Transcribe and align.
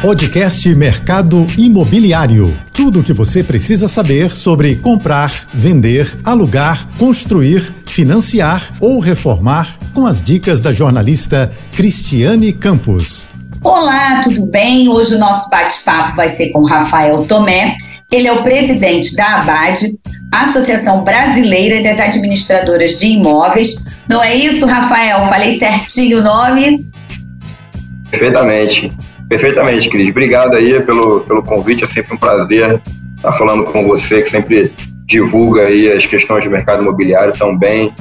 Podcast 0.00 0.68
Mercado 0.76 1.44
Imobiliário. 1.58 2.56
Tudo 2.72 3.00
o 3.00 3.02
que 3.02 3.12
você 3.12 3.42
precisa 3.42 3.88
saber 3.88 4.32
sobre 4.34 4.76
comprar, 4.76 5.32
vender, 5.52 6.16
alugar, 6.24 6.86
construir, 6.96 7.74
financiar 7.84 8.70
ou 8.80 9.00
reformar 9.00 9.76
com 9.92 10.06
as 10.06 10.22
dicas 10.22 10.60
da 10.60 10.72
jornalista 10.72 11.52
Cristiane 11.72 12.52
Campos. 12.52 13.28
Olá, 13.64 14.20
tudo 14.22 14.46
bem? 14.46 14.88
Hoje 14.88 15.16
o 15.16 15.18
nosso 15.18 15.50
bate-papo 15.50 16.14
vai 16.14 16.28
ser 16.28 16.50
com 16.50 16.64
Rafael 16.64 17.24
Tomé. 17.24 17.76
Ele 18.12 18.28
é 18.28 18.32
o 18.32 18.44
presidente 18.44 19.16
da 19.16 19.38
ABAD, 19.38 19.88
Associação 20.30 21.02
Brasileira 21.02 21.82
das 21.82 22.00
Administradoras 22.00 22.98
de 22.98 23.08
Imóveis. 23.08 23.84
Não 24.08 24.22
é 24.22 24.34
isso, 24.34 24.64
Rafael? 24.64 25.28
Falei 25.28 25.58
certinho 25.58 26.20
o 26.20 26.22
nome? 26.22 26.86
Perfeitamente. 28.10 28.90
Perfeitamente, 29.28 29.88
Cris. 29.90 30.08
Obrigado 30.08 30.56
aí 30.56 30.80
pelo, 30.82 31.20
pelo 31.20 31.42
convite. 31.42 31.84
É 31.84 31.86
sempre 31.86 32.14
um 32.14 32.18
prazer 32.18 32.80
estar 33.16 33.32
falando 33.32 33.64
com 33.64 33.86
você, 33.86 34.22
que 34.22 34.30
sempre 34.30 34.72
divulga 35.06 35.62
aí 35.62 35.90
as 35.90 36.06
questões 36.06 36.44
do 36.44 36.50
mercado 36.50 36.82
imobiliário 36.82 37.32
tão 37.32 37.56
bem, 37.56 37.92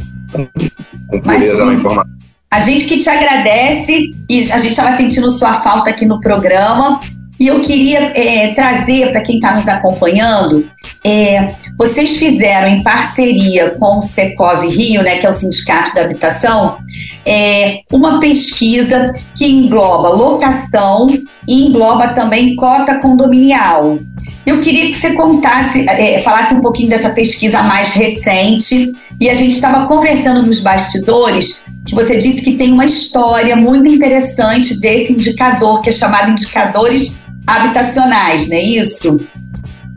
com 1.07 1.19
pureza 1.19 1.65
na 1.65 1.73
informação. 1.73 2.17
A 2.49 2.61
gente 2.61 2.85
que 2.85 2.99
te 2.99 3.09
agradece 3.09 4.11
e 4.29 4.51
a 4.51 4.57
gente 4.57 4.69
estava 4.69 4.95
sentindo 4.95 5.29
sua 5.31 5.61
falta 5.61 5.89
aqui 5.89 6.05
no 6.05 6.19
programa. 6.21 6.99
E 7.39 7.47
eu 7.47 7.61
queria 7.61 8.17
é, 8.17 8.53
trazer 8.53 9.11
para 9.11 9.21
quem 9.21 9.35
está 9.35 9.53
nos 9.53 9.67
acompanhando, 9.67 10.67
é, 11.03 11.45
vocês 11.77 12.17
fizeram 12.17 12.67
em 12.67 12.81
parceria 12.81 13.69
com 13.71 13.99
o 13.99 14.01
Secov 14.01 14.67
Rio, 14.67 15.03
né, 15.03 15.17
que 15.17 15.27
é 15.27 15.29
o 15.29 15.33
Sindicato 15.33 15.93
da 15.93 16.01
Habitação, 16.01 16.79
é, 17.25 17.81
uma 17.91 18.19
pesquisa 18.19 19.11
que 19.35 19.45
engloba 19.45 20.09
locação 20.09 21.07
e 21.47 21.67
engloba 21.67 22.09
também 22.09 22.55
cota 22.55 22.99
condominial. 22.99 23.99
Eu 24.45 24.59
queria 24.59 24.87
que 24.87 24.95
você 24.95 25.11
contasse, 25.11 25.85
é, 25.87 26.19
falasse 26.21 26.53
um 26.53 26.61
pouquinho 26.61 26.89
dessa 26.89 27.09
pesquisa 27.09 27.61
mais 27.61 27.93
recente. 27.93 28.93
E 29.19 29.29
a 29.29 29.33
gente 29.33 29.53
estava 29.53 29.85
conversando 29.87 30.45
nos 30.45 30.61
bastidores 30.61 31.61
que 31.85 31.93
você 31.93 32.17
disse 32.17 32.43
que 32.43 32.55
tem 32.55 32.71
uma 32.71 32.85
história 32.85 33.55
muito 33.55 33.87
interessante 33.87 34.79
desse 34.79 35.11
indicador, 35.11 35.81
que 35.81 35.89
é 35.89 35.91
chamado 35.91 36.31
indicadores 36.31 37.21
habitacionais, 37.45 38.47
não 38.47 38.55
é 38.55 38.61
isso? 38.61 39.19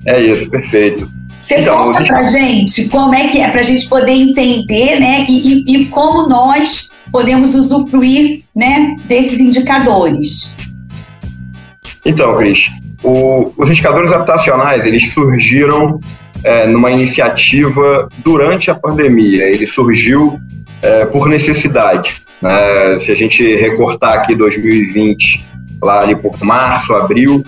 É 0.07 0.21
isso, 0.21 0.51
perfeito. 0.51 1.20
Você 1.41 1.59
então, 1.59 1.87
conta 1.87 2.01
gente... 2.01 2.09
pra 2.09 2.23
gente 2.25 2.89
como 2.89 3.15
é 3.15 3.27
que 3.29 3.41
é, 3.41 3.49
pra 3.49 3.63
gente 3.63 3.89
poder 3.89 4.13
entender, 4.13 5.01
né, 5.01 5.25
e, 5.29 5.65
e, 5.65 5.77
e 5.77 5.87
como 5.87 6.29
nós 6.29 6.91
podemos 7.11 7.55
usufruir, 7.55 8.45
né, 8.55 8.95
desses 9.07 9.41
indicadores. 9.41 10.55
Então, 12.05 12.37
Cris, 12.37 12.71
o, 13.03 13.53
os 13.57 13.71
indicadores 13.71 14.13
habitacionais, 14.13 14.87
eles 14.87 15.13
surgiram 15.13 15.99
é, 16.45 16.67
numa 16.67 16.91
iniciativa 16.91 18.09
durante 18.25 18.71
a 18.71 18.75
pandemia. 18.75 19.45
Ele 19.45 19.67
surgiu 19.67 20.39
é, 20.83 21.05
por 21.07 21.29
necessidade. 21.29 22.23
Né? 22.41 22.99
Se 23.01 23.11
a 23.11 23.15
gente 23.15 23.57
recortar 23.57 24.15
aqui 24.15 24.35
2020, 24.35 25.45
lá 25.83 26.03
ali 26.03 26.17
por 26.17 26.43
março, 26.43 26.95
abril, 26.95 27.45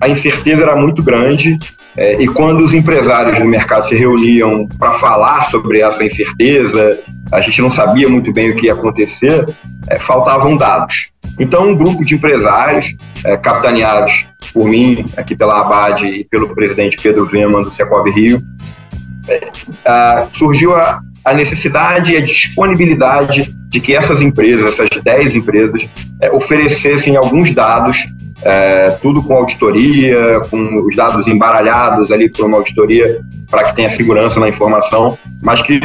a 0.00 0.08
incerteza 0.08 0.62
era 0.62 0.76
muito 0.76 1.02
grande 1.02 1.58
é, 1.98 2.22
e 2.22 2.28
quando 2.28 2.64
os 2.64 2.72
empresários 2.72 3.40
do 3.40 3.44
mercado 3.44 3.88
se 3.88 3.96
reuniam 3.96 4.68
para 4.78 4.92
falar 4.94 5.48
sobre 5.48 5.80
essa 5.80 6.04
incerteza, 6.04 7.00
a 7.32 7.40
gente 7.40 7.60
não 7.60 7.72
sabia 7.72 8.08
muito 8.08 8.32
bem 8.32 8.50
o 8.50 8.54
que 8.54 8.66
ia 8.66 8.72
acontecer, 8.72 9.48
é, 9.90 9.98
faltavam 9.98 10.56
dados. 10.56 11.08
Então, 11.40 11.70
um 11.70 11.74
grupo 11.74 12.04
de 12.04 12.14
empresários, 12.14 12.94
é, 13.24 13.36
capitaneados 13.36 14.24
por 14.52 14.68
mim, 14.68 15.04
aqui 15.16 15.34
pela 15.34 15.60
Abad 15.60 16.02
e 16.02 16.22
pelo 16.22 16.54
presidente 16.54 16.96
Pedro 17.02 17.26
Vema, 17.26 17.62
do 17.62 17.70
Secov 17.72 18.08
Rio, 18.08 18.40
é, 19.28 20.26
surgiu 20.34 20.76
a, 20.76 21.00
a 21.24 21.34
necessidade 21.34 22.12
e 22.12 22.16
a 22.16 22.20
disponibilidade 22.24 23.52
de 23.70 23.80
que 23.80 23.96
essas 23.96 24.22
empresas, 24.22 24.72
essas 24.72 25.02
10 25.02 25.34
empresas, 25.34 25.84
é, 26.22 26.30
oferecessem 26.30 27.16
alguns 27.16 27.52
dados, 27.52 27.98
é, 28.42 28.90
tudo 29.02 29.22
com 29.22 29.34
auditoria, 29.34 30.40
com 30.50 30.82
os 30.86 30.94
dados 30.94 31.26
embaralhados 31.26 32.10
ali 32.12 32.30
por 32.30 32.46
uma 32.46 32.58
auditoria, 32.58 33.20
para 33.50 33.64
que 33.64 33.74
tenha 33.74 33.90
segurança 33.90 34.38
na 34.38 34.48
informação, 34.48 35.18
mas 35.42 35.60
que 35.62 35.80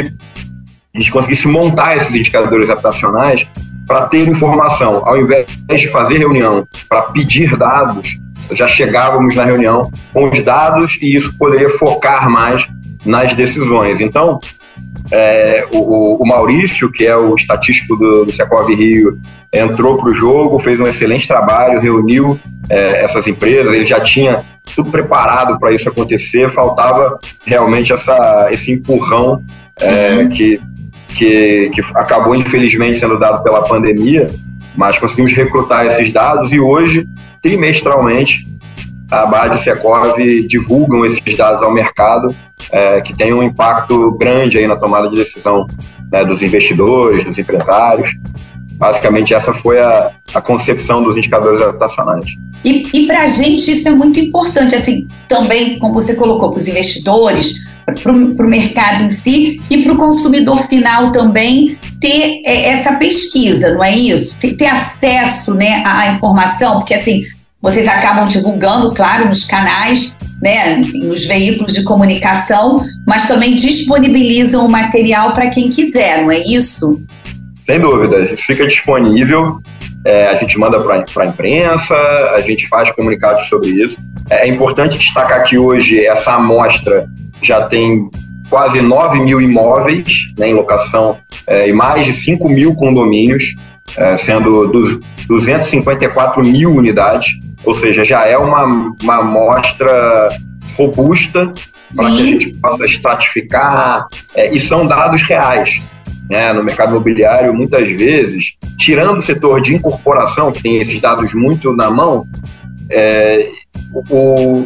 a 0.93 0.97
gente 0.97 1.11
conseguisse 1.11 1.47
montar 1.47 1.97
esses 1.97 2.13
indicadores 2.13 2.69
habitacionais 2.69 3.47
para 3.87 4.05
ter 4.05 4.27
informação. 4.27 5.01
Ao 5.05 5.17
invés 5.17 5.45
de 5.69 5.87
fazer 5.87 6.17
reunião 6.17 6.67
para 6.87 7.03
pedir 7.03 7.57
dados, 7.57 8.07
já 8.51 8.67
chegávamos 8.67 9.35
na 9.35 9.43
reunião 9.43 9.83
com 10.13 10.29
os 10.29 10.43
dados 10.43 10.97
e 11.01 11.15
isso 11.15 11.35
poderia 11.37 11.69
focar 11.71 12.29
mais 12.29 12.67
nas 13.05 13.33
decisões. 13.33 13.99
Então, 13.99 14.39
é, 15.13 15.67
o, 15.71 16.23
o, 16.23 16.27
Maurício, 16.27 16.91
que 16.91 17.05
é 17.05 17.15
o 17.15 17.35
estatístico 17.35 17.95
do, 17.95 18.25
do 18.25 18.31
Secov 18.31 18.67
Rio, 18.73 19.19
entrou 19.53 19.95
para 19.95 20.09
o 20.09 20.15
jogo, 20.15 20.57
fez 20.57 20.79
um 20.79 20.87
excelente 20.87 21.27
trabalho, 21.27 21.79
reuniu 21.79 22.39
é, 22.67 23.03
essas 23.03 23.27
empresas, 23.27 23.71
ele 23.71 23.85
já 23.85 24.01
tinha 24.01 24.43
tudo 24.75 24.89
preparado 24.89 25.59
para 25.59 25.71
isso 25.71 25.87
acontecer, 25.87 26.49
faltava 26.49 27.19
realmente 27.45 27.93
essa, 27.93 28.49
esse 28.51 28.71
empurrão 28.71 29.43
é, 29.79 30.15
uhum. 30.15 30.29
que, 30.29 30.59
que, 31.09 31.69
que 31.69 31.81
acabou 31.93 32.35
infelizmente 32.35 32.99
sendo 32.99 33.19
dado 33.19 33.43
pela 33.43 33.61
pandemia, 33.61 34.31
mas 34.75 34.97
conseguimos 34.97 35.31
recrutar 35.33 35.85
esses 35.85 36.11
dados 36.11 36.51
e 36.51 36.59
hoje, 36.59 37.07
trimestralmente, 37.39 38.47
a 39.11 39.27
BAD 39.27 39.59
e 39.59 39.63
Secov 39.63 40.17
divulgam 40.47 41.05
esses 41.05 41.37
dados 41.37 41.61
ao 41.61 41.71
mercado 41.71 42.35
é, 42.71 43.01
que 43.01 43.15
tem 43.15 43.33
um 43.33 43.43
impacto 43.43 44.11
grande 44.11 44.57
aí 44.57 44.67
na 44.67 44.75
tomada 44.75 45.09
de 45.09 45.15
decisão 45.15 45.67
né, 46.11 46.23
dos 46.25 46.41
investidores, 46.41 47.23
dos 47.25 47.37
empresários. 47.37 48.09
Basicamente, 48.73 49.33
essa 49.33 49.53
foi 49.53 49.79
a, 49.79 50.11
a 50.33 50.41
concepção 50.41 51.03
dos 51.03 51.17
indicadores 51.17 51.61
habitacionais. 51.61 52.25
E, 52.63 52.83
e 52.93 53.07
para 53.07 53.23
a 53.23 53.27
gente 53.27 53.71
isso 53.71 53.87
é 53.87 53.91
muito 53.91 54.19
importante, 54.19 54.75
assim, 54.75 55.07
também, 55.27 55.77
como 55.79 55.93
você 55.93 56.15
colocou, 56.15 56.51
para 56.51 56.61
os 56.61 56.67
investidores, 56.67 57.63
para 57.85 58.11
o 58.11 58.49
mercado 58.49 59.03
em 59.03 59.09
si 59.09 59.61
e 59.69 59.83
para 59.83 59.93
o 59.93 59.97
consumidor 59.97 60.63
final 60.67 61.11
também 61.11 61.77
ter 61.99 62.41
é, 62.45 62.69
essa 62.69 62.93
pesquisa, 62.95 63.73
não 63.73 63.83
é 63.83 63.95
isso? 63.95 64.37
Ter, 64.39 64.53
ter 64.53 64.67
acesso 64.67 65.53
né, 65.53 65.83
à 65.85 66.13
informação, 66.13 66.79
porque 66.79 66.93
assim, 66.93 67.23
vocês 67.61 67.87
acabam 67.87 68.25
divulgando, 68.25 68.93
claro, 68.93 69.27
nos 69.27 69.45
canais, 69.45 70.17
né, 70.43 70.81
nos 70.93 71.25
veículos 71.25 71.73
de 71.73 71.83
comunicação, 71.83 72.85
mas 73.07 73.29
também 73.29 73.55
disponibilizam 73.55 74.65
o 74.65 74.69
material 74.69 75.31
para 75.31 75.49
quem 75.49 75.69
quiser, 75.69 76.21
não 76.21 76.31
é 76.31 76.39
isso? 76.39 77.01
Sem 77.65 77.79
dúvida, 77.79 78.35
fica 78.35 78.67
disponível, 78.67 79.61
é, 80.05 80.27
a 80.27 80.35
gente 80.35 80.59
manda 80.59 80.81
para 80.81 81.23
a 81.23 81.25
imprensa, 81.25 81.95
a 82.35 82.41
gente 82.41 82.67
faz 82.67 82.91
comunicados 82.91 83.47
sobre 83.47 83.69
isso. 83.69 83.95
É, 84.29 84.45
é 84.45 84.47
importante 84.49 84.97
destacar 84.97 85.43
que 85.43 85.57
hoje 85.57 86.05
essa 86.05 86.33
amostra 86.33 87.07
já 87.41 87.61
tem 87.61 88.09
quase 88.49 88.81
9 88.81 89.21
mil 89.21 89.39
imóveis 89.39 90.33
né, 90.37 90.49
em 90.49 90.53
locação 90.53 91.17
é, 91.47 91.69
e 91.69 91.73
mais 91.73 92.05
de 92.05 92.13
5 92.13 92.49
mil 92.49 92.75
condomínios, 92.75 93.55
é, 93.95 94.17
sendo 94.17 94.67
254 95.25 96.43
mil 96.43 96.75
unidades. 96.75 97.31
Ou 97.65 97.73
seja, 97.73 98.03
já 98.03 98.27
é 98.27 98.37
uma, 98.37 98.93
uma 99.01 99.15
amostra 99.19 100.27
robusta 100.75 101.51
para 101.95 102.09
que 102.09 102.21
a 102.21 102.25
gente 102.25 102.53
possa 102.55 102.85
estratificar, 102.85 104.07
é, 104.33 104.53
e 104.53 104.59
são 104.59 104.87
dados 104.87 105.21
reais. 105.23 105.81
Né? 106.29 106.51
No 106.53 106.63
mercado 106.63 106.91
imobiliário, 106.91 107.53
muitas 107.53 107.87
vezes, 107.89 108.53
tirando 108.77 109.19
o 109.19 109.21
setor 109.21 109.61
de 109.61 109.75
incorporação, 109.75 110.51
que 110.51 110.63
tem 110.63 110.77
esses 110.77 110.99
dados 110.99 111.33
muito 111.33 111.75
na 111.75 111.91
mão, 111.91 112.27
é, 112.89 113.49
o, 114.09 114.65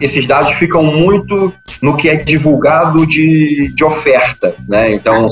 esses 0.00 0.26
dados 0.26 0.52
ficam 0.52 0.82
muito 0.82 1.52
no 1.80 1.96
que 1.96 2.08
é 2.08 2.16
divulgado 2.16 3.06
de, 3.06 3.72
de 3.74 3.84
oferta. 3.84 4.54
Né? 4.68 4.94
Então, 4.94 5.28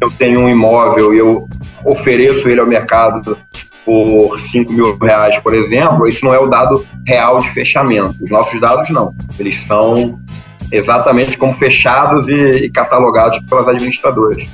eu 0.00 0.10
tenho 0.12 0.40
um 0.40 0.48
imóvel 0.48 1.14
e 1.14 1.18
eu 1.18 1.48
ofereço 1.84 2.48
ele 2.48 2.60
ao 2.60 2.66
mercado 2.66 3.36
por 3.86 4.40
5 4.40 4.72
mil 4.72 4.98
reais, 4.98 5.38
por 5.38 5.54
exemplo, 5.54 6.08
isso 6.08 6.24
não 6.24 6.34
é 6.34 6.38
o 6.40 6.48
dado 6.48 6.84
real 7.06 7.38
de 7.38 7.48
fechamento. 7.50 8.16
Os 8.20 8.28
nossos 8.28 8.60
dados 8.60 8.90
não. 8.90 9.14
Eles 9.38 9.64
são 9.64 10.18
exatamente 10.72 11.38
como 11.38 11.54
fechados 11.54 12.26
e, 12.26 12.64
e 12.64 12.70
catalogados 12.70 13.38
pelas 13.48 13.68
administradoras. 13.68 14.44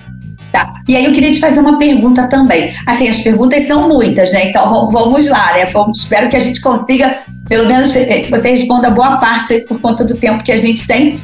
Tá. 0.52 0.70
E 0.86 0.94
aí 0.94 1.06
eu 1.06 1.12
queria 1.14 1.32
te 1.32 1.40
fazer 1.40 1.60
uma 1.60 1.78
pergunta 1.78 2.28
também. 2.28 2.74
Assim, 2.86 3.08
as 3.08 3.22
perguntas 3.22 3.66
são 3.66 3.88
muitas, 3.88 4.30
né? 4.32 4.50
Então 4.50 4.90
vamos 4.90 5.26
lá, 5.26 5.54
né? 5.54 5.64
espero 5.94 6.28
que 6.28 6.36
a 6.36 6.40
gente 6.40 6.60
consiga, 6.60 7.20
pelo 7.48 7.66
menos, 7.66 7.96
eh, 7.96 8.20
que 8.20 8.30
você 8.30 8.50
responda 8.50 8.90
boa 8.90 9.16
parte 9.16 9.60
por 9.60 9.80
conta 9.80 10.04
do 10.04 10.14
tempo 10.14 10.44
que 10.44 10.52
a 10.52 10.58
gente 10.58 10.86
tem. 10.86 11.18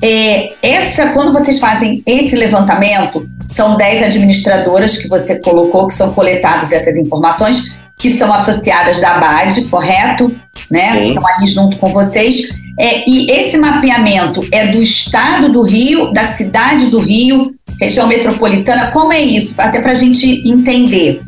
É, 0.00 0.52
essa, 0.62 1.08
quando 1.08 1.32
vocês 1.32 1.58
fazem 1.58 2.04
esse 2.06 2.36
levantamento, 2.36 3.28
são 3.48 3.76
10 3.76 4.02
administradoras 4.04 4.96
que 4.98 5.08
você 5.08 5.40
colocou, 5.40 5.88
que 5.88 5.94
são 5.94 6.12
coletadas 6.12 6.70
essas 6.70 6.96
informações. 6.96 7.76
que 7.96 8.16
são 8.16 8.32
associadas 8.32 9.00
da 9.00 9.16
ABAD, 9.16 9.64
correto? 9.64 10.32
Né? 10.70 10.92
Sim. 10.92 11.08
Estão 11.08 11.28
ali 11.28 11.46
junto 11.48 11.76
com 11.78 11.92
vocês. 11.92 12.48
É, 12.78 13.10
e 13.10 13.28
esse 13.28 13.58
mapeamento 13.58 14.38
é 14.52 14.68
do 14.68 14.80
estado 14.80 15.50
do 15.50 15.62
Rio, 15.62 16.12
da 16.12 16.22
cidade 16.22 16.90
do 16.90 17.00
Rio, 17.00 17.56
região 17.80 18.06
metropolitana. 18.06 18.92
Como 18.92 19.12
é 19.12 19.20
isso? 19.20 19.52
Até 19.58 19.80
para 19.80 19.90
a 19.90 19.96
gente 19.96 20.48
entender. 20.48 21.20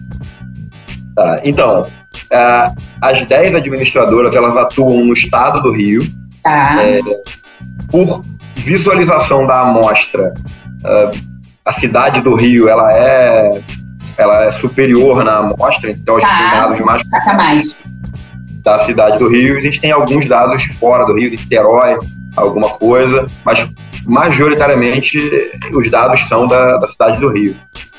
Tá, 1.17 1.41
então, 1.43 1.83
uh, 1.83 2.75
as 3.01 3.21
10 3.27 3.57
administradoras 3.57 4.33
elas 4.37 4.57
atuam 4.57 5.05
no 5.05 5.13
estado 5.13 5.61
do 5.63 5.73
Rio. 5.73 6.01
Tá. 6.41 6.77
É, 6.81 7.01
por 7.91 8.25
visualização 8.55 9.45
da 9.45 9.63
amostra, 9.63 10.33
uh, 10.85 11.30
a 11.71 11.73
cidade 11.73 12.21
do 12.21 12.35
Rio 12.35 12.69
ela 12.69 12.93
é 12.93 13.63
ela 14.19 14.45
é 14.45 14.53
superior 14.53 15.25
na 15.25 15.39
amostra, 15.39 15.91
então 15.91 16.17
a 16.17 16.21
gente 16.21 16.29
tá, 16.29 16.39
tem 16.39 16.51
dados 16.51 16.81
mais, 16.81 17.03
mais 17.35 17.83
da 18.63 18.79
cidade 18.81 19.19
do 19.19 19.29
Rio, 19.29 19.57
a 19.57 19.63
gente 19.63 19.81
tem 19.81 19.93
alguns 19.93 20.29
dados 20.29 20.65
fora 20.79 21.07
do 21.07 21.15
Rio, 21.15 21.31
de 21.31 21.43
Niterói, 21.43 21.97
alguma 22.37 22.69
coisa, 22.69 23.25
mas 23.45 23.67
majoritariamente 24.05 25.17
os 25.73 25.91
dados 25.91 26.29
são 26.29 26.47
da, 26.47 26.77
da 26.77 26.87
cidade 26.87 27.19
do 27.19 27.33
Rio. 27.33 27.57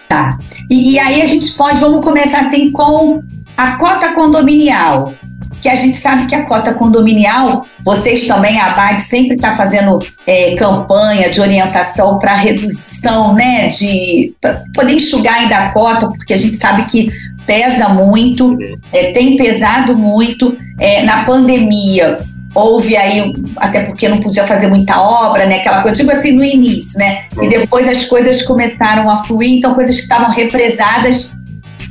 Tá. 0.07 0.37
E, 0.69 0.93
e 0.93 0.99
aí 0.99 1.21
a 1.21 1.25
gente 1.25 1.51
pode, 1.53 1.79
vamos 1.79 2.05
começar 2.05 2.41
assim 2.41 2.71
com 2.71 3.23
a 3.57 3.77
cota 3.77 4.13
condominial 4.13 5.15
que 5.61 5.69
a 5.69 5.75
gente 5.75 5.97
sabe 5.97 6.25
que 6.25 6.33
a 6.33 6.45
cota 6.45 6.73
condominial, 6.73 7.65
vocês 7.83 8.27
também, 8.27 8.59
a 8.59 8.71
ABAD 8.71 9.01
sempre 9.01 9.35
está 9.35 9.55
fazendo 9.55 9.99
é, 10.25 10.55
campanha 10.55 11.29
de 11.29 11.39
orientação 11.39 12.17
para 12.17 12.33
redução, 12.33 13.33
né, 13.33 13.67
de 13.67 14.33
poder 14.73 14.95
enxugar 14.95 15.35
ainda 15.35 15.57
a 15.57 15.71
cota, 15.71 16.07
porque 16.07 16.33
a 16.33 16.37
gente 16.37 16.57
sabe 16.57 16.85
que 16.85 17.09
pesa 17.45 17.89
muito, 17.89 18.57
é, 18.91 19.11
tem 19.11 19.37
pesado 19.37 19.95
muito. 19.95 20.57
É, 20.79 21.03
na 21.03 21.25
pandemia, 21.25 22.17
houve 22.55 22.97
aí, 22.97 23.33
até 23.55 23.85
porque 23.85 24.07
não 24.09 24.17
podia 24.17 24.47
fazer 24.47 24.67
muita 24.67 24.99
obra, 24.99 25.45
né? 25.45 25.57
Aquela 25.57 25.81
coisa, 25.83 25.97
digo 25.97 26.11
assim, 26.11 26.31
no 26.31 26.43
início, 26.43 26.97
né? 26.97 27.25
E 27.39 27.47
depois 27.47 27.87
as 27.87 28.05
coisas 28.05 28.41
começaram 28.41 29.09
a 29.09 29.23
fluir, 29.23 29.59
então 29.59 29.75
coisas 29.75 29.95
que 29.97 30.01
estavam 30.03 30.31
represadas 30.31 31.39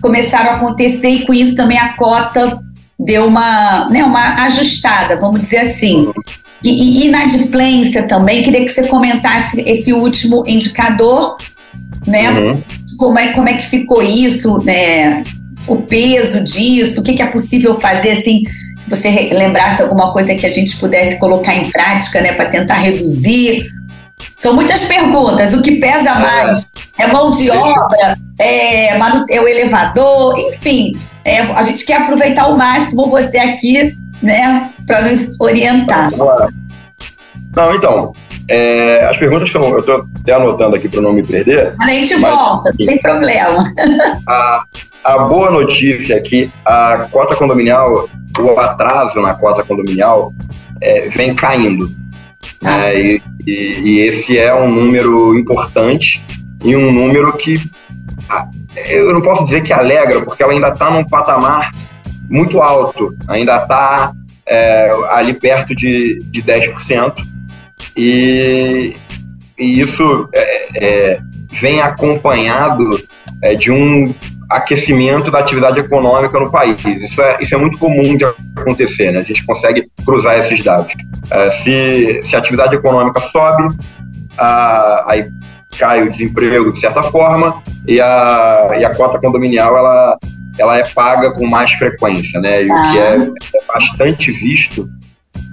começaram 0.00 0.50
a 0.50 0.54
acontecer 0.54 1.08
e 1.08 1.26
com 1.26 1.34
isso 1.34 1.54
também 1.54 1.78
a 1.78 1.90
cota 1.90 2.58
deu 3.04 3.26
uma, 3.26 3.88
né, 3.88 4.04
uma 4.04 4.44
ajustada, 4.44 5.16
vamos 5.16 5.40
dizer 5.40 5.58
assim. 5.58 6.10
E, 6.62 6.68
e 7.02 7.06
inadimplência 7.06 8.02
também, 8.02 8.42
queria 8.42 8.64
que 8.64 8.70
você 8.70 8.86
comentasse 8.86 9.60
esse 9.62 9.92
último 9.92 10.44
indicador, 10.46 11.36
né? 12.06 12.30
Uhum. 12.30 12.62
Como, 12.98 13.18
é, 13.18 13.32
como 13.32 13.48
é 13.48 13.54
que 13.54 13.66
ficou 13.66 14.02
isso, 14.02 14.58
né? 14.64 15.22
O 15.66 15.76
peso 15.76 16.42
disso, 16.42 17.00
o 17.00 17.02
que, 17.02 17.14
que 17.14 17.22
é 17.22 17.26
possível 17.26 17.80
fazer 17.80 18.12
assim 18.12 18.42
você 18.88 19.30
lembrasse 19.32 19.80
alguma 19.80 20.12
coisa 20.12 20.34
que 20.34 20.44
a 20.44 20.50
gente 20.50 20.76
pudesse 20.76 21.16
colocar 21.20 21.54
em 21.54 21.70
prática, 21.70 22.20
né, 22.20 22.32
para 22.32 22.46
tentar 22.46 22.74
reduzir. 22.74 23.70
São 24.36 24.52
muitas 24.52 24.82
perguntas. 24.82 25.54
O 25.54 25.62
que 25.62 25.76
pesa 25.76 26.14
mais 26.14 26.72
é 26.98 27.06
mão 27.06 27.30
de 27.30 27.48
obra, 27.50 28.18
é, 28.38 28.96
é 28.96 29.40
o 29.40 29.46
elevador, 29.46 30.36
enfim. 30.38 30.98
É, 31.24 31.40
a 31.40 31.62
gente 31.62 31.84
quer 31.84 32.02
aproveitar 32.02 32.44
ao 32.44 32.56
máximo 32.56 33.10
você 33.10 33.38
aqui, 33.38 33.96
né, 34.22 34.70
para 34.86 35.02
nos 35.02 35.38
orientar. 35.38 36.10
Não, 37.54 37.74
então, 37.74 38.12
é, 38.48 39.04
as 39.04 39.16
perguntas 39.16 39.50
são. 39.50 39.62
Eu 39.62 39.80
estou 39.80 40.06
até 40.20 40.32
anotando 40.32 40.76
aqui 40.76 40.88
para 40.88 41.00
não 41.00 41.12
me 41.12 41.22
perder. 41.22 41.74
A 41.80 41.88
gente 41.88 42.16
mas, 42.16 42.34
volta, 42.34 42.72
não 42.78 42.86
tem 42.86 42.98
problema. 42.98 43.64
A, 44.26 44.64
a 45.04 45.18
boa 45.20 45.50
notícia 45.50 46.14
é 46.14 46.20
que 46.20 46.50
a 46.64 47.08
cota 47.10 47.36
condominial, 47.36 48.08
o 48.38 48.60
atraso 48.60 49.20
na 49.20 49.34
cota 49.34 49.62
condominial, 49.62 50.32
é, 50.80 51.08
vem 51.08 51.34
caindo. 51.34 51.88
Ah. 52.62 52.88
É, 52.88 53.00
e, 53.00 53.22
e, 53.46 53.80
e, 53.80 54.00
esse 54.00 54.38
é 54.38 54.54
um 54.54 54.70
número 54.70 55.38
importante 55.38 56.22
e 56.62 56.76
um 56.76 56.92
número 56.92 57.36
que 57.36 57.54
eu 58.76 59.12
não 59.12 59.20
posso 59.20 59.44
dizer 59.44 59.62
que 59.62 59.72
alegra, 59.72 60.22
porque 60.22 60.42
ela 60.42 60.52
ainda 60.52 60.68
está 60.68 60.90
num 60.90 61.04
patamar 61.04 61.72
muito 62.28 62.60
alto, 62.60 63.14
ainda 63.28 63.56
está 63.56 64.12
é, 64.46 64.90
ali 65.10 65.34
perto 65.34 65.74
de, 65.74 66.20
de 66.24 66.42
10%, 66.42 67.14
e, 67.96 68.96
e 69.58 69.80
isso 69.80 70.28
é, 70.34 70.84
é, 70.84 71.20
vem 71.52 71.80
acompanhado 71.80 72.88
é, 73.42 73.54
de 73.54 73.70
um 73.70 74.14
aquecimento 74.48 75.30
da 75.30 75.38
atividade 75.38 75.78
econômica 75.78 76.38
no 76.38 76.50
país. 76.50 76.84
Isso 76.84 77.20
é, 77.20 77.38
isso 77.40 77.54
é 77.54 77.58
muito 77.58 77.78
comum 77.78 78.16
de 78.16 78.24
acontecer, 78.56 79.12
né? 79.12 79.20
a 79.20 79.22
gente 79.22 79.44
consegue 79.44 79.88
cruzar 80.04 80.38
esses 80.38 80.64
dados. 80.64 80.92
É, 81.30 81.50
se, 81.50 82.24
se 82.24 82.34
a 82.34 82.38
atividade 82.38 82.74
econômica 82.74 83.20
sobe, 83.20 83.68
a, 84.36 85.04
aí 85.06 85.30
cai 85.78 86.02
o 86.02 86.10
desemprego 86.10 86.72
de 86.72 86.80
certa 86.80 87.02
forma 87.02 87.62
e 87.86 88.00
a, 88.00 88.76
e 88.78 88.84
a 88.84 88.94
cota 88.94 89.18
condominial 89.18 89.76
ela, 89.76 90.18
ela 90.58 90.78
é 90.78 90.82
paga 90.84 91.32
com 91.32 91.46
mais 91.46 91.72
frequência, 91.72 92.40
né? 92.40 92.64
E 92.64 92.70
ah. 92.70 92.74
o 92.74 92.92
que 92.92 92.98
é, 92.98 93.14
é, 93.58 93.66
bastante 93.66 94.32
visto, 94.32 94.88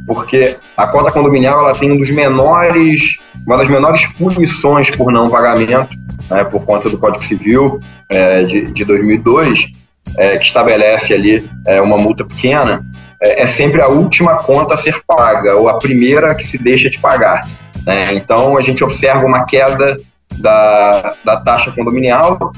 porque 0.06 0.56
a 0.75 0.88
cota 0.88 1.12
condominial 1.12 1.60
ela 1.60 1.74
tem 1.74 1.92
um 1.92 1.98
dos 1.98 2.10
menores, 2.10 3.18
uma 3.46 3.58
das 3.58 3.69
menores 3.69 4.06
punições 4.18 4.90
por 4.92 5.12
não 5.12 5.30
pagamento, 5.30 5.96
né, 6.30 6.44
por 6.44 6.66
conta 6.66 6.90
do 6.90 6.98
Código 6.98 7.24
Civil 7.25 7.80
é, 8.10 8.44
de, 8.44 8.72
de 8.72 8.86
2002, 8.86 9.72
é, 10.18 10.38
que 10.38 10.46
estabelece 10.46 11.13
ali 11.13 11.50
é, 11.66 11.81
uma 11.81 11.98
multa 11.98 12.25
pequena, 12.25 12.86
é, 13.22 13.44
é 13.44 13.48
sempre 13.48 13.81
a 13.81 13.88
última 13.88 14.36
conta 14.36 14.74
a 14.74 14.78
ser 14.78 15.02
paga 15.06 15.56
ou 15.56 15.70
a 15.70 15.78
primeira 15.78 16.36
que 16.36 16.46
se 16.46 16.58
deixa 16.58 16.90
de 16.90 17.00
pagar. 17.00 17.48
Né? 17.88 18.13
Então, 18.16 18.57
a 18.57 18.62
gente 18.62 18.84
observa 18.84 19.25
uma 19.25 19.45
queda 19.45 19.95
da, 20.39 21.16
da 21.24 21.38
taxa 21.38 21.72
condominial, 21.72 22.51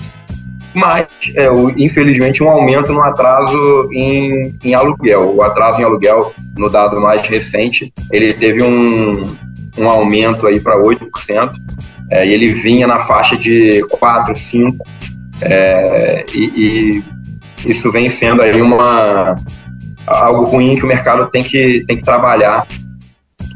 mas, 0.74 1.08
é, 1.36 1.48
infelizmente, 1.78 2.42
um 2.42 2.50
aumento 2.50 2.92
no 2.92 3.02
atraso 3.02 3.88
em, 3.94 4.58
em 4.64 4.74
aluguel. 4.74 5.36
O 5.36 5.44
atraso 5.44 5.80
em 5.80 5.84
aluguel, 5.84 6.34
no 6.58 6.68
dado 6.68 7.00
mais 7.00 7.22
recente, 7.28 7.94
ele 8.12 8.34
teve 8.34 8.64
um, 8.64 9.22
um 9.78 9.88
aumento 9.88 10.48
aí 10.48 10.60
para 10.60 10.76
8%, 10.76 11.52
é, 12.10 12.26
e 12.26 12.34
ele 12.34 12.54
vinha 12.54 12.88
na 12.88 13.02
faixa 13.02 13.38
de 13.38 13.86
4, 13.88 14.34
5%, 14.34 14.78
é, 15.42 16.26
e, 16.34 17.04
e 17.66 17.70
isso 17.70 17.92
vem 17.92 18.10
sendo 18.10 18.42
aí 18.42 18.60
uma, 18.60 19.36
algo 20.08 20.46
ruim 20.46 20.76
que 20.76 20.84
o 20.84 20.88
mercado 20.88 21.30
tem 21.30 21.44
que, 21.44 21.84
tem 21.88 21.98
que 21.98 22.04
trabalhar 22.04 22.66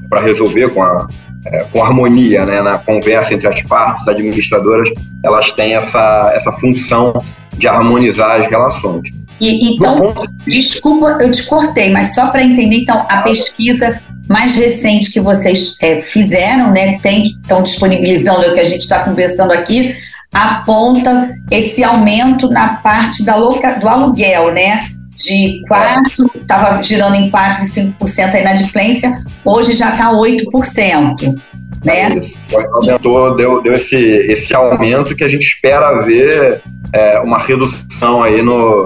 para 0.07 0.21
resolver 0.21 0.69
com 0.69 0.83
a, 0.83 1.07
é, 1.45 1.65
com 1.71 1.83
harmonia, 1.83 2.45
né, 2.45 2.61
na 2.61 2.77
conversa 2.77 3.33
entre 3.33 3.47
as 3.47 3.61
partes 3.63 4.07
administradoras, 4.07 4.89
elas 5.23 5.51
têm 5.51 5.75
essa, 5.75 6.31
essa 6.35 6.51
função 6.53 7.23
de 7.57 7.67
harmonizar 7.67 8.41
as 8.41 8.49
relações. 8.49 9.03
E, 9.39 9.73
então, 9.73 10.13
desculpa, 10.45 11.17
eu 11.19 11.31
te 11.31 11.43
cortei, 11.45 11.91
mas 11.91 12.13
só 12.13 12.27
para 12.27 12.43
entender, 12.43 12.77
então, 12.77 13.05
a 13.09 13.21
pesquisa 13.21 13.99
mais 14.29 14.55
recente 14.55 15.11
que 15.11 15.19
vocês 15.19 15.75
é, 15.81 16.01
fizeram, 16.01 16.71
né, 16.71 16.99
tem, 16.99 17.25
estão 17.25 17.61
disponibilizando 17.61 18.47
o 18.47 18.53
que 18.53 18.59
a 18.59 18.65
gente 18.65 18.81
está 18.81 19.03
conversando 19.03 19.51
aqui, 19.51 19.95
aponta 20.33 21.35
esse 21.51 21.83
aumento 21.83 22.49
na 22.49 22.75
parte 22.77 23.23
da 23.23 23.35
loca, 23.35 23.73
do 23.73 23.87
aluguel, 23.87 24.51
né? 24.51 24.79
De 25.23 25.63
4, 25.67 26.31
estava 26.35 26.81
girando 26.81 27.15
em 27.15 27.29
4 27.29 27.63
e 27.63 27.67
5% 27.67 28.35
a 28.35 28.39
inadimplência, 28.39 29.15
hoje 29.45 29.73
já 29.73 29.89
está 29.91 30.11
8%. 30.11 31.41
Né? 31.85 32.31
Aumentou, 32.73 33.35
deu, 33.35 33.61
deu 33.61 33.73
esse, 33.73 33.95
esse 33.95 34.53
aumento 34.53 35.15
que 35.15 35.23
a 35.23 35.27
gente 35.27 35.43
espera 35.43 36.03
ver 36.03 36.61
é, 36.93 37.19
uma 37.19 37.39
redução 37.39 38.23
aí 38.23 38.41
no, 38.41 38.85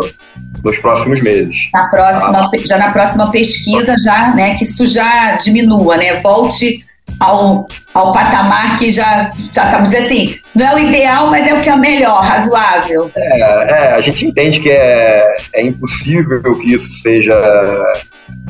nos 0.63 0.77
próximos 0.77 1.21
meses. 1.21 1.69
Na 1.73 1.87
próxima, 1.87 2.39
ah. 2.39 2.57
Já 2.65 2.77
na 2.77 2.91
próxima 2.91 3.31
pesquisa, 3.31 3.95
já, 4.03 4.33
né, 4.33 4.55
que 4.55 4.63
isso 4.63 4.85
já 4.87 5.35
diminua, 5.35 5.97
né? 5.97 6.15
Volte 6.21 6.86
ao, 7.19 7.65
ao 7.93 8.13
patamar 8.13 8.77
que 8.77 8.91
já 8.91 9.31
já 9.53 9.65
estamos 9.65 9.89
dizendo 9.89 10.05
assim, 10.05 10.39
não 10.53 10.65
é 10.65 10.75
o 10.75 10.79
ideal, 10.79 11.29
mas 11.29 11.47
é 11.47 11.53
o 11.53 11.61
que 11.61 11.69
é 11.69 11.75
melhor, 11.75 12.21
razoável. 12.21 13.11
É, 13.15 13.39
é 13.41 13.93
a 13.93 14.01
gente 14.01 14.25
entende 14.25 14.59
que 14.59 14.69
é, 14.69 15.37
é 15.53 15.61
impossível 15.63 16.41
que 16.59 16.73
isso 16.73 16.91
seja 17.01 17.33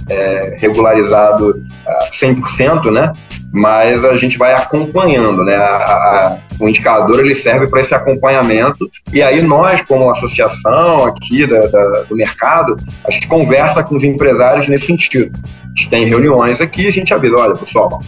é, 0.10 0.58
regularizado 0.60 1.66
100%, 2.12 2.92
né? 2.92 3.14
Mas 3.52 4.04
a 4.04 4.18
gente 4.18 4.38
vai 4.38 4.54
acompanhando, 4.54 5.44
né? 5.44 5.56
A, 5.56 5.76
a, 5.76 6.38
o 6.60 6.68
indicador 6.68 7.20
ele 7.20 7.36
serve 7.36 7.70
para 7.70 7.82
esse 7.82 7.94
acompanhamento 7.94 8.90
e 9.14 9.22
aí 9.22 9.42
nós, 9.42 9.82
como 9.84 10.10
associação 10.10 11.06
aqui 11.06 11.48
da, 11.48 11.60
da, 11.68 12.02
do 12.04 12.16
mercado, 12.16 12.76
a 13.06 13.12
gente 13.12 13.28
conversa 13.28 13.84
com 13.84 13.96
os 13.96 14.04
empresários 14.04 14.68
nesse 14.68 14.88
sentido. 14.88 15.32
A 15.64 15.68
gente 15.70 15.90
tem 15.90 16.10
reuniões 16.10 16.60
aqui, 16.60 16.88
a 16.88 16.92
gente 16.92 17.14
avisa, 17.14 17.36
olha, 17.38 17.56
pessoal, 17.56 18.02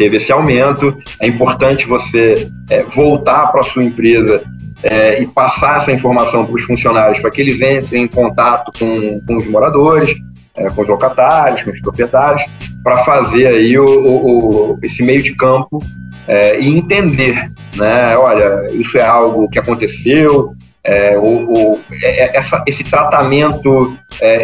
teve 0.00 0.16
esse 0.16 0.32
aumento. 0.32 0.96
É 1.20 1.26
importante 1.26 1.86
você 1.86 2.50
é, 2.70 2.82
voltar 2.84 3.48
para 3.48 3.60
a 3.60 3.62
sua 3.62 3.84
empresa 3.84 4.42
é, 4.82 5.20
e 5.20 5.26
passar 5.26 5.82
essa 5.82 5.92
informação 5.92 6.46
para 6.46 6.54
os 6.54 6.64
funcionários 6.64 7.18
para 7.20 7.30
que 7.30 7.42
eles 7.42 7.60
entrem 7.60 8.04
em 8.04 8.08
contato 8.08 8.72
com, 8.78 9.20
com 9.20 9.36
os 9.36 9.46
moradores, 9.46 10.08
é, 10.56 10.70
com 10.70 10.80
os 10.80 10.88
locatários, 10.88 11.62
com 11.62 11.70
os 11.70 11.80
proprietários, 11.82 12.42
para 12.82 12.96
fazer 13.04 13.48
aí 13.48 13.78
o, 13.78 13.84
o, 13.84 14.70
o, 14.72 14.78
esse 14.82 15.02
meio 15.02 15.22
de 15.22 15.36
campo 15.36 15.78
é, 16.26 16.58
e 16.58 16.74
entender, 16.78 17.52
né? 17.76 18.16
Olha, 18.16 18.70
isso 18.72 18.96
é 18.96 19.04
algo 19.04 19.50
que 19.50 19.58
aconteceu, 19.58 20.54
é, 20.82 21.18
o, 21.18 21.78
é, 21.92 22.24
é, 22.24 22.36
essa, 22.38 22.64
esse 22.66 22.82
tratamento 22.82 23.94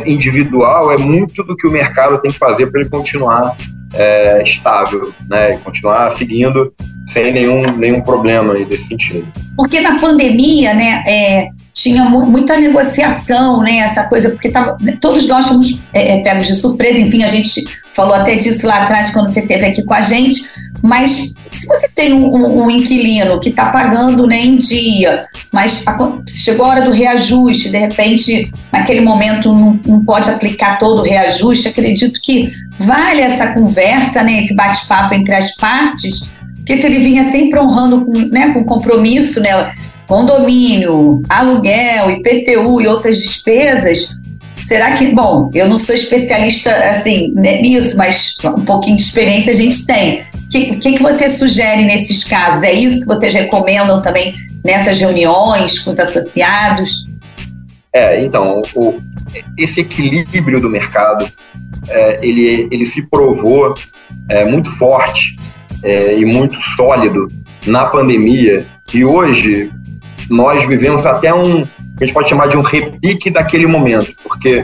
individual 0.06 0.92
é 0.92 0.98
muito 0.98 1.42
do 1.42 1.56
que 1.56 1.66
o 1.66 1.70
mercado 1.70 2.18
tem 2.18 2.30
que 2.30 2.38
fazer 2.38 2.66
para 2.66 2.80
ele 2.80 2.90
continuar 2.90 3.54
é, 3.96 4.42
estável, 4.42 5.12
né? 5.28 5.58
Continuar 5.58 6.16
seguindo 6.16 6.72
sem 7.06 7.32
nenhum, 7.32 7.76
nenhum 7.76 8.00
problema 8.00 8.54
aí 8.54 8.64
desse 8.64 8.86
sentido. 8.88 9.26
Porque 9.56 9.80
na 9.80 9.98
pandemia, 9.98 10.74
né, 10.74 11.04
é, 11.06 11.48
tinha 11.72 12.04
mu 12.04 12.26
muita 12.26 12.58
negociação, 12.58 13.62
né, 13.62 13.78
essa 13.78 14.04
coisa, 14.04 14.30
porque 14.30 14.50
tava, 14.50 14.76
todos 15.00 15.28
nós 15.28 15.46
fomos 15.46 15.80
é, 15.92 16.20
pegos 16.20 16.46
de 16.46 16.56
surpresa, 16.56 16.98
enfim, 16.98 17.22
a 17.22 17.28
gente 17.28 17.64
falou 17.94 18.14
até 18.14 18.34
disso 18.34 18.66
lá 18.66 18.82
atrás 18.82 19.10
quando 19.10 19.32
você 19.32 19.40
esteve 19.40 19.66
aqui 19.66 19.82
com 19.84 19.94
a 19.94 20.02
gente, 20.02 20.42
mas 20.82 21.34
se 21.50 21.66
você 21.66 21.88
tem 21.94 22.12
um, 22.12 22.34
um, 22.34 22.64
um 22.64 22.70
inquilino 22.70 23.40
que 23.40 23.48
está 23.48 23.66
pagando 23.66 24.26
né, 24.26 24.40
em 24.40 24.56
dia, 24.56 25.26
mas 25.50 25.86
a, 25.86 25.96
chegou 26.28 26.66
a 26.66 26.68
hora 26.70 26.82
do 26.82 26.90
reajuste, 26.90 27.70
de 27.70 27.78
repente, 27.78 28.50
naquele 28.72 29.00
momento 29.00 29.52
não, 29.52 29.78
não 29.86 30.04
pode 30.04 30.28
aplicar 30.28 30.78
todo 30.78 31.00
o 31.00 31.04
reajuste, 31.04 31.68
acredito 31.68 32.20
que 32.20 32.52
vale 32.78 33.20
essa 33.20 33.48
conversa, 33.48 34.22
né, 34.22 34.44
esse 34.44 34.54
bate-papo 34.54 35.14
entre 35.14 35.34
as 35.34 35.54
partes, 35.56 36.28
porque 36.56 36.76
se 36.76 36.86
ele 36.86 36.98
vinha 36.98 37.24
sempre 37.30 37.58
honrando 37.60 38.04
com, 38.04 38.12
né, 38.28 38.52
com 38.52 38.64
compromisso, 38.64 39.40
né, 39.40 39.72
condomínio, 40.06 41.22
aluguel, 41.28 42.10
IPTU 42.10 42.80
e 42.80 42.86
outras 42.86 43.18
despesas, 43.18 44.10
será 44.66 44.92
que, 44.92 45.06
bom, 45.14 45.50
eu 45.54 45.68
não 45.68 45.78
sou 45.78 45.94
especialista 45.94 46.70
assim 46.90 47.32
nisso, 47.36 47.96
mas 47.96 48.36
um 48.44 48.64
pouquinho 48.64 48.96
de 48.96 49.02
experiência 49.02 49.52
a 49.52 49.56
gente 49.56 49.86
tem. 49.86 50.25
O 50.46 50.48
que, 50.48 50.76
que, 50.76 50.92
que 50.92 51.02
você 51.02 51.28
sugere 51.28 51.84
nesses 51.84 52.22
casos? 52.22 52.62
É 52.62 52.72
isso 52.72 53.00
que 53.00 53.06
vocês 53.06 53.34
recomendam 53.34 54.00
também 54.00 54.34
nessas 54.64 54.98
reuniões 55.00 55.80
com 55.80 55.90
os 55.90 55.98
associados? 55.98 57.06
É, 57.92 58.24
então, 58.24 58.62
o, 58.74 58.94
esse 59.58 59.80
equilíbrio 59.80 60.60
do 60.60 60.70
mercado, 60.70 61.28
é, 61.88 62.20
ele, 62.22 62.68
ele 62.70 62.86
se 62.86 63.02
provou 63.02 63.74
é, 64.28 64.44
muito 64.44 64.70
forte 64.76 65.36
é, 65.82 66.16
e 66.16 66.24
muito 66.24 66.60
sólido 66.76 67.28
na 67.66 67.86
pandemia. 67.86 68.66
E 68.94 69.04
hoje 69.04 69.72
nós 70.30 70.66
vivemos 70.68 71.04
até 71.04 71.34
um, 71.34 71.62
a 71.62 72.04
gente 72.04 72.12
pode 72.12 72.28
chamar 72.28 72.48
de 72.48 72.56
um 72.56 72.62
repique 72.62 73.30
daquele 73.30 73.66
momento, 73.66 74.14
porque 74.22 74.62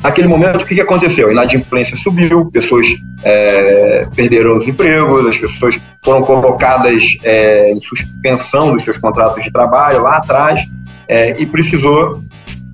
naquele 0.00 0.28
momento 0.28 0.62
o 0.62 0.66
que, 0.66 0.74
que 0.74 0.80
aconteceu? 0.80 1.28
A 1.28 1.32
inadimplência 1.32 1.96
subiu, 1.96 2.50
pessoas 2.50 2.86
é, 3.22 4.06
perderam 4.14 4.58
os 4.58 4.66
empregos, 4.66 5.26
as 5.26 5.38
pessoas 5.38 5.78
foram 6.04 6.22
colocadas 6.22 7.16
é, 7.22 7.72
em 7.72 7.80
suspensão 7.80 8.74
dos 8.74 8.84
seus 8.84 8.98
contratos 8.98 9.42
de 9.42 9.50
trabalho 9.50 10.02
lá 10.02 10.16
atrás 10.16 10.60
é, 11.08 11.40
e 11.40 11.46
precisou 11.46 12.22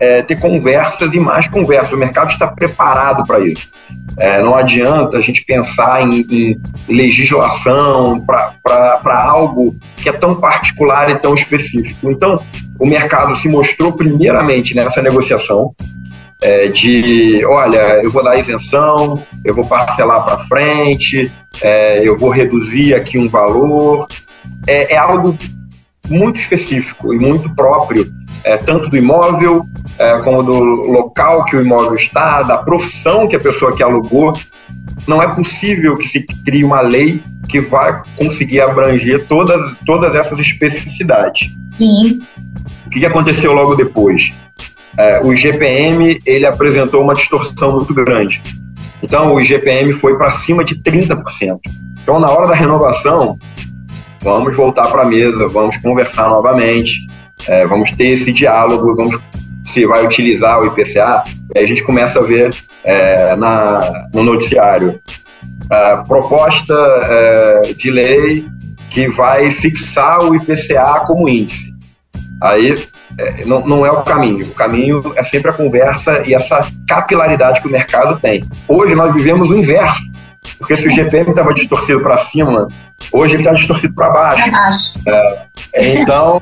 é, 0.00 0.22
ter 0.22 0.38
conversas 0.38 1.12
e 1.12 1.18
mais 1.18 1.48
conversas. 1.48 1.92
O 1.92 1.96
mercado 1.96 2.30
está 2.30 2.46
preparado 2.46 3.26
para 3.26 3.40
isso. 3.40 3.68
É, 4.16 4.42
não 4.42 4.54
adianta 4.54 5.16
a 5.16 5.20
gente 5.20 5.44
pensar 5.44 6.02
em, 6.02 6.20
em 6.30 6.60
legislação 6.88 8.24
para 8.24 9.24
algo 9.24 9.76
que 9.96 10.08
é 10.08 10.12
tão 10.12 10.36
particular 10.36 11.10
e 11.10 11.16
tão 11.16 11.34
específico. 11.34 12.10
Então, 12.10 12.42
o 12.78 12.86
mercado 12.86 13.36
se 13.36 13.48
mostrou 13.48 13.92
primeiramente 13.92 14.74
nessa 14.74 15.02
negociação 15.02 15.74
é, 16.42 16.68
de, 16.68 17.44
olha, 17.44 18.02
eu 18.02 18.10
vou 18.10 18.22
dar 18.22 18.38
isenção, 18.38 19.24
eu 19.44 19.54
vou 19.54 19.66
parcelar 19.66 20.24
para 20.24 20.44
frente, 20.44 21.32
é, 21.62 22.06
eu 22.06 22.16
vou 22.16 22.30
reduzir 22.30 22.94
aqui 22.94 23.18
um 23.18 23.28
valor. 23.28 24.06
É, 24.66 24.94
é 24.94 24.96
algo 24.96 25.36
muito 26.08 26.40
específico 26.40 27.12
e 27.12 27.18
muito 27.18 27.54
próprio 27.54 28.06
é, 28.44 28.56
tanto 28.56 28.88
do 28.88 28.96
imóvel, 28.96 29.66
é, 29.98 30.18
como 30.20 30.42
do 30.42 30.56
local 30.56 31.44
que 31.44 31.56
o 31.56 31.60
imóvel 31.60 31.94
está, 31.94 32.42
da 32.42 32.58
profissão 32.58 33.28
que 33.28 33.36
a 33.36 33.40
pessoa 33.40 33.76
que 33.76 33.82
alugou. 33.82 34.32
Não 35.06 35.22
é 35.22 35.28
possível 35.28 35.96
que 35.96 36.08
se 36.08 36.20
crie 36.44 36.64
uma 36.64 36.80
lei 36.80 37.22
que 37.48 37.60
vai 37.60 38.02
conseguir 38.16 38.60
abranger 38.60 39.26
todas, 39.26 39.60
todas 39.84 40.14
essas 40.14 40.38
especificidades. 40.38 41.54
Sim. 41.76 42.20
O 42.86 42.90
que 42.90 43.04
aconteceu 43.04 43.52
logo 43.52 43.74
depois? 43.74 44.32
É, 44.98 45.20
o 45.22 45.32
IGPM 45.32 46.20
ele 46.26 46.44
apresentou 46.44 47.02
uma 47.02 47.14
distorção 47.14 47.72
muito 47.72 47.94
grande. 47.94 48.42
Então, 49.02 49.32
o 49.32 49.40
IGPM 49.40 49.92
foi 49.92 50.18
para 50.18 50.32
cima 50.32 50.64
de 50.64 50.74
30%. 50.82 51.58
Então, 52.02 52.18
na 52.18 52.28
hora 52.28 52.48
da 52.48 52.54
renovação, 52.54 53.38
vamos 54.20 54.56
voltar 54.56 54.88
para 54.88 55.02
a 55.02 55.06
mesa, 55.06 55.46
vamos 55.46 55.76
conversar 55.76 56.28
novamente, 56.28 57.06
é, 57.46 57.66
vamos 57.66 57.92
ter 57.92 58.08
esse 58.08 58.32
diálogo, 58.32 58.94
vamos 58.96 59.20
se 59.66 59.86
vai 59.86 60.04
utilizar 60.04 60.58
o 60.58 60.66
IPCA, 60.66 61.22
aí 61.54 61.62
a 61.62 61.66
gente 61.66 61.82
começa 61.82 62.18
a 62.18 62.22
ver 62.22 62.50
é, 62.82 63.36
na, 63.36 64.08
no 64.12 64.22
noticiário 64.22 64.98
a 65.70 65.98
proposta 65.98 66.74
é, 66.74 67.72
de 67.76 67.90
lei 67.90 68.46
que 68.90 69.08
vai 69.08 69.50
fixar 69.50 70.24
o 70.24 70.34
IPCA 70.34 71.04
como 71.06 71.28
índice. 71.28 71.72
Aí 72.42 72.74
é, 73.18 73.44
não, 73.44 73.66
não 73.66 73.84
é 73.84 73.90
o 73.90 74.02
caminho. 74.02 74.46
O 74.46 74.54
caminho 74.54 75.12
é 75.16 75.24
sempre 75.24 75.50
a 75.50 75.54
conversa 75.54 76.22
e 76.26 76.34
essa 76.34 76.60
capilaridade 76.86 77.60
que 77.60 77.68
o 77.68 77.70
mercado 77.70 78.18
tem. 78.20 78.42
Hoje 78.66 78.94
nós 78.94 79.12
vivemos 79.12 79.50
o 79.50 79.56
inverso. 79.56 80.08
Porque 80.56 80.76
se 80.76 80.86
o 80.86 80.90
GPM 80.90 81.30
estava 81.30 81.52
distorcido 81.52 82.00
para 82.00 82.16
cima, 82.16 82.68
hoje 83.12 83.34
ele 83.34 83.42
está 83.42 83.52
distorcido 83.52 83.92
para 83.94 84.10
baixo. 84.10 84.50
É, 85.74 85.94
então, 86.00 86.38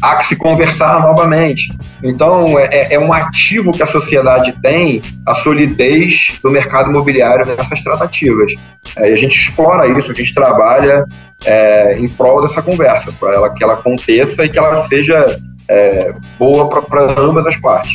há 0.00 0.16
que 0.16 0.28
se 0.28 0.36
conversar 0.36 1.00
novamente. 1.00 1.68
Então, 2.02 2.58
é, 2.58 2.94
é, 2.94 2.98
um 2.98 3.12
ativo 3.12 3.72
que 3.72 3.82
a 3.82 3.86
sociedade 3.86 4.52
tem, 4.62 5.00
a 5.26 5.34
solidez 5.34 6.38
do 6.42 6.50
mercado 6.50 6.90
imobiliário 6.90 7.44
nessas 7.44 7.82
tratativas. 7.82 8.52
É, 8.96 9.10
e 9.10 9.12
a 9.12 9.16
gente 9.16 9.36
explora 9.36 9.86
isso, 9.86 10.10
a 10.10 10.14
gente 10.14 10.32
trabalha 10.32 11.04
é, 11.44 11.96
em 11.98 12.08
prol 12.08 12.42
dessa 12.42 12.62
conversa, 12.62 13.12
para 13.12 13.34
ela, 13.34 13.50
que 13.52 13.62
ela 13.62 13.74
aconteça 13.74 14.44
e 14.44 14.48
que 14.48 14.58
ela 14.58 14.76
seja 14.88 15.24
é, 15.72 16.14
boa 16.38 16.68
para 16.68 17.20
ambas 17.20 17.46
as 17.46 17.56
partes. 17.56 17.92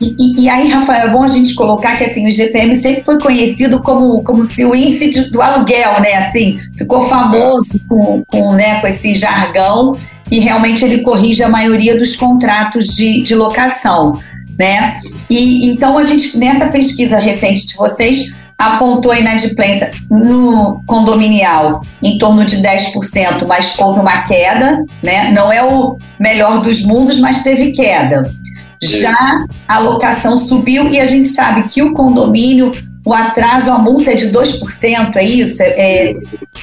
E, 0.00 0.44
e, 0.44 0.48
aí, 0.48 0.68
Rafael, 0.68 1.08
é 1.08 1.12
bom 1.12 1.24
a 1.24 1.28
gente 1.28 1.54
colocar 1.54 1.96
que 1.96 2.04
assim, 2.04 2.28
o 2.28 2.32
GPM 2.32 2.76
sempre 2.76 3.02
foi 3.02 3.18
conhecido 3.18 3.82
como, 3.82 4.22
como 4.22 4.44
se 4.44 4.64
o 4.64 4.74
índice 4.74 5.08
de, 5.08 5.30
do 5.30 5.40
aluguel, 5.40 6.00
né? 6.00 6.14
Assim, 6.16 6.58
ficou 6.76 7.06
famoso 7.06 7.80
com, 7.88 8.22
com, 8.26 8.52
né, 8.52 8.80
com 8.80 8.86
esse 8.86 9.14
jargão 9.14 9.96
e 10.30 10.38
realmente 10.38 10.84
ele 10.84 11.00
corrige 11.00 11.42
a 11.42 11.48
maioria 11.48 11.98
dos 11.98 12.14
contratos 12.14 12.88
de, 12.88 13.22
de 13.22 13.34
locação, 13.34 14.20
né? 14.58 14.98
E 15.30 15.70
então 15.70 15.96
a 15.96 16.02
gente, 16.02 16.36
nessa 16.36 16.66
pesquisa 16.66 17.18
recente 17.18 17.66
de 17.66 17.76
vocês, 17.76 18.34
apontou 18.58 19.12
a 19.12 19.18
inadimplência 19.18 19.90
no 20.10 20.82
condominial 20.86 21.82
em 22.02 22.16
torno 22.18 22.44
de 22.44 22.56
10%, 22.56 23.46
mas 23.46 23.78
houve 23.78 24.00
uma 24.00 24.22
queda, 24.22 24.84
né? 25.02 25.30
Não 25.30 25.52
é 25.52 25.62
o 25.62 25.98
melhor 26.18 26.62
dos 26.62 26.82
mundos, 26.82 27.20
mas 27.20 27.42
teve 27.42 27.72
queda. 27.72 28.22
Já 28.82 29.40
a 29.66 29.78
locação 29.78 30.36
subiu 30.36 30.88
e 30.88 31.00
a 31.00 31.06
gente 31.06 31.28
sabe 31.28 31.64
que 31.64 31.82
o 31.82 31.92
condomínio, 31.92 32.70
o 33.04 33.12
atraso, 33.12 33.70
a 33.70 33.78
multa 33.78 34.12
é 34.12 34.14
de 34.14 34.30
2%, 34.30 35.16
é 35.16 35.24
isso? 35.24 35.62
É, 35.62 35.66
é, 35.66 36.14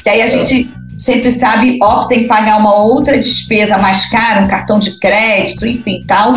que 0.04 0.10
aí 0.10 0.22
a 0.22 0.28
gente 0.28 0.72
sempre 0.98 1.32
sabe, 1.32 1.78
opta 1.82 2.16
em 2.16 2.28
pagar 2.28 2.58
uma 2.58 2.76
outra 2.76 3.18
despesa 3.18 3.78
mais 3.78 4.10
cara, 4.10 4.42
um 4.42 4.48
cartão 4.48 4.80
de 4.80 4.98
crédito, 5.00 5.66
enfim, 5.68 6.02
tal, 6.08 6.34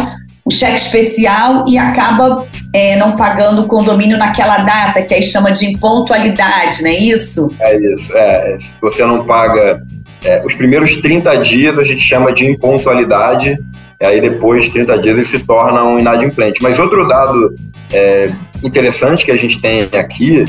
um 0.47 0.50
cheque 0.50 0.76
especial 0.76 1.65
e 1.67 1.76
acaba 1.76 2.47
é, 2.73 2.97
não 2.97 3.17
pagando 3.17 3.62
o 3.62 3.67
condomínio 3.67 4.17
naquela 4.17 4.59
data, 4.59 5.03
que 5.03 5.12
aí 5.12 5.23
chama 5.23 5.50
de 5.50 5.67
impontualidade, 5.67 6.83
não 6.83 6.91
é 6.91 6.95
isso? 6.95 7.49
É 7.59 7.76
isso. 7.76 8.17
É, 8.17 8.57
se 8.61 8.71
você 8.81 9.05
não 9.05 9.25
paga 9.25 9.83
é, 10.25 10.43
os 10.45 10.55
primeiros 10.55 10.97
30 10.99 11.37
dias, 11.38 11.76
a 11.76 11.83
gente 11.83 12.03
chama 12.03 12.33
de 12.33 12.47
impontualidade 12.47 13.59
e 14.00 14.07
aí 14.07 14.21
depois 14.21 14.65
de 14.65 14.71
30 14.71 14.99
dias 14.99 15.17
ele 15.17 15.26
se 15.26 15.41
torna 15.41 15.83
um 15.83 15.99
inadimplente. 15.99 16.62
Mas 16.62 16.79
outro 16.79 17.09
dado 17.09 17.55
é, 17.93 18.31
interessante 18.62 19.25
que 19.25 19.33
a 19.33 19.37
gente 19.37 19.61
tem 19.61 19.83
aqui 19.99 20.45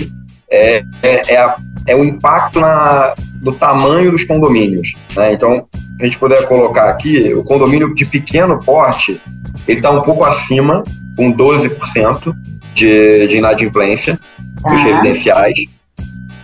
é, 0.49 0.83
é, 1.03 1.33
é, 1.33 1.37
a, 1.37 1.55
é 1.87 1.95
o 1.95 2.03
impacto 2.03 2.59
na, 2.59 3.13
do 3.41 3.53
tamanho 3.53 4.11
dos 4.11 4.23
condomínios. 4.23 4.93
Né? 5.15 5.33
Então, 5.33 5.67
a 5.99 6.05
gente 6.05 6.17
puder 6.17 6.47
colocar 6.47 6.89
aqui, 6.89 7.33
o 7.33 7.43
condomínio 7.43 7.93
de 7.93 8.05
pequeno 8.05 8.59
porte, 8.59 9.21
ele 9.67 9.79
está 9.79 9.91
um 9.91 10.01
pouco 10.01 10.25
acima, 10.25 10.83
com 11.15 11.33
12% 11.33 12.33
de, 12.73 13.27
de 13.27 13.37
inadimplência, 13.37 14.19
dos 14.63 14.81
residenciais. 14.81 15.55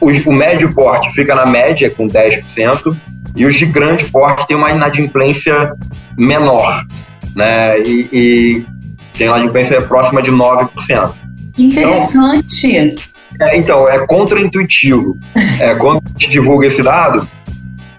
O, 0.01 0.09
o 0.29 0.33
médio 0.33 0.73
porte 0.73 1.11
fica 1.11 1.35
na 1.35 1.45
média, 1.45 1.89
com 1.89 2.07
10%, 2.07 2.97
e 3.35 3.45
os 3.45 3.55
de 3.55 3.65
grande 3.65 4.05
porte 4.05 4.47
têm 4.47 4.57
uma 4.57 4.71
inadimplência 4.71 5.73
menor, 6.17 6.85
né? 7.35 7.79
E, 7.79 8.09
e 8.11 8.65
tem 9.17 9.27
uma 9.27 9.37
inadimplência 9.37 9.81
próxima 9.81 10.21
de 10.21 10.31
9%. 10.31 11.13
Interessante. 11.57 12.67
Então, 12.67 13.12
é, 13.41 13.57
então, 13.57 13.87
é 13.87 14.05
contraintuitivo. 14.05 15.17
É, 15.59 15.75
quando 15.75 16.01
a 16.05 16.09
gente 16.09 16.31
divulga 16.31 16.67
esse 16.67 16.81
dado, 16.81 17.27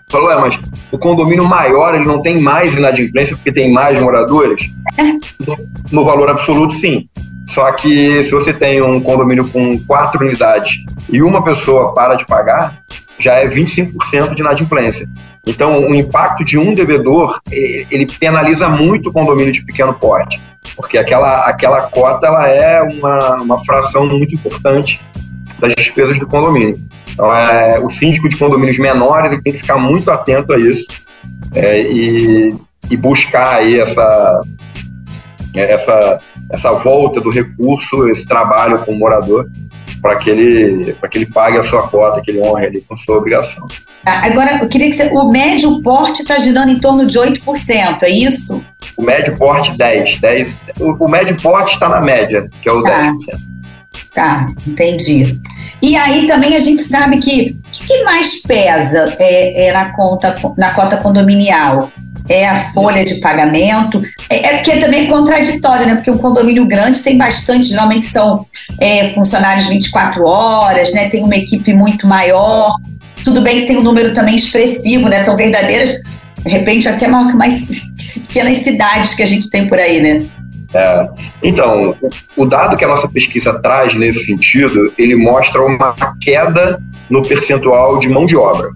falou, 0.08 0.30
é, 0.30 0.40
mas 0.40 0.58
o 0.90 0.98
condomínio 0.98 1.44
maior 1.44 1.94
ele 1.94 2.04
não 2.04 2.22
tem 2.22 2.40
mais 2.40 2.72
inadimplência 2.72 3.36
porque 3.36 3.52
tem 3.52 3.72
mais 3.72 4.00
moradores? 4.00 4.72
No, 5.46 5.58
no 5.90 6.04
valor 6.04 6.30
absoluto, 6.30 6.78
sim. 6.78 7.08
Só 7.50 7.70
que 7.72 8.22
se 8.24 8.30
você 8.30 8.52
tem 8.52 8.80
um 8.80 9.00
condomínio 9.00 9.48
com 9.48 9.78
quatro 9.80 10.24
unidades 10.24 10.78
e 11.10 11.22
uma 11.22 11.42
pessoa 11.42 11.92
para 11.92 12.14
de 12.14 12.26
pagar, 12.26 12.78
já 13.18 13.34
é 13.34 13.48
25% 13.48 14.34
de 14.34 14.40
inadimplência. 14.40 15.08
Então, 15.46 15.88
o 15.88 15.94
impacto 15.94 16.44
de 16.44 16.58
um 16.58 16.74
devedor, 16.74 17.38
ele 17.50 18.06
penaliza 18.18 18.68
muito 18.68 19.10
o 19.10 19.12
condomínio 19.12 19.52
de 19.52 19.62
pequeno 19.62 19.92
porte, 19.92 20.40
porque 20.74 20.96
aquela, 20.96 21.44
aquela 21.44 21.82
cota 21.82 22.26
ela 22.26 22.48
é 22.48 22.82
uma, 22.82 23.34
uma 23.36 23.64
fração 23.64 24.06
muito 24.06 24.34
importante 24.34 25.00
das 25.66 25.74
despesas 25.74 26.18
do 26.18 26.26
condomínio. 26.26 26.78
Então, 27.12 27.34
é, 27.34 27.78
o 27.80 27.88
síndico 27.90 28.28
de 28.28 28.36
condomínios 28.36 28.78
menores 28.78 29.32
ele 29.32 29.42
tem 29.42 29.52
que 29.52 29.60
ficar 29.60 29.78
muito 29.78 30.10
atento 30.10 30.52
a 30.52 30.58
isso 30.58 30.86
é, 31.54 31.82
e, 31.82 32.54
e 32.90 32.96
buscar 32.96 33.56
aí 33.56 33.78
essa, 33.78 34.40
essa, 35.54 36.20
essa 36.50 36.72
volta 36.72 37.20
do 37.20 37.30
recurso, 37.30 38.08
esse 38.08 38.26
trabalho 38.26 38.80
com 38.80 38.92
o 38.92 38.98
morador, 38.98 39.48
para 40.02 40.16
que 40.16 40.28
ele 40.28 40.92
para 40.94 41.08
que 41.08 41.16
ele 41.16 41.26
pague 41.26 41.56
a 41.56 41.64
sua 41.64 41.88
cota, 41.88 42.20
que 42.20 42.30
ele 42.30 42.46
honre 42.46 42.66
ali 42.66 42.80
com 42.82 42.96
sua 42.98 43.16
obrigação. 43.16 43.66
Agora, 44.04 44.62
eu 44.62 44.68
queria 44.68 44.90
que 44.90 44.96
você, 44.96 45.08
o 45.08 45.30
médio 45.30 45.80
porte 45.82 46.20
está 46.20 46.38
girando 46.38 46.70
em 46.70 46.78
torno 46.78 47.06
de 47.06 47.18
8%, 47.18 48.02
é 48.02 48.10
isso? 48.10 48.62
O 48.98 49.02
médio 49.02 49.34
porte 49.38 49.74
10, 49.74 50.18
10 50.18 50.54
o, 50.78 50.92
o 50.92 51.08
médio 51.08 51.34
porte 51.40 51.72
está 51.72 51.88
na 51.88 52.02
média, 52.02 52.50
que 52.60 52.68
é 52.68 52.72
o 52.72 52.82
tá. 52.82 53.12
10%. 53.12 53.53
Tá, 54.14 54.46
entendi. 54.66 55.40
E 55.82 55.96
aí 55.96 56.26
também 56.26 56.56
a 56.56 56.60
gente 56.60 56.82
sabe 56.82 57.18
que 57.18 57.56
o 57.66 57.70
que, 57.70 57.86
que, 57.86 58.04
mais 58.04 58.40
pesa 58.42 59.16
é, 59.18 59.66
é, 59.66 59.72
na 59.72 59.92
conta 59.92 60.34
na 60.56 60.72
cota 60.72 60.96
condominial? 60.96 61.90
É 62.28 62.48
a 62.48 62.72
folha 62.72 63.04
de 63.04 63.16
pagamento. 63.16 64.00
É, 64.30 64.46
é 64.46 64.56
porque 64.56 64.70
é 64.70 64.76
também 64.78 65.08
contraditório, 65.08 65.86
né? 65.86 65.96
Porque 65.96 66.10
um 66.10 66.16
condomínio 66.16 66.64
grande 66.64 67.02
tem 67.02 67.18
bastante, 67.18 67.66
geralmente 67.66 68.06
são 68.06 68.46
é, 68.80 69.08
funcionários 69.08 69.66
24 69.66 70.24
horas, 70.24 70.92
né? 70.92 71.08
Tem 71.08 71.22
uma 71.22 71.36
equipe 71.36 71.74
muito 71.74 72.06
maior. 72.06 72.76
Tudo 73.22 73.42
bem 73.42 73.60
que 73.60 73.66
tem 73.66 73.76
um 73.76 73.82
número 73.82 74.14
também 74.14 74.36
expressivo, 74.36 75.08
né? 75.08 75.24
São 75.24 75.36
verdadeiras, 75.36 75.92
de 76.42 76.50
repente, 76.50 76.88
até 76.88 77.08
maior 77.08 77.30
que 77.30 77.36
mais 77.36 77.66
pequenas 78.14 78.58
cidades 78.58 79.12
que 79.12 79.22
a 79.22 79.26
gente 79.26 79.50
tem 79.50 79.66
por 79.66 79.78
aí, 79.78 80.00
né? 80.00 80.26
É, 80.74 81.08
então, 81.42 81.96
o 82.36 82.44
dado 82.44 82.76
que 82.76 82.84
a 82.84 82.88
nossa 82.88 83.08
pesquisa 83.08 83.58
traz 83.60 83.94
nesse 83.94 84.24
sentido, 84.24 84.92
ele 84.98 85.14
mostra 85.14 85.64
uma 85.64 85.94
queda 86.20 86.82
no 87.08 87.22
percentual 87.22 88.00
de 88.00 88.08
mão 88.08 88.26
de 88.26 88.36
obra. 88.36 88.70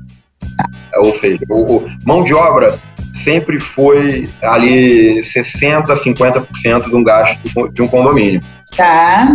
Ou 0.96 1.18
seja, 1.18 1.40
o, 1.48 1.78
o 1.78 1.88
mão 2.04 2.22
de 2.22 2.32
obra 2.32 2.78
sempre 3.24 3.58
foi 3.58 4.28
ali 4.40 5.20
60%, 5.20 5.86
50% 5.86 6.84
de 6.84 6.96
um 6.96 7.02
gasto 7.02 7.72
de 7.72 7.82
um 7.82 7.88
condomínio. 7.88 8.40
Tá. 8.76 9.34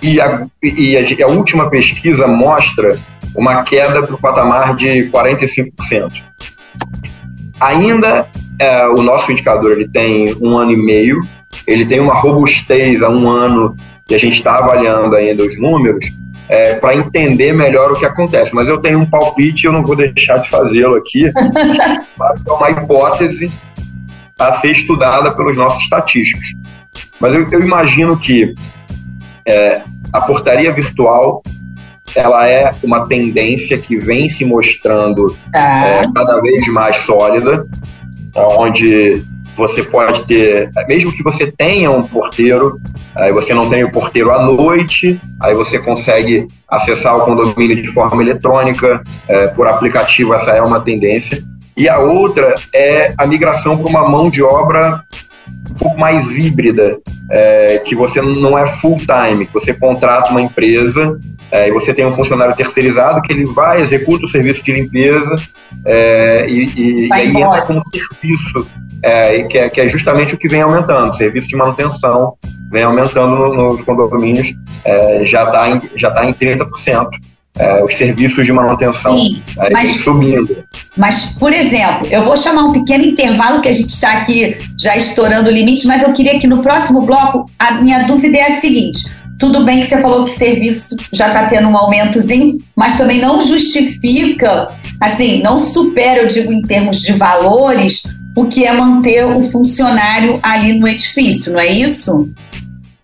E 0.00 0.20
a, 0.20 0.46
e 0.62 0.96
a, 0.96 1.26
a 1.26 1.30
última 1.30 1.68
pesquisa 1.68 2.28
mostra 2.28 2.98
uma 3.34 3.64
queda 3.64 4.02
para 4.02 4.14
o 4.14 4.18
patamar 4.18 4.76
de 4.76 5.10
45%. 5.10 6.22
Ainda 7.60 8.28
é, 8.60 8.86
o 8.86 9.02
nosso 9.02 9.32
indicador 9.32 9.72
ele 9.72 9.88
tem 9.88 10.36
um 10.40 10.56
ano 10.56 10.72
e 10.72 10.76
meio 10.76 11.20
ele 11.66 11.86
tem 11.86 12.00
uma 12.00 12.14
robustez 12.14 13.02
há 13.02 13.08
um 13.08 13.28
ano 13.28 13.74
e 14.08 14.14
a 14.14 14.18
gente 14.18 14.36
está 14.36 14.58
avaliando 14.58 15.14
ainda 15.14 15.44
os 15.44 15.58
números 15.60 16.06
é, 16.48 16.76
para 16.76 16.94
entender 16.94 17.52
melhor 17.52 17.92
o 17.92 17.94
que 17.94 18.06
acontece. 18.06 18.54
Mas 18.54 18.68
eu 18.68 18.78
tenho 18.78 18.98
um 18.98 19.06
palpite, 19.06 19.66
eu 19.66 19.72
não 19.72 19.84
vou 19.84 19.94
deixar 19.94 20.38
de 20.38 20.48
fazê-lo 20.48 20.96
aqui, 20.96 21.30
mas 22.16 22.46
é 22.46 22.52
uma 22.52 22.70
hipótese 22.70 23.52
a 24.38 24.54
ser 24.54 24.72
estudada 24.72 25.34
pelos 25.34 25.56
nossos 25.56 25.82
estatísticos. 25.82 26.54
Mas 27.20 27.34
eu, 27.34 27.48
eu 27.50 27.60
imagino 27.60 28.16
que 28.16 28.54
é, 29.44 29.82
a 30.12 30.20
portaria 30.20 30.72
virtual 30.72 31.42
ela 32.14 32.48
é 32.48 32.70
uma 32.82 33.06
tendência 33.06 33.76
que 33.78 33.98
vem 33.98 34.28
se 34.28 34.44
mostrando 34.44 35.36
tá. 35.52 35.86
é, 35.86 36.12
cada 36.12 36.40
vez 36.40 36.66
mais 36.68 36.96
sólida, 36.98 37.66
onde 38.34 39.22
você 39.58 39.82
pode 39.82 40.24
ter, 40.24 40.70
mesmo 40.86 41.12
que 41.12 41.22
você 41.22 41.50
tenha 41.50 41.90
um 41.90 42.04
porteiro, 42.04 42.80
aí 43.16 43.32
você 43.32 43.52
não 43.52 43.68
tem 43.68 43.82
o 43.82 43.90
porteiro 43.90 44.30
à 44.30 44.40
noite, 44.40 45.20
aí 45.40 45.52
você 45.52 45.80
consegue 45.80 46.46
acessar 46.68 47.16
o 47.16 47.22
condomínio 47.22 47.82
de 47.82 47.88
forma 47.88 48.22
eletrônica, 48.22 49.02
é, 49.26 49.48
por 49.48 49.66
aplicativo, 49.66 50.32
essa 50.32 50.52
é 50.52 50.62
uma 50.62 50.80
tendência. 50.80 51.42
E 51.76 51.88
a 51.88 51.98
outra 51.98 52.54
é 52.72 53.12
a 53.18 53.26
migração 53.26 53.76
para 53.76 53.90
uma 53.90 54.08
mão 54.08 54.30
de 54.30 54.42
obra 54.42 55.02
um 55.70 55.74
pouco 55.74 55.98
mais 55.98 56.30
híbrida, 56.30 56.98
é, 57.30 57.78
que 57.78 57.96
você 57.96 58.22
não 58.22 58.56
é 58.56 58.66
full 58.66 58.96
time, 58.96 59.44
que 59.44 59.52
você 59.52 59.74
contrata 59.74 60.30
uma 60.30 60.40
empresa 60.40 61.18
é, 61.50 61.68
e 61.68 61.72
você 61.72 61.92
tem 61.92 62.06
um 62.06 62.14
funcionário 62.14 62.54
terceirizado 62.54 63.22
que 63.22 63.32
ele 63.32 63.44
vai, 63.46 63.82
executa 63.82 64.26
o 64.26 64.28
serviço 64.28 64.62
de 64.62 64.72
limpeza 64.72 65.34
é, 65.84 66.46
e, 66.48 66.64
e, 66.64 67.08
e 67.08 67.12
aí 67.12 67.28
entra 67.28 67.62
como 67.62 67.82
serviço 67.92 68.66
é, 69.02 69.42
que, 69.44 69.58
é, 69.58 69.68
que 69.68 69.80
é 69.80 69.88
justamente 69.88 70.34
o 70.34 70.38
que 70.38 70.48
vem 70.48 70.62
aumentando. 70.62 71.10
O 71.10 71.14
serviço 71.14 71.48
de 71.48 71.56
manutenção 71.56 72.34
vem 72.70 72.82
aumentando 72.82 73.54
nos 73.54 73.80
condomínios, 73.82 74.54
é, 74.84 75.24
já 75.24 75.44
está 75.44 75.70
em, 75.70 75.82
já 75.96 76.10
tá 76.10 76.24
em 76.24 76.32
30%. 76.32 77.08
É, 77.58 77.82
os 77.82 77.96
serviços 77.96 78.46
de 78.46 78.52
manutenção 78.52 79.18
Sim, 79.18 79.42
é, 79.58 79.70
mas, 79.70 79.94
subindo. 79.96 80.64
Mas, 80.96 81.36
por 81.40 81.52
exemplo, 81.52 82.06
eu 82.08 82.22
vou 82.22 82.36
chamar 82.36 82.66
um 82.66 82.72
pequeno 82.72 83.04
intervalo 83.04 83.60
que 83.60 83.68
a 83.68 83.72
gente 83.72 83.88
está 83.88 84.12
aqui 84.12 84.56
já 84.78 84.96
estourando 84.96 85.48
o 85.48 85.52
limite, 85.52 85.84
mas 85.84 86.04
eu 86.04 86.12
queria 86.12 86.38
que 86.38 86.46
no 86.46 86.62
próximo 86.62 87.00
bloco 87.00 87.50
a 87.58 87.72
minha 87.72 88.06
dúvida 88.06 88.38
é 88.38 88.52
a 88.52 88.60
seguinte: 88.60 89.00
tudo 89.38 89.64
bem 89.64 89.80
que 89.80 89.86
você 89.86 90.00
falou 90.00 90.24
que 90.24 90.30
o 90.30 90.34
serviço 90.34 90.96
já 91.12 91.28
está 91.28 91.46
tendo 91.46 91.68
um 91.68 91.76
aumentozinho, 91.76 92.58
mas 92.76 92.96
também 92.96 93.20
não 93.20 93.40
justifica, 93.40 94.68
assim, 95.00 95.42
não 95.42 95.58
supera, 95.58 96.22
eu 96.22 96.26
digo 96.26 96.52
em 96.52 96.62
termos 96.62 97.00
de 97.00 97.12
valores, 97.12 98.02
o 98.38 98.46
que 98.46 98.64
é 98.64 98.72
manter 98.72 99.26
o 99.26 99.42
funcionário 99.50 100.38
ali 100.44 100.78
no 100.78 100.86
edifício, 100.86 101.52
não 101.52 101.58
é 101.58 101.66
isso? 101.66 102.30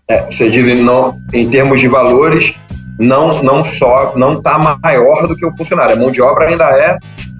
É, 0.07 0.21
você 0.25 0.49
diz 0.49 0.79
não, 0.79 1.19
em 1.33 1.49
termos 1.49 1.81
de 1.81 1.89
valores, 1.89 2.53
não 2.97 3.43
não 3.43 3.65
só 3.65 4.13
não 4.15 4.37
está 4.37 4.57
maior 4.81 5.27
do 5.27 5.35
que 5.35 5.45
o 5.45 5.51
funcionário. 5.57 5.95
A 5.95 5.99
mão 5.99 6.09
de 6.09 6.21
obra 6.21 6.47
ainda 6.47 6.63
é 6.63 6.97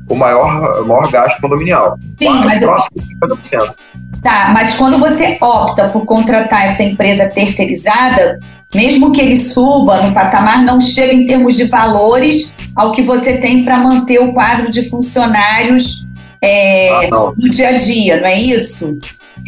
o 0.09 0.15
maior, 0.15 0.81
o 0.81 0.87
maior 0.87 1.09
gasto 1.09 1.39
condominial. 1.39 1.97
Sim, 2.19 2.33
mas 2.43 2.59
próximo 2.59 2.97
eu... 3.21 3.37
50%. 3.37 3.75
Tá, 4.21 4.51
mas 4.53 4.75
quando 4.75 4.99
você 4.99 5.37
opta 5.39 5.87
por 5.87 6.03
contratar 6.03 6.65
essa 6.65 6.83
empresa 6.83 7.29
terceirizada, 7.29 8.39
mesmo 8.73 9.11
que 9.11 9.21
ele 9.21 9.37
suba 9.37 10.01
no 10.01 10.13
patamar, 10.13 10.63
não 10.63 10.81
chega 10.81 11.13
em 11.13 11.25
termos 11.25 11.55
de 11.55 11.63
valores 11.63 12.55
ao 12.75 12.91
que 12.91 13.01
você 13.01 13.37
tem 13.37 13.63
para 13.63 13.77
manter 13.77 14.19
o 14.19 14.33
quadro 14.33 14.69
de 14.69 14.89
funcionários 14.89 16.05
é, 16.45 17.07
ah, 17.07 17.33
no 17.37 17.49
dia 17.49 17.69
a 17.69 17.71
dia, 17.73 18.17
não 18.17 18.27
é 18.27 18.39
isso? 18.39 18.97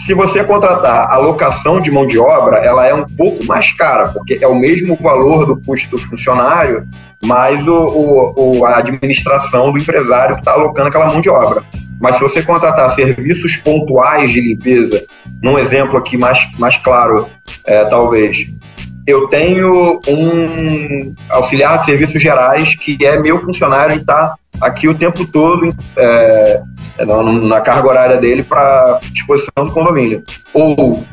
Se 0.06 0.14
você 0.14 0.44
contratar 0.44 1.12
a 1.12 1.18
locação 1.18 1.80
de 1.80 1.90
mão 1.90 2.06
de 2.06 2.20
obra, 2.20 2.58
ela 2.58 2.86
é 2.86 2.94
um 2.94 3.06
pouco 3.06 3.46
mais 3.46 3.72
cara, 3.72 4.10
porque 4.10 4.38
é 4.42 4.48
o 4.48 4.56
mesmo 4.56 4.96
valor 5.02 5.46
do 5.46 5.60
custo 5.60 5.90
do 5.90 5.98
funcionário, 5.98 6.88
mais 7.26 7.66
o, 7.68 8.34
o 8.36 8.66
a 8.66 8.78
administração 8.78 9.72
do 9.72 9.80
empresário 9.80 10.36
que 10.36 10.42
está 10.42 10.54
alocando 10.54 10.90
aquela 10.90 11.08
mão 11.08 11.22
de 11.22 11.30
obra. 11.30 11.64
Mas 12.00 12.18
se 12.18 12.22
você 12.22 12.44
contratar 12.44 12.94
serviços 12.94 13.58
pontuais 13.58 14.32
de 14.32 14.40
limpeza, 14.40 15.04
num 15.42 15.58
exemplo 15.58 15.98
aqui 15.98 16.18
mais, 16.18 16.40
mais 16.60 16.78
claro, 16.78 17.28
é, 17.66 17.84
talvez, 17.86 18.48
eu 19.08 19.28
tenho 19.30 20.00
um 20.08 21.16
auxiliar 21.30 21.80
de 21.80 21.86
serviços 21.86 22.22
gerais 22.22 22.76
que 22.76 23.04
é 23.06 23.20
meu 23.20 23.42
funcionário 23.42 23.96
e 23.96 24.00
está 24.00 24.36
aqui 24.62 24.88
o 24.88 24.94
tempo 24.98 25.26
todo 25.26 25.70
é, 25.96 26.62
na, 27.06 27.62
carga 27.62 27.88
horária 27.88 28.18
dele 28.18 28.44
para 28.44 29.00
disposição 29.12 29.66
do 29.66 29.72
condomínio. 29.72 30.24
Ou 30.54 31.06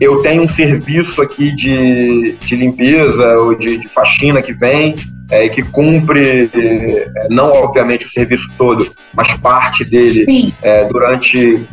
eu 0.00 0.22
tenho 0.22 0.42
um 0.42 0.48
serviço 0.48 1.22
aqui 1.22 1.54
de, 1.54 2.36
de 2.38 2.56
limpeza 2.56 3.38
ou 3.38 3.54
de, 3.54 3.78
de 3.78 3.88
faxina 3.88 4.42
que 4.42 4.52
vem 4.52 4.94
é, 5.30 5.48
que 5.48 5.62
cumpre, 5.62 6.50
é, 6.54 7.28
não 7.30 7.50
obviamente 7.50 8.06
o 8.06 8.10
serviço 8.10 8.48
todo, 8.58 8.86
mas 9.12 9.32
parte 9.34 9.84
dele 9.84 10.54
é, 10.62 10.84
durante 10.86 11.66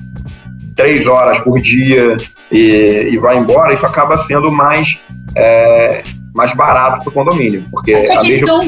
três 0.75 1.05
horas 1.05 1.39
por 1.39 1.59
dia 1.59 2.15
e, 2.51 3.09
e 3.11 3.17
vai 3.17 3.37
embora, 3.37 3.73
isso 3.73 3.85
acaba 3.85 4.17
sendo 4.19 4.51
mais 4.51 4.97
é, 5.35 6.01
mais 6.33 6.53
barato 6.53 7.03
para 7.03 7.09
o 7.09 7.11
condomínio, 7.11 7.65
porque 7.69 7.93
a, 7.93 8.19
a 8.19 8.21
questão, 8.21 8.59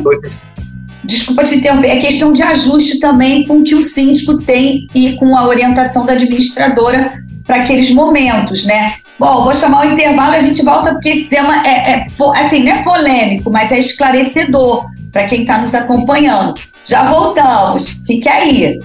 desculpa 1.03 1.43
te 1.43 1.55
interromper, 1.55 1.89
é 1.89 1.99
questão 1.99 2.31
de 2.33 2.41
ajuste 2.43 2.99
também 2.99 3.45
com 3.45 3.57
o 3.57 3.63
que 3.63 3.75
o 3.75 3.83
síndico 3.83 4.37
tem 4.37 4.87
e 4.93 5.13
com 5.13 5.37
a 5.37 5.47
orientação 5.47 6.05
da 6.05 6.13
administradora 6.13 7.13
para 7.45 7.57
aqueles 7.57 7.91
momentos, 7.91 8.65
né? 8.65 8.93
Bom, 9.19 9.43
vou 9.43 9.53
chamar 9.53 9.85
o 9.85 9.93
intervalo 9.93 10.33
e 10.33 10.37
a 10.37 10.41
gente 10.41 10.63
volta 10.63 10.91
porque 10.93 11.09
esse 11.09 11.25
tema 11.25 11.65
é, 11.65 11.91
é 11.91 12.07
assim, 12.45 12.63
não 12.63 12.71
é 12.71 12.83
polêmico, 12.83 13.51
mas 13.51 13.71
é 13.71 13.79
esclarecedor 13.79 14.85
para 15.11 15.25
quem 15.25 15.41
está 15.41 15.57
nos 15.59 15.75
acompanhando. 15.75 16.55
Já 16.85 17.09
voltamos, 17.09 17.89
fique 18.05 18.27
aí. 18.27 18.79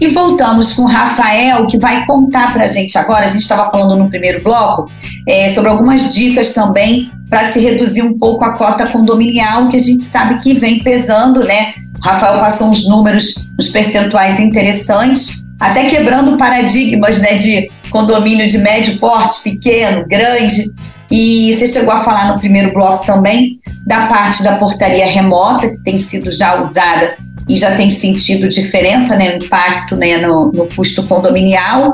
E 0.00 0.08
voltamos 0.08 0.72
com 0.72 0.82
o 0.82 0.86
Rafael, 0.86 1.66
que 1.66 1.76
vai 1.76 2.06
contar 2.06 2.52
para 2.52 2.64
a 2.64 2.68
gente 2.68 2.96
agora. 2.96 3.26
A 3.26 3.28
gente 3.28 3.42
estava 3.42 3.70
falando 3.70 3.96
no 4.02 4.08
primeiro 4.08 4.42
bloco 4.42 4.90
é, 5.28 5.50
sobre 5.50 5.68
algumas 5.68 6.14
dicas 6.14 6.54
também 6.54 7.10
para 7.28 7.52
se 7.52 7.60
reduzir 7.60 8.02
um 8.02 8.18
pouco 8.18 8.42
a 8.42 8.56
cota 8.56 8.86
condominial, 8.86 9.68
que 9.68 9.76
a 9.76 9.80
gente 9.80 10.04
sabe 10.04 10.38
que 10.38 10.54
vem 10.54 10.82
pesando, 10.82 11.44
né? 11.44 11.74
O 11.98 12.08
Rafael 12.08 12.40
passou 12.40 12.68
uns 12.68 12.88
números, 12.88 13.34
uns 13.58 13.68
percentuais 13.68 14.40
interessantes, 14.40 15.44
até 15.60 15.84
quebrando 15.84 16.38
paradigmas 16.38 17.18
né, 17.18 17.34
de 17.34 17.70
condomínio 17.90 18.46
de 18.46 18.56
médio 18.56 18.98
porte, 18.98 19.42
pequeno, 19.42 20.06
grande. 20.08 20.64
E 21.10 21.54
você 21.56 21.66
chegou 21.66 21.92
a 21.92 22.02
falar 22.02 22.32
no 22.32 22.38
primeiro 22.38 22.72
bloco 22.72 23.04
também 23.04 23.60
da 23.84 24.06
parte 24.06 24.42
da 24.42 24.56
portaria 24.56 25.04
remota, 25.06 25.68
que 25.68 25.82
tem 25.82 25.98
sido 25.98 26.30
já 26.30 26.62
usada 26.62 27.16
e 27.50 27.56
já 27.56 27.74
tem 27.74 27.90
sentido 27.90 28.48
diferença, 28.48 29.16
né, 29.16 29.36
impacto 29.36 29.96
né, 29.96 30.18
no, 30.18 30.52
no 30.52 30.68
custo 30.68 31.02
condominial. 31.02 31.92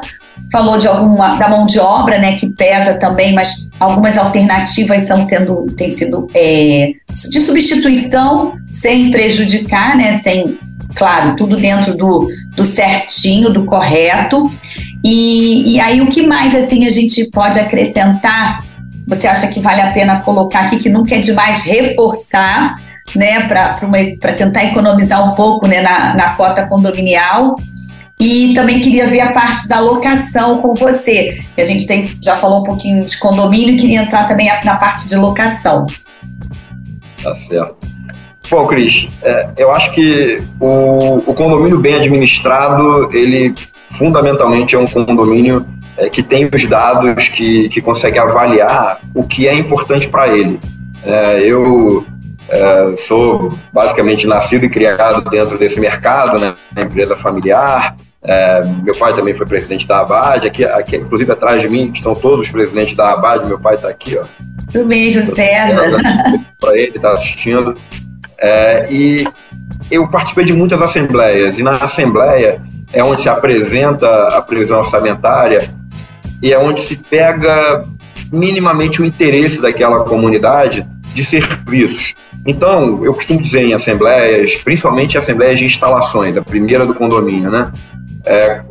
Falou 0.52 0.76
de 0.76 0.86
alguma 0.86 1.30
da 1.30 1.48
mão 1.48 1.64
de 1.64 1.78
obra, 1.78 2.18
né, 2.18 2.36
que 2.36 2.50
pesa 2.50 2.94
também, 2.94 3.32
mas 3.32 3.66
algumas 3.80 4.18
alternativas 4.18 5.00
estão 5.00 5.26
sendo 5.26 5.66
têm 5.74 5.90
sido 5.90 6.28
é, 6.34 6.92
de 7.30 7.40
substituição 7.40 8.52
sem 8.70 9.10
prejudicar, 9.10 9.96
né, 9.96 10.16
sem 10.16 10.58
claro 10.94 11.34
tudo 11.36 11.56
dentro 11.56 11.96
do, 11.96 12.28
do 12.54 12.64
certinho, 12.64 13.50
do 13.50 13.64
correto. 13.64 14.52
E, 15.02 15.74
e 15.74 15.80
aí 15.80 16.02
o 16.02 16.06
que 16.08 16.26
mais 16.26 16.54
assim 16.54 16.86
a 16.86 16.90
gente 16.90 17.30
pode 17.30 17.58
acrescentar? 17.58 18.58
Você 19.06 19.26
acha 19.26 19.46
que 19.46 19.60
vale 19.60 19.80
a 19.80 19.90
pena 19.90 20.20
colocar 20.20 20.66
aqui 20.66 20.76
que 20.76 20.90
nunca 20.90 21.14
é 21.14 21.18
demais 21.18 21.62
reforçar 21.62 22.76
né, 23.14 23.46
para 23.48 24.32
tentar 24.32 24.64
economizar 24.64 25.30
um 25.30 25.34
pouco 25.34 25.66
né, 25.66 25.80
na, 25.80 26.14
na 26.14 26.30
cota 26.30 26.66
condominial. 26.66 27.56
E 28.18 28.54
também 28.54 28.80
queria 28.80 29.06
ver 29.06 29.20
a 29.20 29.32
parte 29.32 29.68
da 29.68 29.78
locação 29.78 30.62
com 30.62 30.72
você. 30.72 31.38
A 31.56 31.64
gente 31.64 31.86
tem, 31.86 32.06
já 32.20 32.36
falou 32.36 32.60
um 32.60 32.64
pouquinho 32.64 33.04
de 33.04 33.18
condomínio 33.18 33.78
queria 33.78 34.02
entrar 34.02 34.26
também 34.26 34.50
na 34.64 34.76
parte 34.76 35.06
de 35.06 35.16
locação. 35.16 35.84
Tá 37.22 37.34
certo. 37.34 37.76
Bom, 38.50 38.66
Cris, 38.66 39.08
é, 39.22 39.48
eu 39.58 39.70
acho 39.72 39.90
que 39.92 40.40
o, 40.60 41.16
o, 41.26 41.34
condomínio 41.34 41.78
bem 41.78 41.96
administrado, 41.96 43.10
ele 43.12 43.52
fundamentalmente 43.90 44.74
é 44.74 44.78
um 44.78 44.86
condomínio 44.86 45.66
é, 45.96 46.08
que 46.08 46.22
tem 46.22 46.48
os 46.52 46.64
dados, 46.66 47.28
que, 47.28 47.68
que 47.68 47.80
consegue 47.80 48.18
avaliar 48.18 49.00
o 49.14 49.24
que 49.24 49.48
é 49.48 49.54
importante 49.54 50.08
para 50.08 50.28
ele. 50.28 50.60
É, 51.04 51.40
eu 51.40 52.06
é, 52.48 52.96
sou 53.08 53.58
basicamente 53.72 54.26
nascido 54.26 54.64
e 54.64 54.68
criado 54.68 55.28
dentro 55.30 55.58
desse 55.58 55.80
mercado, 55.80 56.38
né, 56.38 56.54
na 56.74 56.82
empresa 56.82 57.16
familiar. 57.16 57.96
É, 58.22 58.64
meu 58.82 58.96
pai 58.96 59.14
também 59.14 59.34
foi 59.34 59.46
presidente 59.46 59.86
da 59.86 60.00
Abad. 60.00 60.46
Aqui, 60.46 60.64
aqui, 60.64 60.96
inclusive, 60.96 61.30
atrás 61.30 61.60
de 61.60 61.68
mim 61.68 61.92
estão 61.94 62.14
todos 62.14 62.46
os 62.46 62.52
presidentes 62.52 62.96
da 62.96 63.12
Abad. 63.12 63.46
Meu 63.46 63.58
pai 63.58 63.76
está 63.76 63.88
aqui, 63.88 64.18
ó. 64.18 64.24
Tudo 64.72 64.86
mesmo, 64.86 65.34
César. 65.34 66.00
Para 66.60 66.76
ele, 66.76 66.96
está 66.96 67.12
assistindo. 67.12 67.76
É, 68.38 68.86
e 68.90 69.26
eu 69.90 70.08
participei 70.08 70.44
de 70.44 70.52
muitas 70.52 70.82
assembleias. 70.82 71.58
E 71.58 71.62
na 71.62 71.70
assembleia 71.70 72.60
é 72.92 73.02
onde 73.02 73.22
se 73.22 73.28
apresenta 73.28 74.28
a 74.28 74.42
previsão 74.42 74.80
orçamentária 74.80 75.58
e 76.42 76.52
é 76.52 76.58
onde 76.58 76.86
se 76.86 76.96
pega 76.96 77.84
minimamente 78.32 79.00
o 79.00 79.04
interesse 79.04 79.60
daquela 79.60 80.04
comunidade 80.04 80.86
de 81.14 81.24
serviços. 81.24 82.14
Então, 82.46 83.04
eu 83.04 83.12
costumo 83.12 83.42
dizer 83.42 83.62
em 83.62 83.74
assembleias, 83.74 84.54
principalmente 84.56 85.18
assembleias 85.18 85.58
de 85.58 85.64
instalações, 85.64 86.36
a 86.36 86.42
primeira 86.42 86.86
do 86.86 86.94
condomínio, 86.94 87.50
né? 87.50 87.64
É, 88.24 88.62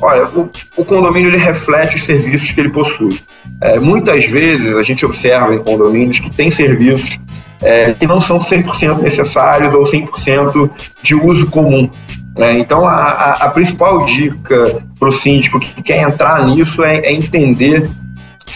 olha, 0.00 0.26
o, 0.28 0.48
o, 0.76 0.84
condomínio 0.84 1.28
ele 1.28 1.36
reflete 1.36 1.96
os 1.96 2.04
serviços 2.04 2.50
que 2.50 2.60
ele 2.60 2.70
possui. 2.70 3.20
É, 3.62 3.78
muitas 3.78 4.24
vezes 4.24 4.74
a 4.76 4.82
gente 4.82 5.04
observa 5.04 5.54
em 5.54 5.62
condomínios 5.62 6.18
que 6.18 6.34
tem 6.34 6.50
serviços 6.50 7.18
é, 7.62 7.92
que 7.92 8.06
não 8.06 8.20
são 8.20 8.40
100% 8.40 9.00
necessários 9.02 9.74
ou 9.74 9.84
100% 9.84 10.70
de 11.02 11.14
uso 11.14 11.46
comum. 11.50 11.90
Né? 12.36 12.58
Então, 12.58 12.86
a, 12.86 12.94
a, 12.94 13.32
a, 13.44 13.50
principal 13.50 14.06
dica 14.06 14.82
para 14.98 15.08
o 15.08 15.12
síndico 15.12 15.58
que 15.58 15.82
quer 15.82 16.02
entrar 16.02 16.46
nisso 16.46 16.84
é, 16.84 16.98
é 16.98 17.12
entender 17.12 17.88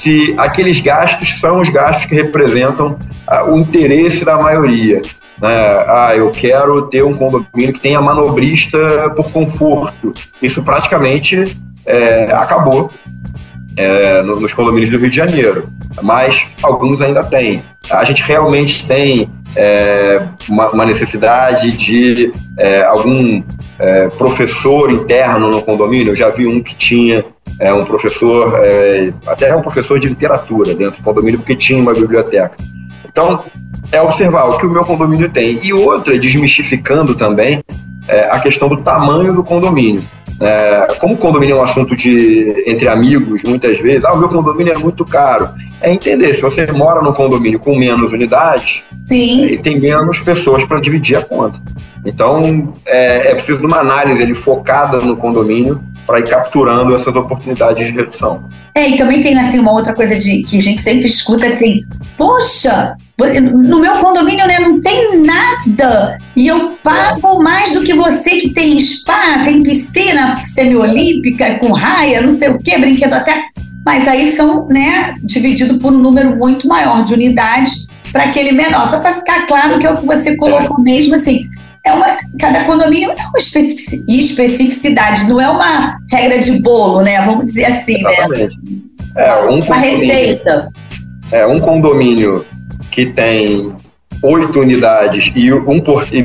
se 0.03 0.35
aqueles 0.37 0.81
gastos 0.81 1.39
são 1.39 1.61
os 1.61 1.69
gastos 1.69 2.07
que 2.07 2.15
representam 2.15 2.99
ah, 3.25 3.45
o 3.45 3.57
interesse 3.57 4.25
da 4.25 4.37
maioria. 4.37 5.01
Né? 5.41 5.49
Ah, 5.87 6.13
eu 6.17 6.29
quero 6.31 6.89
ter 6.89 7.05
um 7.05 7.15
condomínio 7.15 7.73
que 7.73 7.81
tenha 7.81 8.01
manobrista 8.01 8.79
por 9.15 9.31
conforto. 9.31 10.13
Isso 10.43 10.61
praticamente 10.63 11.45
é, 11.87 12.33
acabou 12.33 12.91
é, 13.77 14.23
nos 14.23 14.53
condomínios 14.53 14.91
do 14.91 14.99
Rio 14.99 15.11
de 15.11 15.17
Janeiro, 15.17 15.69
mas 16.03 16.47
alguns 16.63 17.01
ainda 17.01 17.23
têm. 17.23 17.63
A 17.89 18.03
gente 18.03 18.23
realmente 18.23 18.85
tem 18.85 19.31
é, 19.55 20.27
uma, 20.49 20.71
uma, 20.71 20.85
necessidade 20.85 21.77
de 21.77 22.33
é, 22.59 22.83
algum 22.83 23.43
é, 23.79 24.09
professor 24.09 24.91
interno 24.91 25.49
no 25.49 25.63
condomínio. 25.63 26.13
Eu 26.13 26.17
já 26.17 26.29
vi 26.31 26.47
um 26.47 26.61
que 26.61 26.75
tinha 26.75 27.25
é, 27.59 27.73
um 27.73 27.85
professor, 27.85 28.61
é, 28.65 29.13
até 29.27 29.55
um 29.55 29.63
professor 29.63 29.99
de 29.99 30.09
literatura 30.09 30.75
dentro 30.75 31.01
do 31.01 31.05
condomínio, 31.05 31.39
porque 31.39 31.55
tinha 31.55 31.81
uma 31.81 31.93
biblioteca. 31.93 32.57
Então, 33.05 33.45
é 33.91 34.01
observar 34.01 34.49
o 34.49 34.59
que 34.59 34.67
o 34.67 34.71
meu 34.71 34.85
condomínio 34.85 35.29
tem. 35.29 35.61
E 35.63 35.73
outra, 35.73 36.19
desmistificando 36.19 37.15
também 37.15 37.63
é, 38.09 38.25
a 38.31 38.41
questão 38.41 38.69
do 38.69 38.79
tamanho 38.79 39.35
do 39.35 39.45
condomínio. 39.45 40.03
É, 40.41 40.89
como 40.99 41.15
o 41.15 41.19
condomínio 41.19 41.57
é 41.57 41.59
um 41.61 41.63
assunto 41.63 41.95
de 41.97 42.65
entre 42.67 42.89
amigos, 42.89 43.43
muitas 43.47 43.79
vezes, 43.79 44.05
ah, 44.05 44.13
o 44.13 44.19
meu 44.19 44.29
condomínio 44.29 44.73
é 44.73 44.79
muito 44.79 45.05
caro. 45.05 45.51
É 45.81 45.93
entender, 45.93 46.35
se 46.35 46.41
você 46.41 46.71
mora 46.73 47.03
num 47.03 47.13
condomínio 47.13 47.61
com 47.61 47.77
menos 47.77 48.13
unidades, 48.13 48.83
Sim. 49.05 49.55
É, 49.55 49.57
tem 49.59 49.79
menos 49.79 50.21
pessoas 50.21 50.65
para 50.65 50.81
dividir 50.81 51.17
a 51.17 51.23
conta. 51.23 51.61
Então, 52.05 52.73
é, 52.87 53.31
é 53.31 53.35
preciso 53.35 53.65
uma 53.67 53.79
análise 53.79 54.23
ali, 54.23 54.35
focada 54.35 54.99
no 54.99 55.17
condomínio 55.17 55.81
para 56.07 56.21
ir 56.21 56.29
capturando 56.29 56.97
essas 56.97 57.15
oportunidades 57.15 57.87
de 57.87 57.93
redução. 57.93 58.45
É, 58.75 58.89
e 58.89 58.97
também 58.97 59.21
tem 59.21 59.39
assim 59.39 59.59
uma 59.59 59.73
outra 59.73 59.95
coisa 59.95 60.19
de 60.19 60.43
que 60.43 60.57
a 60.57 60.61
gente 60.61 60.81
sempre 60.81 61.07
escuta 61.07 61.47
assim, 61.47 61.85
poxa, 62.17 62.97
no 63.41 63.79
meu 63.79 63.93
condomínio 63.95 64.47
né, 64.47 64.59
não 64.59 64.81
tem 64.81 65.23
nada 65.23 66.19
e 66.35 66.49
eu 66.49 66.71
pago 66.83 67.43
mais 67.43 67.73
do 67.73 67.83
que 67.83 67.95
você 67.95 68.31
que 68.39 68.51
tem 68.51 68.79
spa, 68.81 69.45
tem 69.45 69.63
piscina 69.63 70.35
semiolímpica 70.37 71.59
com 71.59 71.73
raia, 71.73 72.23
não 72.23 72.39
sei 72.39 72.49
o 72.49 72.59
que, 72.59 72.79
brinquedo 72.79 73.15
até. 73.15 73.45
Mas 73.85 74.07
aí 74.07 74.31
são, 74.31 74.67
né, 74.69 75.15
dividido 75.23 75.79
por 75.79 75.93
um 75.93 75.99
número 75.99 76.37
muito 76.37 76.69
maior 76.69 77.03
de 77.03 77.15
unidades 77.15 77.89
para 78.13 78.25
aquele 78.25 78.53
menor. 78.53 78.87
Só 78.87 79.01
para 79.01 79.15
ficar 79.15 79.47
claro 79.47 79.79
que 79.79 79.87
é 79.87 79.91
o 79.91 79.97
que 79.97 80.07
você 80.07 80.37
colocou 80.37 80.81
mesmo, 80.81 81.15
assim, 81.15 81.49
é 81.85 81.93
uma, 81.93 82.19
cada 82.39 82.65
condomínio 82.65 83.11
é 83.11 83.15
uma 83.15 83.39
especificidade, 84.09 85.29
não 85.29 85.41
é 85.41 85.49
uma 85.49 85.99
regra 86.11 86.39
de 86.39 86.63
bolo, 86.63 87.03
né? 87.03 87.21
Vamos 87.25 87.47
dizer 87.47 87.65
assim, 87.65 88.03
né? 88.03 88.13
Exatamente. 88.13 88.57
né? 88.63 88.79
É, 89.17 89.45
um 89.45 89.59
uma 89.59 89.77
receita. 89.77 90.69
É, 91.31 91.47
um 91.47 91.61
condomínio 91.61 92.47
que 92.91 93.07
tem 93.07 93.75
oito 94.23 94.61
unidades 94.61 95.33
e 95.35 95.53
um 95.53 95.81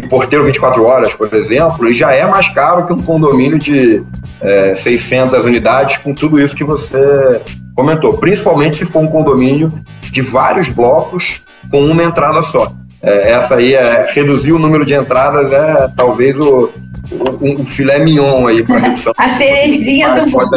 porteiro 0.07 0.45
24 0.45 0.83
horas, 0.83 1.11
por 1.13 1.33
exemplo, 1.33 1.91
já 1.91 2.13
é 2.13 2.25
mais 2.25 2.47
caro 2.49 2.85
que 2.85 2.93
um 2.93 3.01
condomínio 3.01 3.57
de 3.57 4.03
é, 4.41 4.75
600 4.75 5.43
unidades 5.43 5.97
com 5.97 6.13
tudo 6.13 6.39
isso 6.39 6.55
que 6.55 6.63
você 6.63 7.41
comentou, 7.75 8.17
principalmente 8.17 8.77
se 8.77 8.85
for 8.85 8.99
um 8.99 9.07
condomínio 9.07 9.73
de 10.01 10.21
vários 10.21 10.69
blocos 10.69 11.41
com 11.71 11.83
uma 11.85 12.03
entrada 12.03 12.43
só. 12.43 12.71
É, 13.01 13.31
essa 13.31 13.55
aí 13.55 13.75
é 13.75 14.12
reduzir 14.12 14.51
o 14.51 14.60
número 14.60 14.86
de 14.86 14.95
entradas 14.95 15.51
é 15.53 15.88
talvez 15.95 16.36
o, 16.36 16.71
o, 17.12 17.62
o 17.62 17.65
filé 17.65 17.99
mignon 17.99 18.47
aí 18.47 18.63
para 18.63 18.95
a 19.17 19.29
cerejinha 19.29 20.15
do 20.15 20.31
bolo. 20.31 20.49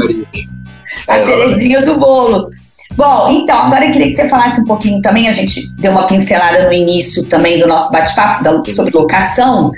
A 1.06 1.18
é, 1.18 1.24
cerejinha 1.24 1.82
do 1.82 1.98
bolo. 1.98 2.50
Bom, 2.96 3.30
então, 3.30 3.62
agora 3.62 3.86
eu 3.86 3.92
queria 3.92 4.08
que 4.08 4.16
você 4.16 4.28
falasse 4.28 4.60
um 4.60 4.64
pouquinho 4.64 5.00
também, 5.00 5.28
a 5.28 5.32
gente 5.32 5.72
deu 5.74 5.92
uma 5.92 6.06
pincelada 6.06 6.66
no 6.66 6.72
início 6.72 7.24
também 7.26 7.58
do 7.58 7.66
nosso 7.66 7.90
bate-papo 7.90 8.44
sobre 8.70 8.92
locação. 8.92 9.70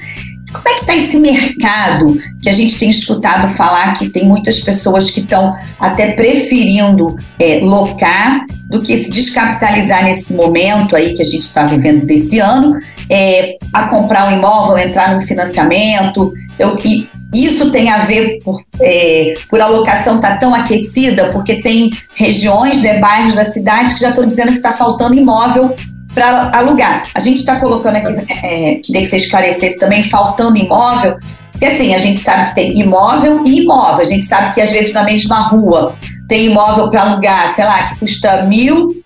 Como 0.53 0.69
é 0.69 0.75
que 0.75 0.81
está 0.81 0.95
esse 0.95 1.19
mercado 1.19 2.19
que 2.43 2.49
a 2.49 2.53
gente 2.53 2.79
tem 2.79 2.91
escutado 2.91 3.53
falar 3.55 3.95
que 3.95 4.11
tem 4.11 4.25
muitas 4.25 4.61
pessoas 4.61 5.11
que 5.11 5.21
estão 5.21 5.57
até 5.79 6.13
preferindo 6.13 7.17
é, 7.39 7.61
locar 7.61 8.45
do 8.69 8.83
que 8.83 8.97
se 8.97 9.11
descapitalizar 9.11 10.05
nesse 10.05 10.35
momento 10.35 10.95
aí 10.95 11.15
que 11.15 11.23
a 11.23 11.27
gente 11.27 11.43
está 11.43 11.65
vivendo 11.65 12.05
desse 12.05 12.39
ano, 12.39 12.79
é, 13.09 13.57
a 13.73 13.89
comprar 13.89 14.29
um 14.29 14.37
imóvel, 14.37 14.79
entrar 14.79 15.15
no 15.15 15.21
financiamento. 15.21 16.33
Eu, 16.59 16.77
e 16.85 17.09
isso 17.35 17.71
tem 17.71 17.91
a 17.91 18.05
ver 18.05 18.39
por, 18.45 18.63
é, 18.81 19.35
por 19.49 19.61
a 19.61 19.67
locação 19.67 20.17
estar 20.17 20.33
tá 20.33 20.37
tão 20.37 20.55
aquecida, 20.55 21.31
porque 21.31 21.63
tem 21.63 21.91
regiões, 22.15 22.83
né, 22.83 22.99
bairros 22.99 23.35
da 23.35 23.45
cidade 23.45 23.95
que 23.95 24.01
já 24.01 24.11
estão 24.11 24.27
dizendo 24.27 24.53
que 24.53 24.59
está 24.59 24.73
faltando 24.73 25.15
imóvel 25.15 25.75
para 26.15 26.51
alugar. 26.53 27.03
A 27.15 27.21
gente 27.21 27.39
está 27.39 27.59
colocando 27.59 27.97
aqui, 27.97 28.27
é, 28.45 28.75
queria 28.77 29.03
que 29.03 29.07
você 29.07 29.17
esclarecesse 29.17 29.79
também, 29.79 30.03
faltando 30.05 30.57
imóvel, 30.57 31.17
porque 31.63 31.67
assim, 31.67 31.95
a 31.95 31.99
gente 31.99 32.19
sabe 32.21 32.49
que 32.49 32.55
tem 32.57 32.81
imóvel 32.81 33.45
e 33.47 33.63
imóvel. 33.63 34.03
A 34.03 34.09
gente 34.09 34.27
sabe 34.27 34.53
que 34.53 34.61
às 34.61 34.73
vezes 34.73 34.93
na 34.93 35.05
mesma 35.05 35.43
rua 35.49 35.95
tem 36.29 36.47
imóvel 36.47 36.91
para 36.91 37.03
alugar, 37.03 37.55
sei 37.55 37.65
lá, 37.65 37.91
que 37.91 38.01
custa 38.01 38.47
mil, 38.47 39.03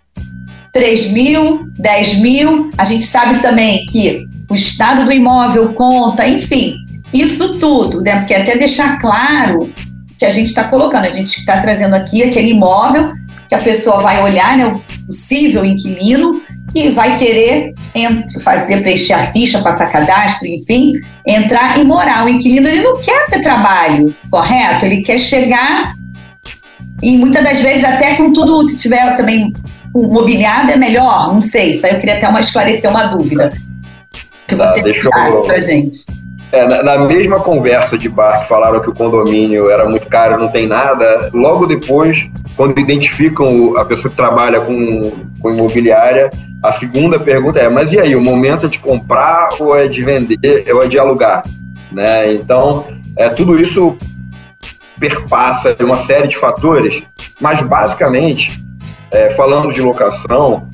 três 0.73 1.11
mil, 1.11 1.67
dez 1.79 2.15
mil. 2.15 2.71
A 2.79 2.85
gente 2.85 3.05
sabe 3.05 3.41
também 3.41 3.85
que 3.87 4.25
o 4.49 4.55
estado 4.55 5.05
do 5.05 5.13
imóvel 5.13 5.75
conta, 5.75 6.27
enfim, 6.27 6.77
isso 7.13 7.59
tudo, 7.59 8.01
né? 8.01 8.21
Porque 8.21 8.35
até 8.35 8.57
deixar 8.57 8.99
claro 9.01 9.71
que 10.19 10.25
a 10.25 10.31
gente 10.31 10.47
está 10.47 10.65
colocando, 10.65 11.05
a 11.05 11.13
gente 11.13 11.39
está 11.39 11.61
trazendo 11.61 11.95
aqui 11.95 12.23
aquele 12.23 12.51
imóvel 12.51 13.13
que 13.49 13.55
a 13.55 13.61
pessoa 13.61 14.01
vai 14.01 14.23
olhar, 14.23 14.57
né? 14.57 14.67
O 14.67 14.83
possível 15.07 15.65
inquilino 15.65 16.41
e 16.77 16.91
vai 16.91 17.17
querer 17.17 17.73
fazer, 18.43 18.83
preencher 18.83 19.15
a 19.15 19.33
ficha, 19.33 19.63
passar 19.63 19.91
cadastro, 19.91 20.47
enfim, 20.47 20.93
entrar 21.27 21.79
e 21.79 21.85
morar. 21.85 22.27
O 22.27 22.29
inquilino 22.29 22.69
ele 22.69 22.83
não 22.83 23.01
quer 23.01 23.25
ter 23.27 23.41
trabalho, 23.41 24.15
correto? 24.31 24.85
Ele 24.85 25.03
quer 25.03 25.19
chegar 25.19 25.95
e 27.03 27.17
muitas 27.17 27.43
das 27.43 27.61
vezes 27.61 27.85
até 27.85 28.15
com 28.17 28.33
tudo, 28.33 28.67
se 28.67 28.77
tiver 28.77 29.17
também 29.17 29.53
mobiliado 29.95 30.71
é 30.71 30.77
melhor, 30.77 31.33
não 31.33 31.41
sei. 31.41 31.81
Aí 31.83 31.93
eu 31.93 31.99
queria 31.99 32.17
até 32.17 32.29
uma, 32.29 32.41
esclarecer 32.41 32.91
uma 32.91 33.07
dúvida 33.07 33.51
que 34.47 34.55
você 34.55 34.81
ah, 34.81 35.11
para 35.11 35.41
pra 35.43 35.59
gente. 35.59 36.05
É, 36.53 36.67
na, 36.67 36.83
na, 36.83 36.99
mesma 36.99 37.41
conversa 37.41 37.99
de 37.99 38.09
bar 38.09 38.43
que 38.43 38.49
falaram 38.49 38.81
que 38.81 38.89
o 38.89 38.95
condomínio 38.95 39.69
era 39.69 39.89
muito 39.89 40.07
caro, 40.07 40.39
não 40.39 40.49
tem 40.49 40.67
nada, 40.67 41.29
logo 41.35 41.67
depois, 41.67 42.29
quando 42.57 42.79
identificam 42.79 43.77
a 43.77 43.85
pessoa 43.85 44.09
que 44.09 44.17
trabalha 44.17 44.61
com, 44.61 45.13
com 45.41 45.51
imobiliária, 45.51 46.31
a 46.63 46.73
segunda 46.73 47.19
pergunta 47.19 47.59
é: 47.59 47.69
mas 47.69 47.93
e 47.93 47.99
aí, 47.99 48.15
o 48.15 48.21
momento 48.21 48.67
é 48.67 48.69
de 48.69 48.79
comprar 48.79 49.49
ou 49.59 49.77
é 49.77 49.89
de 49.89 50.05
vender 50.05 50.65
ou 50.73 50.83
é 50.83 50.87
de 50.87 50.99
alugar? 50.99 51.43
Né? 51.91 52.35
Então, 52.35 52.87
é, 53.17 53.29
tudo 53.29 53.61
isso 53.61 53.97
perpassa 54.99 55.77
uma 55.81 55.99
série 55.99 56.29
de 56.29 56.37
fatores, 56.37 57.03
mas 57.41 57.61
basicamente, 57.61 58.65
é, 59.11 59.31
falando 59.31 59.73
de 59.73 59.83
locação, 59.83 60.69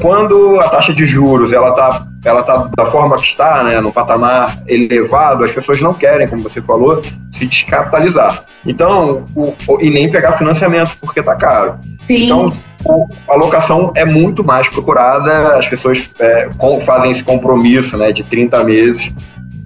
quando 0.00 0.60
a 0.60 0.68
taxa 0.68 0.92
de 0.92 1.06
juros 1.06 1.52
ela 1.52 1.70
está 1.70 2.06
ela 2.26 2.42
tá 2.42 2.68
da 2.76 2.86
forma 2.86 3.16
que 3.16 3.26
está, 3.26 3.62
né, 3.62 3.80
no 3.80 3.92
patamar 3.92 4.62
elevado, 4.66 5.44
as 5.44 5.52
pessoas 5.52 5.80
não 5.80 5.94
querem, 5.94 6.28
como 6.28 6.42
você 6.42 6.60
falou, 6.60 7.00
se 7.32 7.46
descapitalizar. 7.46 8.44
Então, 8.64 9.24
o, 9.34 9.54
o, 9.68 9.80
e 9.80 9.90
nem 9.90 10.10
pegar 10.10 10.32
financiamento 10.32 10.96
porque 11.00 11.20
está 11.20 11.36
caro. 11.36 11.76
Sim. 12.06 12.24
Então, 12.24 12.52
o, 12.84 13.06
a 13.30 13.36
locação 13.36 13.92
é 13.94 14.04
muito 14.04 14.42
mais 14.42 14.68
procurada, 14.68 15.56
as 15.56 15.68
pessoas 15.68 16.10
é, 16.18 16.50
com, 16.58 16.80
fazem 16.80 17.12
esse 17.12 17.22
compromisso 17.22 17.96
né, 17.96 18.10
de 18.10 18.24
30 18.24 18.64
meses 18.64 19.14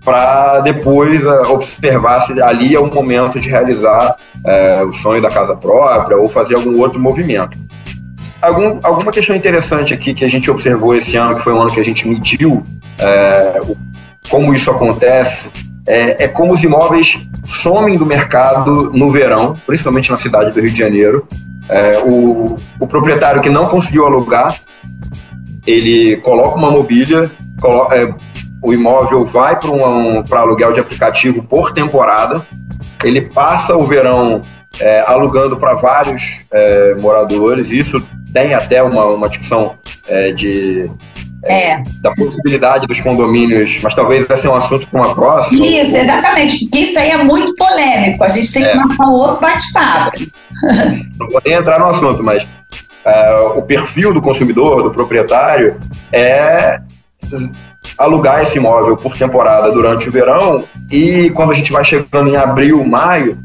para 0.05 0.61
depois 0.61 1.23
é, 1.25 1.41
observar 1.49 2.21
se 2.23 2.41
ali 2.43 2.75
é 2.75 2.81
o 2.81 2.93
momento 2.93 3.39
de 3.39 3.49
realizar 3.49 4.17
é, 4.45 4.83
o 4.83 4.93
sonho 4.95 5.23
da 5.23 5.29
casa 5.29 5.55
própria 5.55 6.17
ou 6.17 6.29
fazer 6.29 6.57
algum 6.57 6.79
outro 6.79 6.99
movimento. 6.99 7.57
Algum, 8.41 8.81
alguma 8.83 9.13
questão 9.13 9.37
interessante 9.37 9.93
aqui 9.93 10.15
que 10.15 10.25
a 10.25 10.29
gente 10.29 10.51
observou 10.51 10.95
esse 10.95 11.17
ano, 11.17 11.37
que 11.37 11.43
foi 11.43 11.53
um 11.53 11.61
ano 11.61 11.71
que 11.71 11.81
a 11.81 11.85
gente 11.85 12.09
mediu 12.09 12.63
é, 12.99 13.61
como 14.31 14.55
isso 14.55 14.71
acontece, 14.71 15.47
é, 15.87 16.25
é, 16.25 16.29
como 16.29 16.55
os 16.55 16.63
imóveis 16.63 17.19
somem 17.63 17.99
do 17.99 18.07
mercado 18.07 18.91
no 18.95 19.11
verão, 19.11 19.59
principalmente 19.67 20.11
na 20.11 20.17
cidade 20.17 20.53
do 20.53 20.61
Rio 20.61 20.73
de 20.73 20.79
Janeiro. 20.79 21.27
É, 21.69 21.99
o, 21.99 22.57
o, 22.79 22.87
proprietário 22.87 23.43
que 23.43 23.49
não 23.51 23.67
conseguiu 23.67 24.07
alugar, 24.07 24.59
ele 25.67 26.17
coloca 26.19 26.57
uma 26.57 26.71
mobília, 26.71 27.31
coloca, 27.61 27.95
é, 27.95 28.13
o 28.63 28.73
imóvel 28.73 29.25
vai 29.25 29.59
para 29.59 29.71
um, 29.71 30.25
aluguel 30.33 30.73
de 30.73 30.81
aplicativo 30.81 31.43
por 31.43 31.73
temporada, 31.73 32.45
ele 33.05 33.21
passa 33.21 33.77
o 33.77 33.87
verão 33.87 34.43
é, 34.81 35.01
alugando 35.07 35.57
para 35.57 35.75
vários 35.75 36.23
é, 36.51 36.95
moradores, 36.95 37.71
isso 37.71 38.03
tem 38.33 38.55
até 38.55 38.83
uma, 38.83 39.05
uma 39.07 39.29
discussão 39.29 39.75
é, 40.07 40.33
de 40.33 40.91
é, 41.45 41.73
é. 41.73 41.83
da 42.01 42.15
possibilidade 42.15 42.87
dos 42.87 43.01
condomínios, 43.01 43.81
mas 43.83 43.95
talvez 43.95 44.27
vai 44.27 44.37
ser 44.37 44.49
um 44.49 44.55
assunto 44.55 44.87
para 44.89 45.01
uma 45.01 45.15
próxima. 45.15 45.67
Isso, 45.67 45.97
exatamente, 45.97 46.61
porque 46.61 46.79
isso 46.79 46.99
aí 46.99 47.11
é 47.11 47.25
muito 47.25 47.55
polêmico, 47.55 48.23
a 48.23 48.29
gente 48.29 48.53
tem 48.53 48.63
que 48.63 48.69
é. 48.69 48.75
marcar 48.75 49.07
um 49.07 49.13
outro 49.13 49.41
bate-papo. 49.41 50.19
Não 51.19 51.31
vou 51.31 51.41
nem 51.45 51.55
entrar 51.55 51.79
no 51.79 51.87
assunto, 51.87 52.23
mas 52.23 52.47
é, 53.05 53.35
o 53.57 53.63
perfil 53.63 54.13
do 54.13 54.21
consumidor, 54.21 54.83
do 54.83 54.91
proprietário, 54.91 55.81
é 56.13 56.81
alugar 57.97 58.43
esse 58.43 58.59
imóvel 58.59 58.97
por 58.97 59.17
temporada 59.17 59.71
durante 59.71 60.09
o 60.09 60.13
verão 60.13 60.65
e 60.91 61.31
quando 61.31 61.53
a 61.53 61.55
gente 61.55 61.73
vai 61.73 61.85
chegando 61.85 62.29
em 62.29 62.37
abril, 62.37 62.85
maio, 62.85 63.39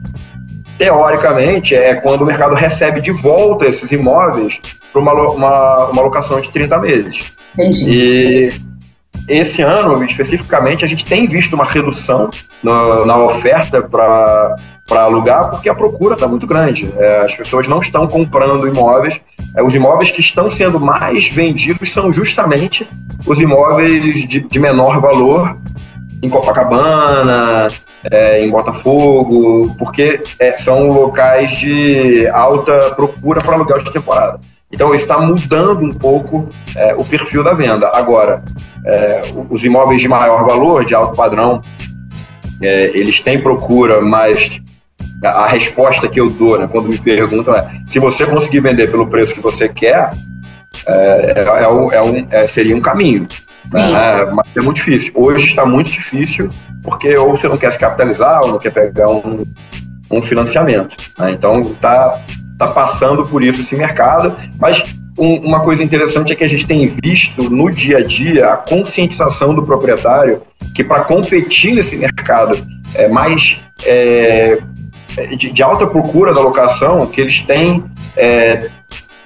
teoricamente, 0.78 1.76
é 1.76 1.96
quando 1.96 2.22
o 2.22 2.26
mercado 2.26 2.56
recebe 2.56 3.02
de 3.02 3.12
volta 3.12 3.66
esses 3.66 3.92
imóveis 3.92 4.60
para 4.92 5.02
uma, 5.02 5.14
uma, 5.14 5.86
uma 5.88 6.02
locação 6.02 6.40
de 6.40 6.50
30 6.50 6.78
meses. 6.80 7.36
Entendi. 7.54 7.86
E 7.90 8.50
esse 9.28 9.62
ano, 9.62 10.04
especificamente, 10.04 10.86
a 10.86 10.88
gente 10.88 11.06
tem 11.06 11.28
visto 11.28 11.54
uma 11.54 11.66
redução 11.66 12.30
na, 12.64 13.06
na 13.06 13.18
oferta 13.18 13.82
para 13.82 14.56
para 14.88 15.02
alugar 15.02 15.50
porque 15.50 15.68
a 15.68 15.76
procura 15.76 16.14
está 16.14 16.28
muito 16.28 16.46
grande. 16.46 16.94
É, 16.98 17.22
as 17.26 17.34
pessoas 17.34 17.68
não 17.68 17.80
estão 17.80 18.08
comprando 18.08 18.68
imóveis. 18.68 19.20
É, 19.56 19.64
os 19.64 19.74
imóveis 19.74 20.12
que 20.12 20.22
estão 20.22 20.52
sendo 20.52 20.80
mais 20.80 21.28
vendidos 21.34 21.92
são 21.92 22.14
justamente 22.14 22.88
os 23.26 23.40
imóveis 23.40 24.28
de, 24.28 24.42
de 24.42 24.60
menor 24.60 25.02
valor 25.02 25.58
em 26.22 26.30
Copacabana, 26.30 27.68
é, 28.12 28.44
em 28.44 28.50
Botafogo, 28.50 29.76
porque 29.78 30.22
é, 30.40 30.58
são 30.58 30.88
locais 30.90 31.58
de 31.58 32.28
alta 32.28 32.92
procura 32.96 33.42
para 33.42 33.56
aluguel 33.56 33.80
de 33.80 33.92
temporada. 33.92 34.40
Então, 34.72 34.94
está 34.94 35.20
mudando 35.20 35.84
um 35.84 35.94
pouco 35.94 36.50
é, 36.76 36.94
o 36.96 37.06
perfil 37.06 37.44
da 37.44 37.54
venda. 37.54 37.90
Agora, 37.94 38.44
é, 38.86 39.22
os 39.50 39.64
imóveis 39.64 40.02
de 40.02 40.08
maior 40.08 40.46
valor, 40.46 40.86
de 40.86 40.94
alto 40.94 41.16
padrão, 41.16 41.62
é, 42.62 42.86
eles 42.94 43.20
têm 43.22 43.42
procura, 43.42 44.02
mas 44.02 44.60
a 45.24 45.48
resposta 45.48 46.08
que 46.08 46.20
eu 46.20 46.30
dou 46.30 46.60
né, 46.60 46.68
quando 46.70 46.90
me 46.90 46.98
perguntam 46.98 47.56
é: 47.56 47.68
se 47.88 48.00
você 48.00 48.26
conseguir 48.26 48.60
vender 48.60 48.92
pelo 48.92 49.08
preço 49.08 49.34
que 49.34 49.40
você 49.40 49.70
quer, 49.70 50.12
é, 50.88 51.34
é, 51.38 51.64
é 51.64 51.68
um, 52.02 52.28
é, 52.30 52.48
seria 52.48 52.76
um 52.76 52.82
caminho. 52.82 53.26
Né? 53.74 54.26
Mas 54.32 54.48
é 54.56 54.62
muito 54.62 54.78
difícil. 54.78 55.12
Hoje 55.16 55.48
está 55.48 55.66
muito 55.66 55.92
difícil, 55.92 56.50
porque 56.84 57.18
ou 57.18 57.32
você 57.36 57.48
não 57.48 57.58
quer 57.58 57.72
se 57.72 57.80
capitalizar, 57.80 58.42
ou 58.42 58.54
não 58.54 58.60
quer 58.60 58.72
pegar 58.72 59.10
um, 59.10 59.46
um 60.12 60.22
financiamento. 60.22 60.96
Né? 61.18 61.32
Então 61.32 61.62
está 61.62 62.22
tá 62.58 62.68
passando 62.68 63.26
por 63.28 63.44
isso 63.44 63.62
esse 63.62 63.76
mercado, 63.76 64.36
mas 64.60 64.82
um, 65.18 65.36
uma 65.38 65.62
coisa 65.62 65.84
interessante 65.84 66.34
é 66.34 66.36
que 66.36 66.44
a 66.44 66.50
gente 66.50 66.68
tem 66.68 66.88
visto 67.04 67.50
no 67.50 67.72
dia 67.72 68.00
a 68.00 68.04
dia 68.04 68.54
a 68.54 68.58
conscientização 68.58 69.54
do 69.54 69.64
proprietário 69.64 70.42
que 70.74 70.84
para 70.84 71.02
competir 71.02 71.74
nesse 71.74 71.96
mercado 71.96 72.58
é 72.94 73.08
mais 73.08 73.58
é, 73.86 74.60
de, 75.38 75.52
de, 75.52 75.64
alta 75.64 75.88
procura 75.88 76.34
da 76.34 76.42
locação, 76.42 77.08
que 77.08 77.22
eles 77.22 77.42
têm 77.42 77.84
é, 78.16 78.70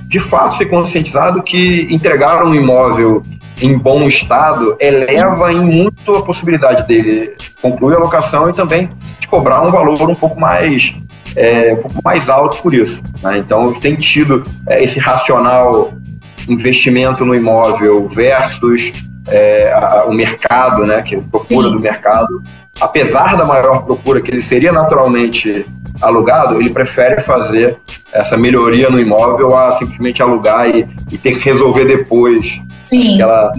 de 0.02 0.20
fato 0.20 0.58
se 0.58 0.66
conscientizado 0.66 1.42
que 1.42 1.88
entregar 1.92 2.46
um 2.46 2.54
imóvel 2.54 3.24
em 3.62 3.78
bom 3.78 4.08
estado 4.08 4.76
eleva 4.80 5.52
em 5.52 5.60
muito 5.60 6.16
a 6.16 6.22
possibilidade 6.22 6.88
dele 6.88 7.36
concluir 7.62 7.96
a 7.96 8.00
locação 8.00 8.50
e 8.50 8.54
também 8.54 8.90
de 9.20 9.28
cobrar 9.28 9.62
um 9.62 9.72
valor 9.72 10.10
um 10.10 10.16
pouco 10.16 10.40
mais 10.40 10.94
é, 11.36 11.74
um 11.74 11.78
pouco 11.78 12.02
mais 12.04 12.30
alto 12.30 12.62
por 12.62 12.74
isso. 12.74 13.02
Né? 13.22 13.38
Então 13.40 13.74
tem 13.74 13.96
tido 13.96 14.44
é, 14.68 14.84
esse 14.84 15.00
racional 15.00 15.94
investimento 16.48 17.26
no 17.26 17.36
imóvel 17.36 18.08
versus 18.08 18.92
é, 19.28 19.72
a, 19.72 20.06
o 20.06 20.14
mercado, 20.14 20.86
né, 20.86 21.02
que 21.02 21.16
é 21.16 21.20
a 21.20 21.22
procura 21.22 21.68
Sim. 21.68 21.74
do 21.76 21.80
mercado, 21.80 22.42
apesar 22.80 23.38
da 23.38 23.46
maior 23.46 23.84
procura 23.84 24.22
que 24.22 24.32
ele 24.32 24.42
seria 24.42 24.72
naturalmente 24.72 25.66
alugado, 26.02 26.60
ele 26.60 26.70
prefere 26.70 27.22
fazer 27.22 27.78
essa 28.12 28.36
melhoria 28.36 28.90
no 28.90 29.00
imóvel 29.00 29.56
a 29.56 29.74
simplesmente 29.74 30.22
alugar 30.22 30.68
e, 30.70 30.88
e 31.12 31.18
ter 31.18 31.38
que 31.38 31.46
resolver 31.46 31.86
depois 31.86 32.60
Sim. 32.90 33.16
Aquela, 33.16 33.54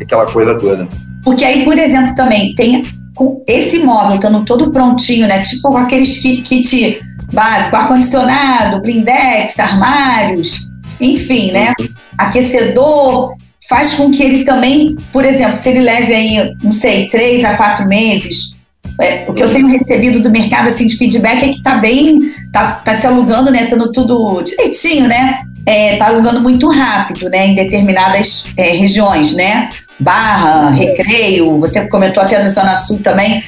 aquela 0.00 0.26
coisa 0.26 0.54
toda. 0.54 0.88
Porque 1.22 1.44
aí, 1.44 1.64
por 1.64 1.76
exemplo, 1.76 2.14
também 2.14 2.54
tem 2.54 2.82
com 3.14 3.42
esse 3.46 3.78
imóvel 3.78 4.16
estando 4.16 4.44
todo 4.44 4.70
prontinho, 4.70 5.26
né? 5.26 5.38
Tipo 5.40 5.76
aqueles 5.76 6.18
kit, 6.18 6.42
kit 6.42 7.00
básico, 7.32 7.74
ar-condicionado, 7.74 8.80
blindex, 8.82 9.58
armários. 9.58 10.70
enfim, 11.00 11.50
né? 11.50 11.72
Aquecedor 12.16 13.34
faz 13.68 13.94
com 13.94 14.10
que 14.10 14.22
ele 14.22 14.44
também, 14.44 14.94
por 15.12 15.24
exemplo, 15.24 15.56
se 15.56 15.68
ele 15.68 15.80
leve 15.80 16.14
aí, 16.14 16.54
não 16.62 16.72
sei, 16.72 17.08
três 17.08 17.44
a 17.44 17.56
quatro 17.56 17.86
meses, 17.88 18.54
é, 19.00 19.24
o 19.28 19.34
que 19.34 19.42
eu 19.42 19.52
tenho 19.52 19.66
recebido 19.66 20.22
do 20.22 20.30
mercado 20.30 20.68
assim 20.68 20.86
de 20.86 20.96
feedback 20.96 21.42
é 21.42 21.52
que 21.52 21.62
tá 21.62 21.76
bem, 21.76 22.32
tá, 22.52 22.72
tá 22.72 22.94
se 22.94 23.06
alugando, 23.06 23.50
né? 23.50 23.66
Tendo 23.66 23.90
tudo 23.92 24.40
direitinho, 24.42 25.08
né? 25.08 25.40
É, 25.66 25.96
tá 25.96 26.06
alugando 26.06 26.40
muito 26.40 26.68
rápido, 26.70 27.28
né? 27.28 27.48
Em 27.48 27.54
determinadas 27.54 28.52
é, 28.56 28.70
regiões, 28.70 29.34
né? 29.34 29.68
Barra, 29.98 30.70
Recreio, 30.70 31.58
você 31.58 31.86
comentou 31.88 32.22
até 32.22 32.38
da 32.38 32.48
Zona 32.48 32.76
Sul 32.76 33.00
também. 33.02 33.42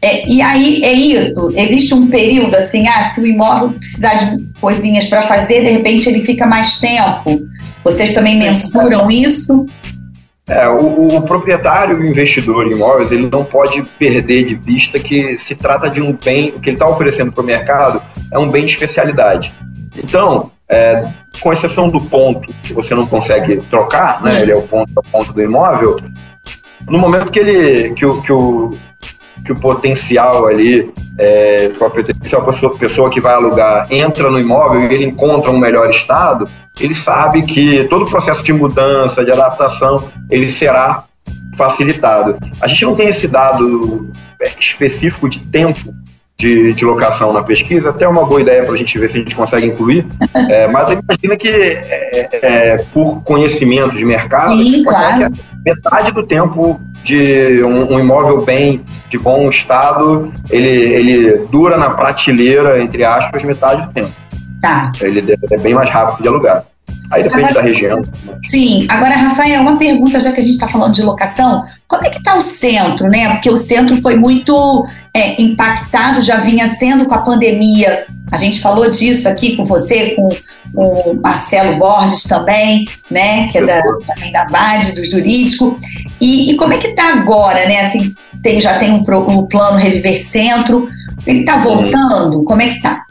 É, 0.00 0.26
e 0.28 0.40
aí 0.40 0.82
é 0.82 0.92
isso. 0.92 1.48
Existe 1.54 1.92
um 1.92 2.06
período 2.08 2.54
assim, 2.54 2.86
ah, 2.86 3.12
se 3.12 3.20
o 3.20 3.26
imóvel 3.26 3.70
precisar 3.70 4.14
de 4.14 4.44
coisinhas 4.60 5.06
para 5.06 5.22
fazer, 5.22 5.64
de 5.64 5.70
repente 5.70 6.08
ele 6.08 6.24
fica 6.24 6.46
mais 6.46 6.78
tempo. 6.78 7.46
Vocês 7.84 8.12
também 8.12 8.38
mensuram 8.38 9.10
isso? 9.10 9.66
É, 10.48 10.66
o, 10.66 11.16
o, 11.16 11.22
proprietário, 11.22 11.98
o 11.98 12.06
investidor 12.06 12.66
em 12.66 12.72
imóveis, 12.72 13.12
ele 13.12 13.28
não 13.30 13.44
pode 13.44 13.82
perder 13.98 14.46
de 14.46 14.54
vista 14.54 14.98
que 14.98 15.36
se 15.36 15.54
trata 15.54 15.90
de 15.90 16.00
um 16.00 16.16
bem, 16.24 16.50
o 16.50 16.60
que 16.60 16.70
ele 16.70 16.76
está 16.76 16.88
oferecendo 16.88 17.30
para 17.30 17.42
o 17.42 17.46
mercado 17.46 18.00
é 18.32 18.38
um 18.38 18.50
bem 18.50 18.64
de 18.64 18.72
especialidade. 18.72 19.52
Então, 19.94 20.50
é, 20.68 21.08
com 21.40 21.52
exceção 21.52 21.88
do 21.88 22.00
ponto 22.00 22.52
que 22.62 22.72
você 22.72 22.94
não 22.94 23.06
consegue 23.06 23.56
trocar, 23.70 24.22
né, 24.22 24.42
ele 24.42 24.52
é 24.52 24.56
o 24.56 24.62
ponto, 24.62 24.90
o 24.94 25.02
ponto 25.02 25.32
do 25.32 25.42
imóvel, 25.42 25.98
no 26.88 26.98
momento 26.98 27.32
que 27.32 27.38
ele 27.38 27.94
que 27.94 28.04
o, 28.04 28.20
que 28.22 28.32
o, 28.32 28.76
que 29.44 29.52
o 29.52 29.56
potencial 29.56 30.46
ali, 30.46 30.92
é, 31.18 31.70
a 31.80 31.90
potencial 31.90 32.44
pessoa, 32.44 32.76
pessoa 32.76 33.10
que 33.10 33.20
vai 33.20 33.34
alugar 33.34 33.86
entra 33.90 34.30
no 34.30 34.38
imóvel 34.38 34.80
e 34.80 34.94
ele 34.94 35.06
encontra 35.06 35.50
um 35.50 35.58
melhor 35.58 35.88
estado, 35.90 36.48
ele 36.80 36.94
sabe 36.94 37.42
que 37.42 37.84
todo 37.84 38.04
o 38.04 38.10
processo 38.10 38.42
de 38.42 38.52
mudança, 38.52 39.24
de 39.24 39.30
adaptação, 39.30 40.10
ele 40.30 40.50
será 40.50 41.04
facilitado. 41.56 42.38
A 42.60 42.68
gente 42.68 42.84
não 42.84 42.94
tem 42.94 43.08
esse 43.08 43.26
dado 43.26 44.08
é, 44.40 44.50
específico 44.60 45.28
de 45.28 45.40
tempo 45.40 45.92
de, 46.38 46.72
de 46.72 46.84
locação 46.84 47.32
na 47.32 47.42
pesquisa, 47.42 47.90
até 47.90 48.04
é 48.04 48.08
uma 48.08 48.24
boa 48.24 48.40
ideia 48.40 48.62
para 48.62 48.72
a 48.72 48.76
gente 48.76 48.96
ver 48.96 49.10
se 49.10 49.16
a 49.16 49.20
gente 49.20 49.34
consegue 49.34 49.66
incluir, 49.66 50.06
é, 50.48 50.68
mas 50.68 50.90
imagina 50.90 51.36
que 51.36 51.48
é, 51.48 52.28
é, 52.32 52.76
por 52.92 53.22
conhecimento 53.22 53.96
de 53.96 54.04
mercado, 54.04 54.62
Sim, 54.62 54.84
claro. 54.84 55.32
metade 55.66 56.12
do 56.12 56.24
tempo 56.24 56.80
de 57.02 57.62
um, 57.64 57.94
um, 57.94 57.98
imóvel 57.98 58.44
bem 58.44 58.84
de 59.08 59.18
bom 59.18 59.48
estado, 59.50 60.32
ele, 60.48 60.68
ele 60.68 61.38
dura 61.50 61.76
na 61.76 61.90
prateleira, 61.90 62.80
entre 62.80 63.04
aspas, 63.04 63.42
metade 63.42 63.86
do 63.86 63.92
tempo. 63.92 64.12
Tá. 64.60 64.90
Ele 65.00 65.36
é 65.50 65.58
bem 65.58 65.74
mais 65.74 65.88
rápido 65.88 66.22
de 66.22 66.28
alugar. 66.28 66.64
Aí 67.10 67.22
depende 67.22 67.44
Agora, 67.44 67.54
da 67.54 67.62
região. 67.62 68.02
Sim. 68.48 68.86
Agora, 68.88 69.16
Rafael, 69.16 69.62
uma 69.62 69.76
pergunta, 69.78 70.20
já 70.20 70.32
que 70.32 70.40
a 70.40 70.42
gente 70.42 70.54
está 70.54 70.68
falando 70.68 70.92
de 70.92 71.02
locação, 71.02 71.64
como 71.86 72.04
é 72.04 72.10
que 72.10 72.18
está 72.18 72.36
o 72.36 72.40
centro, 72.40 73.08
né? 73.08 73.30
Porque 73.32 73.50
o 73.50 73.56
centro 73.56 74.00
foi 74.02 74.16
muito 74.16 74.86
é, 75.14 75.40
impactado, 75.40 76.20
já 76.20 76.36
vinha 76.36 76.66
sendo 76.66 77.06
com 77.06 77.14
a 77.14 77.22
pandemia. 77.22 78.06
A 78.30 78.36
gente 78.36 78.60
falou 78.60 78.90
disso 78.90 79.28
aqui 79.28 79.56
com 79.56 79.64
você, 79.64 80.14
com 80.14 80.28
o 80.74 81.14
Marcelo 81.14 81.78
Borges 81.78 82.24
também, 82.24 82.84
né? 83.10 83.48
Que 83.48 83.58
é 83.58 83.64
da, 83.64 83.82
também 83.82 84.30
da 84.30 84.44
BAD, 84.44 84.92
do 84.92 85.04
jurídico. 85.04 85.78
E, 86.20 86.50
e 86.50 86.56
como 86.56 86.74
é 86.74 86.78
que 86.78 86.88
está 86.88 87.14
agora, 87.14 87.66
né? 87.66 87.80
Assim, 87.80 88.14
tem, 88.42 88.60
já 88.60 88.78
tem 88.78 88.92
um, 88.92 89.04
um 89.30 89.46
plano 89.46 89.78
Reviver 89.78 90.22
Centro. 90.22 90.88
Ele 91.26 91.40
está 91.40 91.56
voltando? 91.56 92.44
Como 92.44 92.60
é 92.60 92.68
que 92.68 92.76
está? 92.76 93.02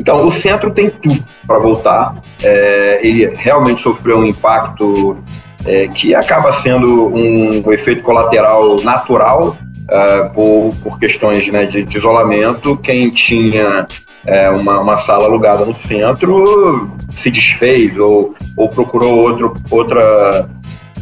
Então, 0.00 0.26
o 0.26 0.32
centro 0.32 0.70
tem 0.70 0.88
tudo 0.88 1.22
para 1.46 1.58
voltar. 1.58 2.14
É, 2.42 3.00
ele 3.06 3.26
realmente 3.36 3.82
sofreu 3.82 4.16
um 4.16 4.24
impacto 4.24 5.18
é, 5.66 5.88
que 5.88 6.14
acaba 6.14 6.50
sendo 6.52 7.08
um, 7.08 7.66
um 7.66 7.70
efeito 7.70 8.02
colateral 8.02 8.76
natural 8.82 9.58
é, 9.90 10.22
por, 10.30 10.70
por, 10.82 10.98
questões 10.98 11.46
né, 11.48 11.66
de, 11.66 11.82
de, 11.82 11.98
isolamento. 11.98 12.78
Quem 12.78 13.10
tinha 13.10 13.84
é, 14.24 14.48
uma, 14.48 14.80
uma, 14.80 14.96
sala 14.96 15.24
alugada 15.24 15.66
no 15.66 15.76
centro 15.76 16.90
se 17.10 17.30
desfez 17.30 17.94
ou, 17.98 18.34
ou 18.56 18.70
procurou 18.70 19.18
outro, 19.18 19.52
outra, 19.70 20.48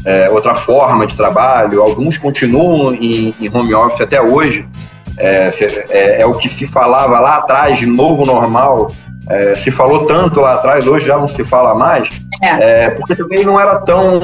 é, 0.05 0.29
outra 0.29 0.57
forma 0.57 1.07
de 1.07 1.17
trabalho. 1.17 1.81
Alguns 1.83 2.19
continuam 2.19 2.93
em, 2.95 3.33
em 3.41 3.49
home 3.49 3.73
office 3.75 4.01
até 4.01 4.21
hoje. 4.21 4.67
É, 5.19 5.51
é, 5.91 6.21
é, 6.21 6.27
o 6.27 6.33
que 6.33 6.49
se 6.49 6.67
falava 6.67 7.19
lá 7.19 7.39
atrás 7.39 7.79
de 7.79 7.87
novo 7.87 8.25
normal, 8.25 8.91
é, 9.29 9.55
se 9.55 9.71
falou 9.71 10.07
tanto 10.07 10.41
lá 10.41 10.55
atrás, 10.55 10.87
hoje 10.87 11.07
já 11.07 11.17
não 11.19 11.29
se 11.29 11.45
fala 11.45 11.75
mais, 11.75 12.09
é. 12.43 12.85
é 12.85 12.91
porque 12.91 13.15
também 13.15 13.45
não 13.45 13.61
era 13.61 13.79
tão. 13.81 14.21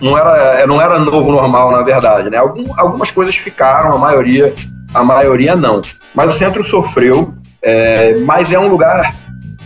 Não 0.00 0.16
era, 0.16 0.66
não 0.66 0.80
era 0.80 0.98
novo 0.98 1.32
normal, 1.32 1.72
na 1.72 1.82
verdade. 1.82 2.28
Né? 2.28 2.36
Algum, 2.36 2.64
algumas 2.76 3.10
coisas 3.10 3.34
ficaram, 3.34 3.92
a 3.92 3.98
maioria, 3.98 4.52
a 4.92 5.02
maioria 5.02 5.56
não. 5.56 5.80
Mas 6.14 6.34
o 6.34 6.38
centro 6.38 6.64
sofreu, 6.64 7.34
é, 7.62 8.14
mas 8.18 8.52
é 8.52 8.58
um 8.58 8.68
lugar 8.68 9.14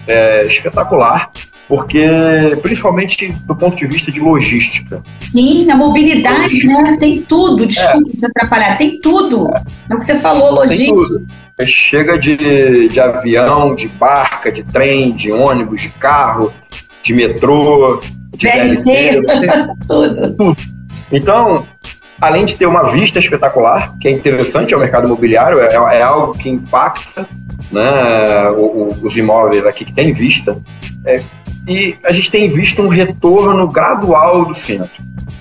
é, 0.06 0.44
espetacular 0.46 1.30
porque 1.70 2.04
principalmente 2.62 3.32
do 3.44 3.54
ponto 3.54 3.76
de 3.76 3.86
vista 3.86 4.10
de 4.10 4.18
logística. 4.18 5.00
Sim, 5.20 5.70
a 5.70 5.76
mobilidade, 5.76 6.66
né? 6.66 6.96
Tem 6.98 7.22
tudo, 7.22 7.64
desculpa 7.64 8.10
é. 8.12 8.16
te 8.16 8.26
atrapalhar, 8.26 8.76
tem 8.76 8.98
tudo. 9.00 9.48
É 9.88 9.94
o 9.94 9.98
que 10.00 10.04
você 10.04 10.18
falou, 10.18 10.52
logística. 10.52 11.24
Chega 11.64 12.18
de, 12.18 12.88
de 12.88 12.98
avião, 12.98 13.76
de 13.76 13.86
barca, 13.86 14.50
de 14.50 14.64
trem, 14.64 15.12
de 15.12 15.30
ônibus, 15.30 15.80
de 15.80 15.90
carro, 15.90 16.52
de 17.04 17.14
metrô, 17.14 18.00
de 18.36 18.48
VLT, 18.48 19.22
tudo. 19.86 20.34
tudo. 20.34 20.56
Então, 21.12 21.68
além 22.20 22.46
de 22.46 22.56
ter 22.56 22.66
uma 22.66 22.90
vista 22.90 23.20
espetacular, 23.20 23.96
que 24.00 24.08
é 24.08 24.10
interessante 24.10 24.74
ao 24.74 24.80
mercado 24.80 25.06
imobiliário, 25.06 25.60
é, 25.60 25.72
é 25.72 26.02
algo 26.02 26.36
que 26.36 26.48
impacta 26.48 27.28
né, 27.70 28.50
os 28.56 29.16
imóveis 29.16 29.64
aqui 29.64 29.84
que 29.84 29.92
tem 29.92 30.12
vista, 30.12 30.58
é, 31.04 31.22
e 31.70 31.96
a 32.04 32.10
gente 32.10 32.32
tem 32.32 32.52
visto 32.52 32.82
um 32.82 32.88
retorno 32.88 33.68
gradual 33.68 34.44
do 34.44 34.56
centro, 34.56 34.90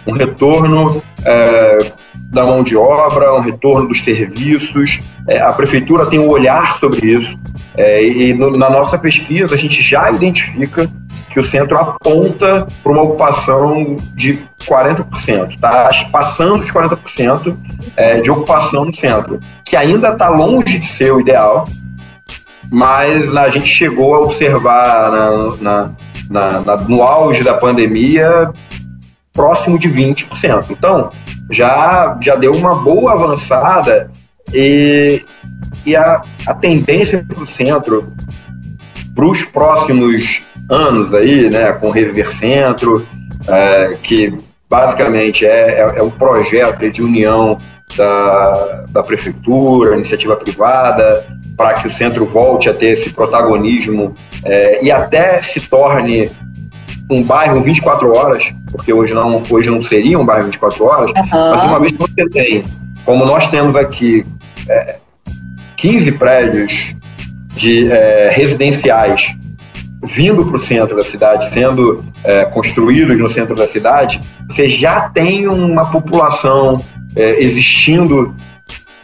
um 0.06 0.12
retorno 0.12 1.02
é, 1.26 1.92
da 2.16 2.46
mão 2.46 2.64
de 2.64 2.78
obra, 2.78 3.34
um 3.34 3.40
retorno 3.40 3.88
dos 3.88 4.04
serviços. 4.04 5.00
É, 5.28 5.42
a 5.42 5.52
prefeitura 5.52 6.06
tem 6.06 6.20
um 6.20 6.30
olhar 6.30 6.78
sobre 6.78 7.08
isso 7.08 7.36
é, 7.76 8.04
e 8.06 8.32
no, 8.36 8.56
na 8.56 8.70
nossa 8.70 8.96
pesquisa 8.96 9.56
a 9.56 9.58
gente 9.58 9.82
já 9.82 10.12
identifica 10.12 10.88
que 11.32 11.40
o 11.40 11.44
centro 11.44 11.76
aponta 11.80 12.68
para 12.84 12.92
uma 12.92 13.02
ocupação 13.02 13.98
de 14.14 14.40
40%, 14.68 15.60
tá? 15.60 15.90
Passando 16.12 16.64
de 16.64 16.72
40% 16.72 17.58
é, 17.96 18.22
de 18.22 18.30
ocupação 18.30 18.86
no 18.86 18.96
centro, 18.96 19.40
que 19.66 19.76
ainda 19.76 20.10
está 20.10 20.30
longe 20.30 20.78
de 20.78 20.88
ser 20.94 21.12
o 21.12 21.20
ideal, 21.20 21.68
mas 22.72 23.36
a 23.36 23.50
gente 23.50 23.68
chegou 23.68 24.14
a 24.14 24.20
observar 24.20 25.12
na, 25.12 25.56
na 25.60 25.92
na, 26.30 26.62
na, 26.62 26.78
no 26.78 27.02
auge 27.02 27.44
da 27.44 27.56
pandemia, 27.56 28.52
próximo 29.34 29.80
de 29.80 29.90
20%. 29.90 30.66
Então, 30.70 31.10
já, 31.50 32.18
já 32.22 32.36
deu 32.36 32.52
uma 32.54 32.76
boa 32.76 33.14
avançada 33.14 34.12
e, 34.54 35.24
e 35.86 35.96
a, 35.96 36.22
a 36.46 36.54
tendência 36.54 37.26
para 37.28 37.42
o 37.42 37.48
centro 37.48 38.12
para 39.16 39.26
os 39.26 39.44
próximos 39.44 40.42
anos 40.70 41.14
aí, 41.14 41.50
né, 41.50 41.74
com 41.74 41.88
o 41.88 41.92
Reviver 41.92 42.34
Centro, 42.34 43.06
é, 43.48 43.98
que 44.02 44.38
basicamente 44.70 45.46
é, 45.46 45.80
é, 45.80 46.00
é, 46.00 46.04
um 46.04 46.12
projeto 46.12 46.90
de 46.90 47.02
união 47.02 47.58
da, 47.98 48.86
da 48.90 49.04
prefeitura, 49.04 49.96
iniciativa 49.96 50.36
privada, 50.36 51.26
para 51.60 51.74
que 51.74 51.90
o 51.90 51.92
centro 51.92 52.26
volte 52.26 52.70
a 52.70 52.74
ter 52.74 52.92
esse 52.94 53.10
protagonismo 53.10 54.16
é, 54.46 54.82
e 54.82 54.90
até 54.90 55.42
se 55.42 55.60
torne 55.60 56.32
um 57.12 57.22
bairro 57.22 57.62
24 57.62 58.16
horas, 58.16 58.46
porque 58.72 58.94
hoje 58.94 59.14
não, 59.14 59.42
hoje 59.50 59.70
não 59.70 59.84
seria 59.84 60.18
um 60.18 60.26
bairro 60.26 60.46
24 60.46 60.86
horas, 60.86 61.12
uhum. 61.12 61.52
mas 61.52 61.64
uma 61.64 61.80
vez 61.82 61.92
que 61.92 61.98
você 62.00 62.30
tem, 62.30 62.64
como 63.04 63.26
nós 63.26 63.46
temos 63.48 63.76
aqui, 63.76 64.26
é, 64.70 64.96
15 65.76 66.14
prédios 66.14 66.96
de 67.58 67.92
é, 67.92 68.32
residenciais 68.34 69.36
vindo 70.02 70.46
para 70.46 70.56
o 70.56 70.60
centro 70.60 70.96
da 70.96 71.04
cidade, 71.04 71.54
sendo 71.54 72.06
é, 72.24 72.46
construídos 72.46 73.20
no 73.20 73.30
centro 73.34 73.54
da 73.54 73.68
cidade, 73.68 74.22
você 74.50 74.70
já 74.70 75.10
tem 75.10 75.46
uma 75.46 75.92
população 75.92 76.82
é, 77.18 77.38
existindo 77.42 78.34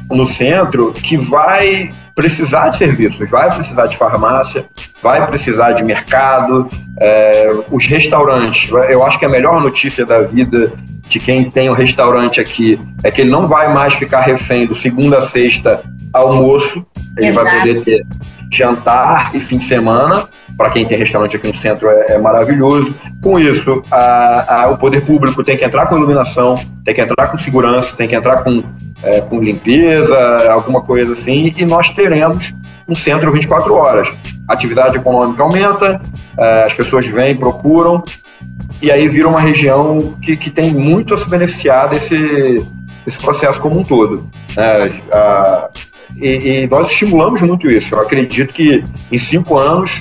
no 0.09 0.25
centro 0.25 0.93
que 0.93 1.17
vai 1.17 1.93
precisar 2.15 2.69
de 2.69 2.77
serviços, 2.77 3.29
vai 3.29 3.53
precisar 3.53 3.87
de 3.87 3.97
farmácia, 3.97 4.65
vai 5.03 5.27
precisar 5.27 5.73
de 5.73 5.83
mercado, 5.83 6.69
é, 6.99 7.53
os 7.69 7.85
restaurantes. 7.85 8.71
Eu 8.89 9.05
acho 9.05 9.19
que 9.19 9.25
a 9.25 9.29
melhor 9.29 9.61
notícia 9.61 10.05
da 10.05 10.21
vida 10.21 10.71
de 11.07 11.19
quem 11.19 11.51
tem 11.51 11.69
o 11.69 11.73
um 11.73 11.75
restaurante 11.75 12.39
aqui 12.39 12.79
é 13.03 13.11
que 13.11 13.21
ele 13.21 13.29
não 13.29 13.47
vai 13.47 13.71
mais 13.73 13.93
ficar 13.93 14.21
refém 14.21 14.65
do 14.65 14.73
segunda 14.73 15.17
a 15.17 15.21
sexta 15.21 15.83
almoço, 16.13 16.85
ele 17.17 17.27
Exato. 17.27 17.45
vai 17.45 17.59
poder 17.59 17.83
ter 17.83 18.05
jantar 18.51 19.35
e 19.35 19.39
fim 19.39 19.57
de 19.57 19.65
semana. 19.65 20.27
para 20.57 20.69
quem 20.69 20.85
tem 20.85 20.97
restaurante 20.97 21.35
aqui 21.35 21.47
no 21.47 21.55
centro 21.55 21.89
é, 21.89 22.13
é 22.13 22.17
maravilhoso. 22.17 22.95
Com 23.21 23.37
isso, 23.37 23.83
a, 23.91 24.63
a, 24.63 24.69
o 24.69 24.77
poder 24.77 25.01
público 25.01 25.43
tem 25.43 25.57
que 25.57 25.65
entrar 25.65 25.87
com 25.87 25.97
iluminação, 25.97 26.53
tem 26.85 26.93
que 26.93 27.01
entrar 27.01 27.27
com 27.27 27.37
segurança, 27.37 27.95
tem 27.97 28.07
que 28.07 28.15
entrar 28.15 28.41
com, 28.43 28.63
é, 29.05 29.21
com 29.21 29.39
limpeza, 29.39 30.17
alguma 30.51 30.81
coisa 30.81 31.13
assim, 31.13 31.53
e 31.55 31.65
nós 31.65 31.89
teremos 31.91 32.51
um 32.87 32.95
centro 32.95 33.31
24 33.31 33.73
horas. 33.73 34.07
A 34.47 34.53
atividade 34.53 34.97
econômica 34.97 35.43
aumenta, 35.43 36.01
é, 36.37 36.63
as 36.63 36.73
pessoas 36.73 37.07
vêm, 37.07 37.35
procuram, 37.35 38.03
e 38.81 38.91
aí 38.91 39.07
vira 39.07 39.27
uma 39.27 39.39
região 39.39 40.15
que, 40.21 40.35
que 40.35 40.49
tem 40.49 40.71
muito 40.71 41.13
a 41.13 41.17
se 41.17 41.29
beneficiar 41.29 41.89
desse, 41.89 42.67
desse 43.05 43.17
processo 43.19 43.59
como 43.59 43.79
um 43.79 43.83
todo. 43.83 44.27
É, 44.57 44.91
a, 45.11 45.69
e, 46.15 46.63
e, 46.63 46.67
nós 46.67 46.89
estimulamos 46.89 47.41
muito 47.41 47.67
isso. 47.67 47.93
Eu 47.93 48.01
acredito 48.01 48.53
que 48.53 48.83
em 49.11 49.19
cinco 49.19 49.57
anos 49.57 49.91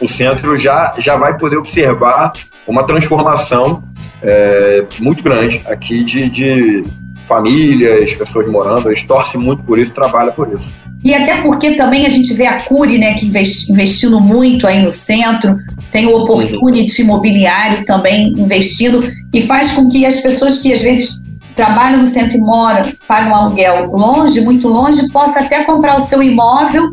o 0.00 0.08
centro 0.08 0.58
já, 0.58 0.94
já 0.98 1.16
vai 1.16 1.38
poder 1.38 1.56
observar 1.56 2.32
uma 2.66 2.84
transformação 2.84 3.82
é, 4.22 4.84
muito 4.98 5.22
grande 5.22 5.62
aqui 5.66 6.02
de, 6.02 6.28
de 6.28 6.84
famílias, 7.26 8.14
pessoas 8.14 8.48
morando. 8.48 8.88
Eles 8.88 9.02
torcem 9.04 9.40
muito 9.40 9.62
por 9.62 9.78
isso, 9.78 9.92
trabalham 9.92 10.32
por 10.32 10.52
isso. 10.52 10.64
E 11.04 11.14
até 11.14 11.40
porque 11.42 11.72
também 11.72 12.06
a 12.06 12.08
gente 12.08 12.32
vê 12.34 12.46
a 12.46 12.60
Curi, 12.60 12.98
né, 12.98 13.14
que 13.14 13.26
investindo 13.26 14.20
muito 14.20 14.66
aí 14.66 14.82
no 14.82 14.90
centro, 14.90 15.56
tem 15.92 16.06
o 16.06 16.16
Opportunity 16.16 17.02
Imobiliário 17.02 17.84
também 17.84 18.34
investindo, 18.36 18.98
e 19.32 19.42
faz 19.42 19.72
com 19.72 19.88
que 19.88 20.04
as 20.04 20.20
pessoas 20.20 20.58
que 20.58 20.72
às 20.72 20.82
vezes 20.82 21.22
trabalham 21.54 22.00
no 22.00 22.06
centro 22.06 22.36
e 22.36 22.40
moram, 22.40 22.82
pagam 23.06 23.34
aluguel 23.34 23.90
longe, 23.90 24.40
muito 24.40 24.68
longe, 24.68 25.08
possa 25.10 25.40
até 25.40 25.62
comprar 25.64 25.98
o 25.98 26.02
seu 26.02 26.22
imóvel 26.22 26.90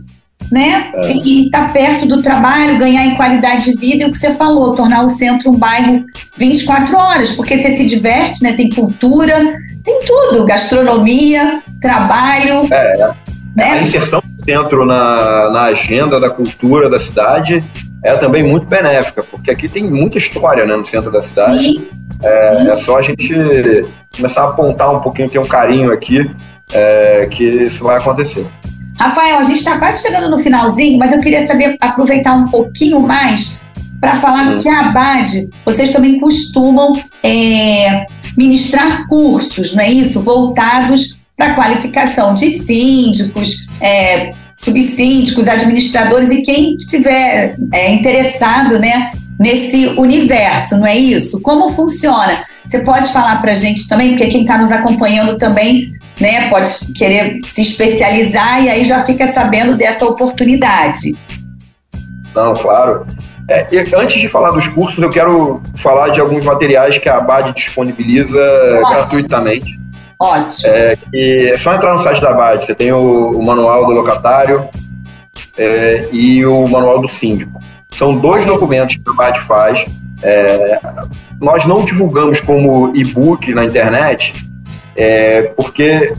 né? 0.52 0.92
É. 0.94 1.14
E 1.14 1.46
estar 1.46 1.68
tá 1.68 1.74
perto 1.74 2.06
do 2.06 2.22
trabalho, 2.22 2.78
ganhar 2.78 3.06
em 3.06 3.16
qualidade 3.16 3.66
de 3.66 3.78
vida, 3.78 4.04
e 4.04 4.08
o 4.08 4.12
que 4.12 4.18
você 4.18 4.34
falou, 4.34 4.76
tornar 4.76 5.04
o 5.04 5.10
centro 5.10 5.52
um 5.52 5.58
bairro 5.58 6.04
24 6.38 6.96
horas, 6.96 7.32
porque 7.32 7.58
você 7.58 7.76
se 7.76 7.86
diverte, 7.86 8.44
né? 8.44 8.54
Tem 8.54 8.70
cultura, 8.70 9.58
tem 9.84 10.00
tudo, 10.00 10.46
gastronomia, 10.46 11.62
trabalho. 11.82 12.62
É, 12.72 13.12
né? 13.56 13.72
A 13.72 13.82
inserção 13.82 14.22
do 14.24 14.46
centro 14.46 14.86
na, 14.86 15.50
na 15.52 15.62
agenda 15.64 16.20
da 16.20 16.30
cultura 16.30 16.90
da 16.90 17.00
cidade 17.00 17.64
é 18.04 18.16
também 18.16 18.44
muito 18.44 18.66
benéfica, 18.66 19.24
porque 19.24 19.52
aqui 19.52 19.68
tem 19.68 19.84
muita 19.84 20.18
história 20.18 20.66
né, 20.66 20.76
no 20.76 20.86
centro 20.86 21.12
da 21.12 21.22
cidade. 21.22 21.60
Sim. 21.60 21.88
É, 22.24 22.60
Sim. 22.60 22.70
é 22.70 22.78
só 22.78 22.98
a 22.98 23.02
gente 23.02 23.34
começar 24.16 24.42
a 24.42 24.50
apontar 24.50 24.94
um 24.94 25.00
pouquinho, 25.00 25.30
ter 25.30 25.40
um 25.40 25.46
carinho 25.46 25.92
aqui, 25.92 26.30
é, 26.74 27.28
que 27.30 27.44
isso 27.44 27.84
vai 27.84 27.98
acontecer. 27.98 28.46
Rafael, 28.98 29.40
a 29.40 29.44
gente 29.44 29.58
está 29.58 29.78
quase 29.80 30.02
chegando 30.02 30.30
no 30.30 30.40
finalzinho, 30.40 31.00
mas 31.00 31.12
eu 31.12 31.20
queria 31.20 31.46
saber, 31.48 31.78
aproveitar 31.82 32.34
um 32.34 32.46
pouquinho 32.46 33.00
mais 33.00 33.62
para 34.00 34.16
falar 34.18 34.60
que 34.60 34.68
a 34.68 34.90
Abade, 34.90 35.50
vocês 35.66 35.92
também 35.92 36.20
costumam 36.20 36.92
é, 37.24 38.06
ministrar 38.38 39.08
cursos, 39.08 39.74
não 39.74 39.84
é 39.84 39.92
isso? 39.92 40.22
Voltados 40.22 41.22
para 41.36 41.48
a 41.48 41.56
qualificação 41.56 42.34
de 42.34 42.60
síndicos, 42.60 43.68
é, 43.82 44.32
subsíndicos, 44.56 45.48
administradores 45.48 46.30
e 46.30 46.42
quem 46.42 46.76
estiver 46.76 47.56
é, 47.72 47.92
interessado 47.92 48.80
né, 48.80 49.12
nesse 49.40 49.88
universo, 49.88 50.78
não 50.78 50.86
é 50.86 50.96
isso? 50.96 51.42
Como 51.42 51.72
funciona? 51.72 52.46
Você 52.66 52.80
pode 52.80 53.12
falar 53.12 53.42
para 53.42 53.52
a 53.52 53.56
gente 53.56 53.88
também, 53.88 54.10
porque 54.10 54.28
quem 54.28 54.42
está 54.42 54.58
nos 54.58 54.72
acompanhando 54.72 55.38
também 55.38 55.92
né, 56.20 56.50
pode 56.50 56.94
querer 56.94 57.40
se 57.44 57.62
especializar 57.62 58.64
e 58.64 58.70
aí 58.70 58.86
já 58.86 59.04
fica 59.04 59.28
sabendo 59.28 59.76
dessa 59.76 60.06
oportunidade. 60.06 61.16
Não, 62.34 62.54
claro. 62.54 63.06
É, 63.50 63.68
antes 63.98 64.22
de 64.22 64.28
falar 64.30 64.52
dos 64.52 64.68
cursos, 64.70 65.02
eu 65.02 65.10
quero 65.10 65.62
falar 65.76 66.10
de 66.10 66.22
alguns 66.22 66.46
materiais 66.46 66.98
que 66.98 67.10
a 67.10 67.18
ABAD 67.18 67.54
disponibiliza 67.54 68.40
Ótimo. 68.40 68.96
gratuitamente. 68.96 69.80
Ótimo. 70.20 70.74
É, 70.74 70.98
é 71.14 71.58
só 71.58 71.74
entrar 71.74 71.94
no 71.94 72.00
site 72.00 72.22
da 72.22 72.32
ABAD, 72.32 72.66
você 72.66 72.76
tem 72.76 72.92
o, 72.94 73.32
o 73.32 73.46
manual 73.46 73.86
do 73.86 73.92
locatário 73.92 74.68
é, 75.58 76.08
e 76.12 76.46
o 76.46 76.64
manual 76.70 77.02
do 77.02 77.08
síndico. 77.08 77.60
São 77.90 78.16
dois 78.16 78.46
documentos 78.46 78.96
que 78.96 79.04
a 79.06 79.12
ABAD 79.12 79.40
faz. 79.42 79.86
É, 80.22 80.80
nós 81.42 81.66
não 81.66 81.84
divulgamos 81.84 82.40
como 82.40 82.96
e-book 82.96 83.54
na 83.54 83.66
internet, 83.66 84.32
é, 84.96 85.44
porque 85.58 86.14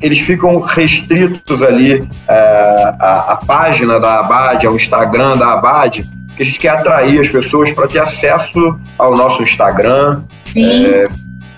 eles 0.00 0.18
ficam 0.20 0.60
restritos 0.60 1.62
ali 1.62 2.06
é, 2.28 2.94
à, 2.98 3.32
à, 3.32 3.36
página 3.36 4.00
da 4.00 4.18
Abad, 4.18 4.66
ao 4.66 4.74
Instagram 4.74 5.36
da 5.36 5.52
Abad, 5.52 6.04
que 6.36 6.42
a 6.42 6.46
gente 6.46 6.58
quer 6.58 6.70
atrair 6.70 7.20
as 7.20 7.28
pessoas 7.28 7.72
para 7.72 7.86
ter 7.86 8.00
acesso 8.00 8.78
ao 8.98 9.16
nosso 9.16 9.42
Instagram, 9.42 10.22
é, 10.56 11.08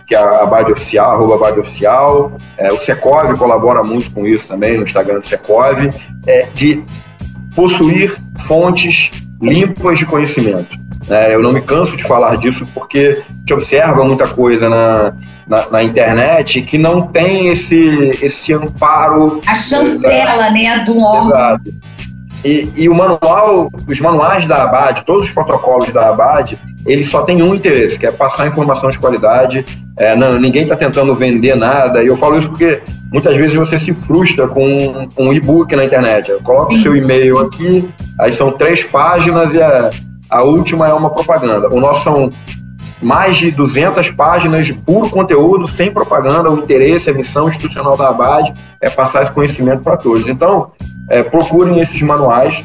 que 0.07 0.15
é 0.15 0.19
a 0.19 0.43
Abad 0.43 0.71
Oficial, 0.71 1.13
arroba 1.13 1.35
Abad 1.35 1.59
Oficial. 1.59 2.33
É, 2.59 2.73
o 2.73 2.81
Secov 2.81 3.37
colabora 3.37 3.83
muito 3.83 4.11
com 4.13 4.27
isso 4.27 4.47
também, 4.47 4.77
no 4.77 4.85
Instagram 4.85 5.21
do 5.21 5.29
Secov, 5.29 5.89
é, 6.27 6.49
de 6.53 6.83
possuir 7.55 8.17
fontes 8.47 9.11
limpas 9.41 9.99
de 9.99 10.07
conhecimento. 10.07 10.77
É, 11.09 11.35
eu 11.35 11.43
não 11.43 11.53
me 11.53 11.61
canso 11.61 11.97
de 11.97 12.03
falar 12.05 12.37
disso 12.37 12.67
porque 12.75 13.23
te 13.45 13.55
observa 13.55 14.05
muita 14.05 14.27
coisa 14.27 14.69
na, 14.69 15.15
na, 15.47 15.71
na, 15.71 15.83
internet 15.83 16.63
que 16.63 16.77
não 16.77 17.03
tem 17.03 17.49
esse, 17.49 18.11
esse 18.23 18.53
amparo. 18.53 19.41
A 19.47 19.55
chancela, 19.55 20.51
né, 20.51 20.81
do 20.85 20.99
órgão. 20.99 21.31
Exato. 21.31 21.75
E, 22.47 22.71
e, 22.77 22.89
o 22.89 22.95
manual, 22.95 23.69
os 23.89 24.01
manuais 24.01 24.47
da 24.47 24.63
ABAD, 24.63 25.05
todos 25.05 25.25
os 25.25 25.31
protocolos 25.31 25.93
da 25.93 26.11
ABAD, 26.11 26.57
eles 26.87 27.11
só 27.11 27.23
têm 27.23 27.43
um 27.43 27.53
interesse, 27.53 27.99
que 27.99 28.07
é 28.07 28.13
passar 28.13 28.47
informação 28.47 28.89
de 28.89 29.01
qualidade. 29.01 29.65
É, 29.99 30.15
não, 30.15 30.39
ninguém 30.39 30.63
está 30.63 30.77
tentando 30.77 31.13
vender 31.17 31.57
nada. 31.57 32.05
E 32.05 32.07
eu 32.07 32.17
falo 32.17 32.39
isso 32.39 32.49
porque 32.49 32.81
muitas 33.13 33.35
vezes 33.35 33.55
você 33.55 33.81
se 33.81 33.93
frustra 33.93 34.47
com 34.47 34.65
um, 34.65 35.09
um 35.19 35.33
e-book 35.33 35.75
na 35.75 35.85
internet. 35.85 36.33
Coloca 36.45 36.73
o 36.73 36.81
seu 36.81 36.97
e-mail 36.97 37.37
aqui, 37.41 37.91
aí 38.21 38.31
são 38.31 38.53
três 38.53 38.85
páginas 38.85 39.53
e 39.53 39.61
a, 39.61 39.91
a 40.31 40.45
última 40.45 40.87
é 40.87 40.93
uma 40.93 41.11
propaganda. 41.11 41.69
O 41.75 41.81
nosso 41.81 42.05
são 42.05 42.33
mais 43.01 43.37
de 43.37 43.51
200 43.51 44.11
páginas 44.13 44.67
de 44.67 44.73
puro 44.73 45.09
conteúdo, 45.11 45.69
sem 45.69 45.91
propaganda. 45.91 46.51
O 46.51 46.59
interesse, 46.59 47.11
a 47.11 47.15
missão 47.15 47.49
institucional 47.49 47.97
da 47.97 48.09
ABAD 48.09 48.53
é 48.81 48.89
passar 48.89 49.23
esse 49.23 49.33
conhecimento 49.33 49.83
para 49.83 49.97
todos. 49.97 50.29
Então, 50.29 50.73
é, 51.09 51.23
procurem 51.23 51.81
esses 51.81 52.01
manuais. 52.03 52.65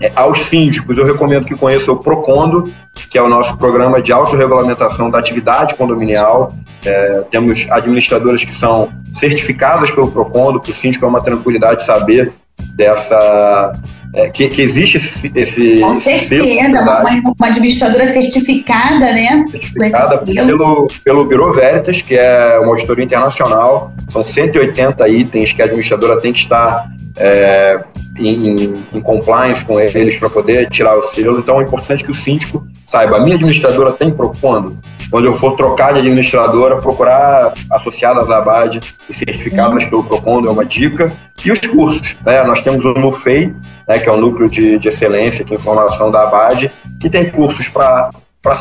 É, 0.00 0.12
aos 0.14 0.44
síndicos, 0.44 0.96
eu 0.96 1.04
recomendo 1.04 1.44
que 1.44 1.56
conheçam 1.56 1.94
o 1.94 1.98
PROCONDO, 1.98 2.72
que 3.10 3.18
é 3.18 3.22
o 3.22 3.28
nosso 3.28 3.56
programa 3.58 4.00
de 4.00 4.12
autorregulamentação 4.12 5.10
da 5.10 5.18
atividade 5.18 5.74
condominial. 5.74 6.52
É, 6.86 7.24
temos 7.30 7.66
administradoras 7.70 8.44
que 8.44 8.54
são 8.54 8.90
certificadas 9.12 9.90
pelo 9.90 10.10
PROCONDO, 10.10 10.60
para 10.60 10.70
o 10.70 10.74
síndico 10.74 11.04
é 11.04 11.08
uma 11.08 11.20
tranquilidade 11.20 11.84
saber 11.84 12.32
dessa 12.74 13.72
é, 14.14 14.28
que, 14.30 14.48
que, 14.48 14.62
existe 14.62 14.96
esse, 14.96 15.32
esse 15.34 15.80
Com 15.80 16.00
certeza, 16.00 16.80
uma, 16.82 17.02
uma, 17.02 17.46
administradora 17.46 18.12
certificada, 18.12 19.12
né? 19.12 19.44
Certificada 19.50 20.18
pelo, 20.18 20.88
pelo 21.04 21.24
Bureau 21.24 21.52
Veritas, 21.52 22.00
que 22.00 22.14
é 22.14 22.58
uma 22.58 22.68
auditoria 22.68 23.04
internacional. 23.04 23.92
São 24.08 24.24
180 24.24 25.08
itens 25.08 25.52
que 25.52 25.60
a 25.60 25.66
administradora 25.66 26.20
tem 26.20 26.32
que 26.32 26.38
estar 26.38 26.88
é, 27.18 27.80
em, 28.18 28.84
em, 28.92 29.00
compliance 29.00 29.64
com 29.64 29.78
eles 29.80 30.16
para 30.16 30.30
poder 30.30 30.70
tirar 30.70 30.96
o 30.96 31.02
selo. 31.10 31.38
Então 31.38 31.60
é 31.60 31.64
importante 31.64 32.04
que 32.04 32.12
o 32.12 32.14
síndico 32.14 32.66
saiba. 32.86 33.16
A 33.16 33.20
minha 33.20 33.36
administradora 33.36 33.92
tem 33.92 34.10
propondo 34.10 34.78
quando 35.10 35.24
eu 35.24 35.34
for 35.34 35.56
trocar 35.56 35.92
de 35.94 36.00
administradora, 36.00 36.76
procurar 36.76 37.52
associadas 37.72 38.30
à 38.30 38.38
ABAD 38.38 38.80
e 39.08 39.14
certificadas 39.14 39.84
pelo 39.84 40.04
PROCONDO 40.04 40.48
é 40.48 40.50
uma 40.50 40.66
dica. 40.66 41.12
E 41.44 41.50
os 41.50 41.60
cursos, 41.60 42.14
né? 42.24 42.42
Nós 42.44 42.60
temos 42.60 42.84
o 42.84 42.92
NUFEI, 42.92 43.54
né, 43.86 43.98
que 43.98 44.08
é 44.08 44.12
o 44.12 44.18
Núcleo 44.18 44.50
de, 44.50 44.78
de 44.78 44.88
Excelência 44.88 45.44
de 45.44 45.54
Informação 45.54 46.10
da 46.10 46.24
ABAD, 46.24 46.70
que 47.00 47.08
tem 47.08 47.30
cursos 47.30 47.68
para 47.68 48.10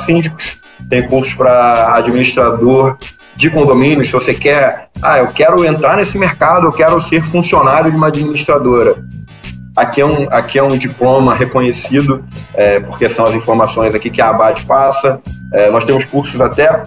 síndicos, 0.05 0.61
tem 0.89 1.05
cursos 1.07 1.33
para 1.33 1.95
administrador 1.95 2.95
de 3.37 3.51
condomínios, 3.51 4.07
se 4.07 4.13
você 4.13 4.33
quer, 4.33 4.89
ah, 5.01 5.19
eu 5.19 5.27
quero 5.27 5.63
entrar 5.63 5.95
nesse 5.95 6.17
mercado, 6.17 6.65
eu 6.65 6.71
quero 6.73 6.99
ser 7.03 7.21
funcionário 7.23 7.91
de 7.91 7.95
uma 7.95 8.07
administradora. 8.07 8.95
Aqui 9.75 10.01
é 10.01 10.05
um, 10.05 10.27
aqui 10.31 10.57
é 10.57 10.63
um 10.63 10.75
diploma 10.75 11.35
reconhecido, 11.35 12.25
é, 12.55 12.79
porque 12.79 13.07
são 13.07 13.25
as 13.25 13.35
informações 13.35 13.93
aqui 13.93 14.09
que 14.09 14.19
a 14.19 14.29
ABAD 14.29 14.63
passa. 14.63 15.21
É, 15.53 15.69
nós 15.69 15.85
temos 15.85 16.03
cursos 16.05 16.41
até 16.41 16.81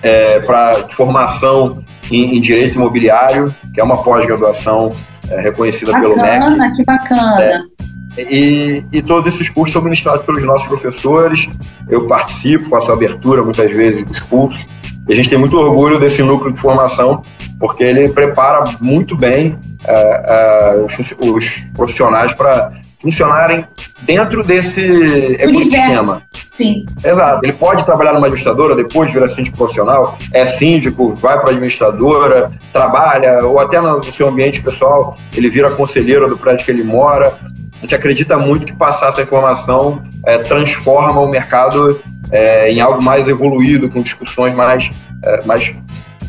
é, 0.00 0.38
para 0.38 0.88
formação 0.90 1.82
em, 2.12 2.36
em, 2.36 2.40
direito 2.40 2.76
imobiliário, 2.76 3.52
que 3.74 3.80
é 3.80 3.84
uma 3.84 4.04
pós-graduação 4.04 4.94
é, 5.28 5.40
reconhecida 5.40 5.90
bacana, 5.90 6.14
pelo 6.14 6.22
MEC. 6.22 6.38
Bacana, 6.38 6.72
que 6.76 6.84
bacana. 6.84 7.42
É, 7.42 7.60
e, 8.18 8.84
e, 8.92 9.02
todos 9.02 9.34
esses 9.34 9.50
cursos 9.50 9.72
são 9.72 9.82
ministrados 9.82 10.24
pelos 10.24 10.44
nossos 10.44 10.68
professores. 10.68 11.48
Eu 11.88 12.06
participo, 12.06 12.68
faço 12.68 12.92
abertura 12.92 13.42
muitas 13.42 13.70
vezes 13.72 14.06
dos 14.06 14.22
cursos. 14.22 14.64
E 15.08 15.12
a 15.12 15.16
gente 15.16 15.28
tem 15.28 15.38
muito 15.38 15.56
orgulho 15.58 16.00
desse 16.00 16.22
núcleo 16.22 16.52
de 16.52 16.60
formação, 16.60 17.22
porque 17.58 17.84
ele 17.84 18.08
prepara 18.08 18.64
muito 18.80 19.16
bem 19.16 19.58
uh, 19.84 20.80
uh, 20.80 20.84
os, 20.84 21.34
os, 21.34 21.62
profissionais 21.74 22.32
para 22.32 22.72
funcionarem 23.00 23.64
dentro 24.02 24.42
desse 24.42 25.36
ecossistema. 25.38 26.22
Sim. 26.56 26.86
Exato. 27.04 27.44
Ele 27.44 27.52
pode 27.52 27.84
trabalhar 27.84 28.14
numa 28.14 28.26
administradora, 28.26 28.74
depois 28.74 29.12
virar 29.12 29.28
síndico 29.28 29.56
profissional, 29.56 30.16
é 30.32 30.46
síndico, 30.46 31.14
vai 31.14 31.38
para 31.38 31.48
a 31.48 31.50
administradora, 31.50 32.50
trabalha, 32.72 33.44
ou 33.44 33.60
até 33.60 33.80
no 33.80 34.02
seu 34.02 34.28
ambiente 34.28 34.62
pessoal, 34.62 35.16
ele 35.36 35.50
vira 35.50 35.70
conselheiro 35.70 36.28
do 36.28 36.36
prédio 36.36 36.64
que 36.64 36.70
ele 36.70 36.82
mora. 36.82 37.34
A 37.76 37.80
gente 37.80 37.94
acredita 37.94 38.38
muito 38.38 38.64
que 38.64 38.72
passar 38.72 39.10
essa 39.10 39.22
informação 39.22 40.02
é, 40.24 40.38
transforma 40.38 41.20
o 41.20 41.28
mercado 41.28 42.00
é, 42.30 42.72
em 42.72 42.80
algo 42.80 43.02
mais 43.02 43.28
evoluído, 43.28 43.88
com 43.88 44.02
discussões 44.02 44.54
mais, 44.54 44.90
é, 45.24 45.44
mais 45.44 45.74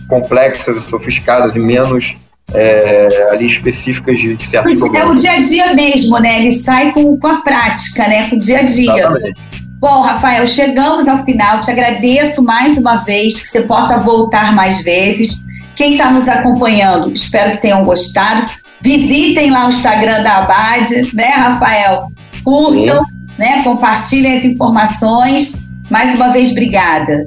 complexas 0.07 0.83
sofisticadas 0.89 1.55
e 1.55 1.59
menos 1.59 2.15
é, 2.53 3.29
ali 3.31 3.45
específicas 3.45 4.17
de, 4.17 4.35
de 4.35 4.43
certos 4.43 4.93
é. 4.93 4.97
É 4.97 5.05
o 5.05 5.15
dia 5.15 5.31
a 5.33 5.41
dia 5.41 5.73
mesmo, 5.73 6.17
né? 6.19 6.39
Ele 6.39 6.53
sai 6.53 6.93
com, 6.93 7.17
com 7.17 7.27
a 7.27 7.41
prática, 7.41 8.07
né? 8.07 8.27
Com 8.29 8.35
o 8.35 8.39
dia 8.39 8.59
a 8.59 8.63
dia. 8.63 8.97
Exatamente. 8.97 9.67
Bom, 9.79 10.01
Rafael, 10.01 10.47
chegamos 10.47 11.07
ao 11.07 11.23
final. 11.23 11.59
Te 11.59 11.69
agradeço 11.69 12.41
mais 12.41 12.77
uma 12.77 12.97
vez 12.97 13.39
que 13.39 13.47
você 13.47 13.61
possa 13.61 13.97
voltar 13.97 14.53
mais 14.55 14.83
vezes. 14.83 15.43
Quem 15.75 15.91
está 15.91 16.09
nos 16.09 16.27
acompanhando, 16.27 17.11
espero 17.13 17.51
que 17.51 17.61
tenham 17.61 17.83
gostado. 17.83 18.49
Visitem 18.81 19.51
lá 19.51 19.67
o 19.67 19.69
Instagram 19.69 20.23
da 20.23 20.37
Abad, 20.37 20.89
né, 21.13 21.29
Rafael? 21.29 22.07
Curtam, 22.43 23.03
Sim. 23.05 23.11
né? 23.37 23.63
Compartilhem 23.63 24.37
as 24.37 24.45
informações. 24.45 25.66
Mais 25.89 26.13
uma 26.15 26.31
vez, 26.31 26.51
obrigada. 26.51 27.25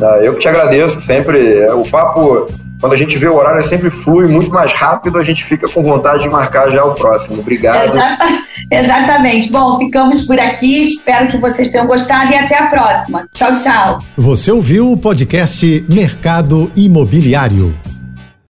Ah, 0.00 0.18
eu 0.22 0.34
que 0.34 0.40
te 0.40 0.48
agradeço 0.48 1.00
sempre. 1.02 1.58
É, 1.58 1.72
o 1.72 1.82
papo 1.82 2.46
quando 2.80 2.94
a 2.94 2.96
gente 2.96 3.18
vê 3.18 3.28
o 3.28 3.36
horário, 3.36 3.62
sempre 3.68 3.90
flui 3.90 4.26
muito 4.26 4.50
mais 4.50 4.72
rápido, 4.72 5.18
a 5.18 5.22
gente 5.22 5.44
fica 5.44 5.68
com 5.68 5.82
vontade 5.82 6.22
de 6.22 6.30
marcar 6.30 6.70
já 6.70 6.82
o 6.82 6.94
próximo. 6.94 7.38
Obrigado. 7.38 7.92
Exatamente. 8.72 9.52
Bom, 9.52 9.76
ficamos 9.76 10.22
por 10.22 10.38
aqui. 10.40 10.84
Espero 10.84 11.28
que 11.28 11.36
vocês 11.36 11.70
tenham 11.70 11.86
gostado 11.86 12.32
e 12.32 12.36
até 12.36 12.56
a 12.56 12.66
próxima. 12.66 13.28
Tchau, 13.34 13.56
tchau. 13.58 13.98
Você 14.16 14.50
ouviu 14.50 14.90
o 14.90 14.96
podcast 14.96 15.84
Mercado 15.90 16.70
Imobiliário. 16.74 17.89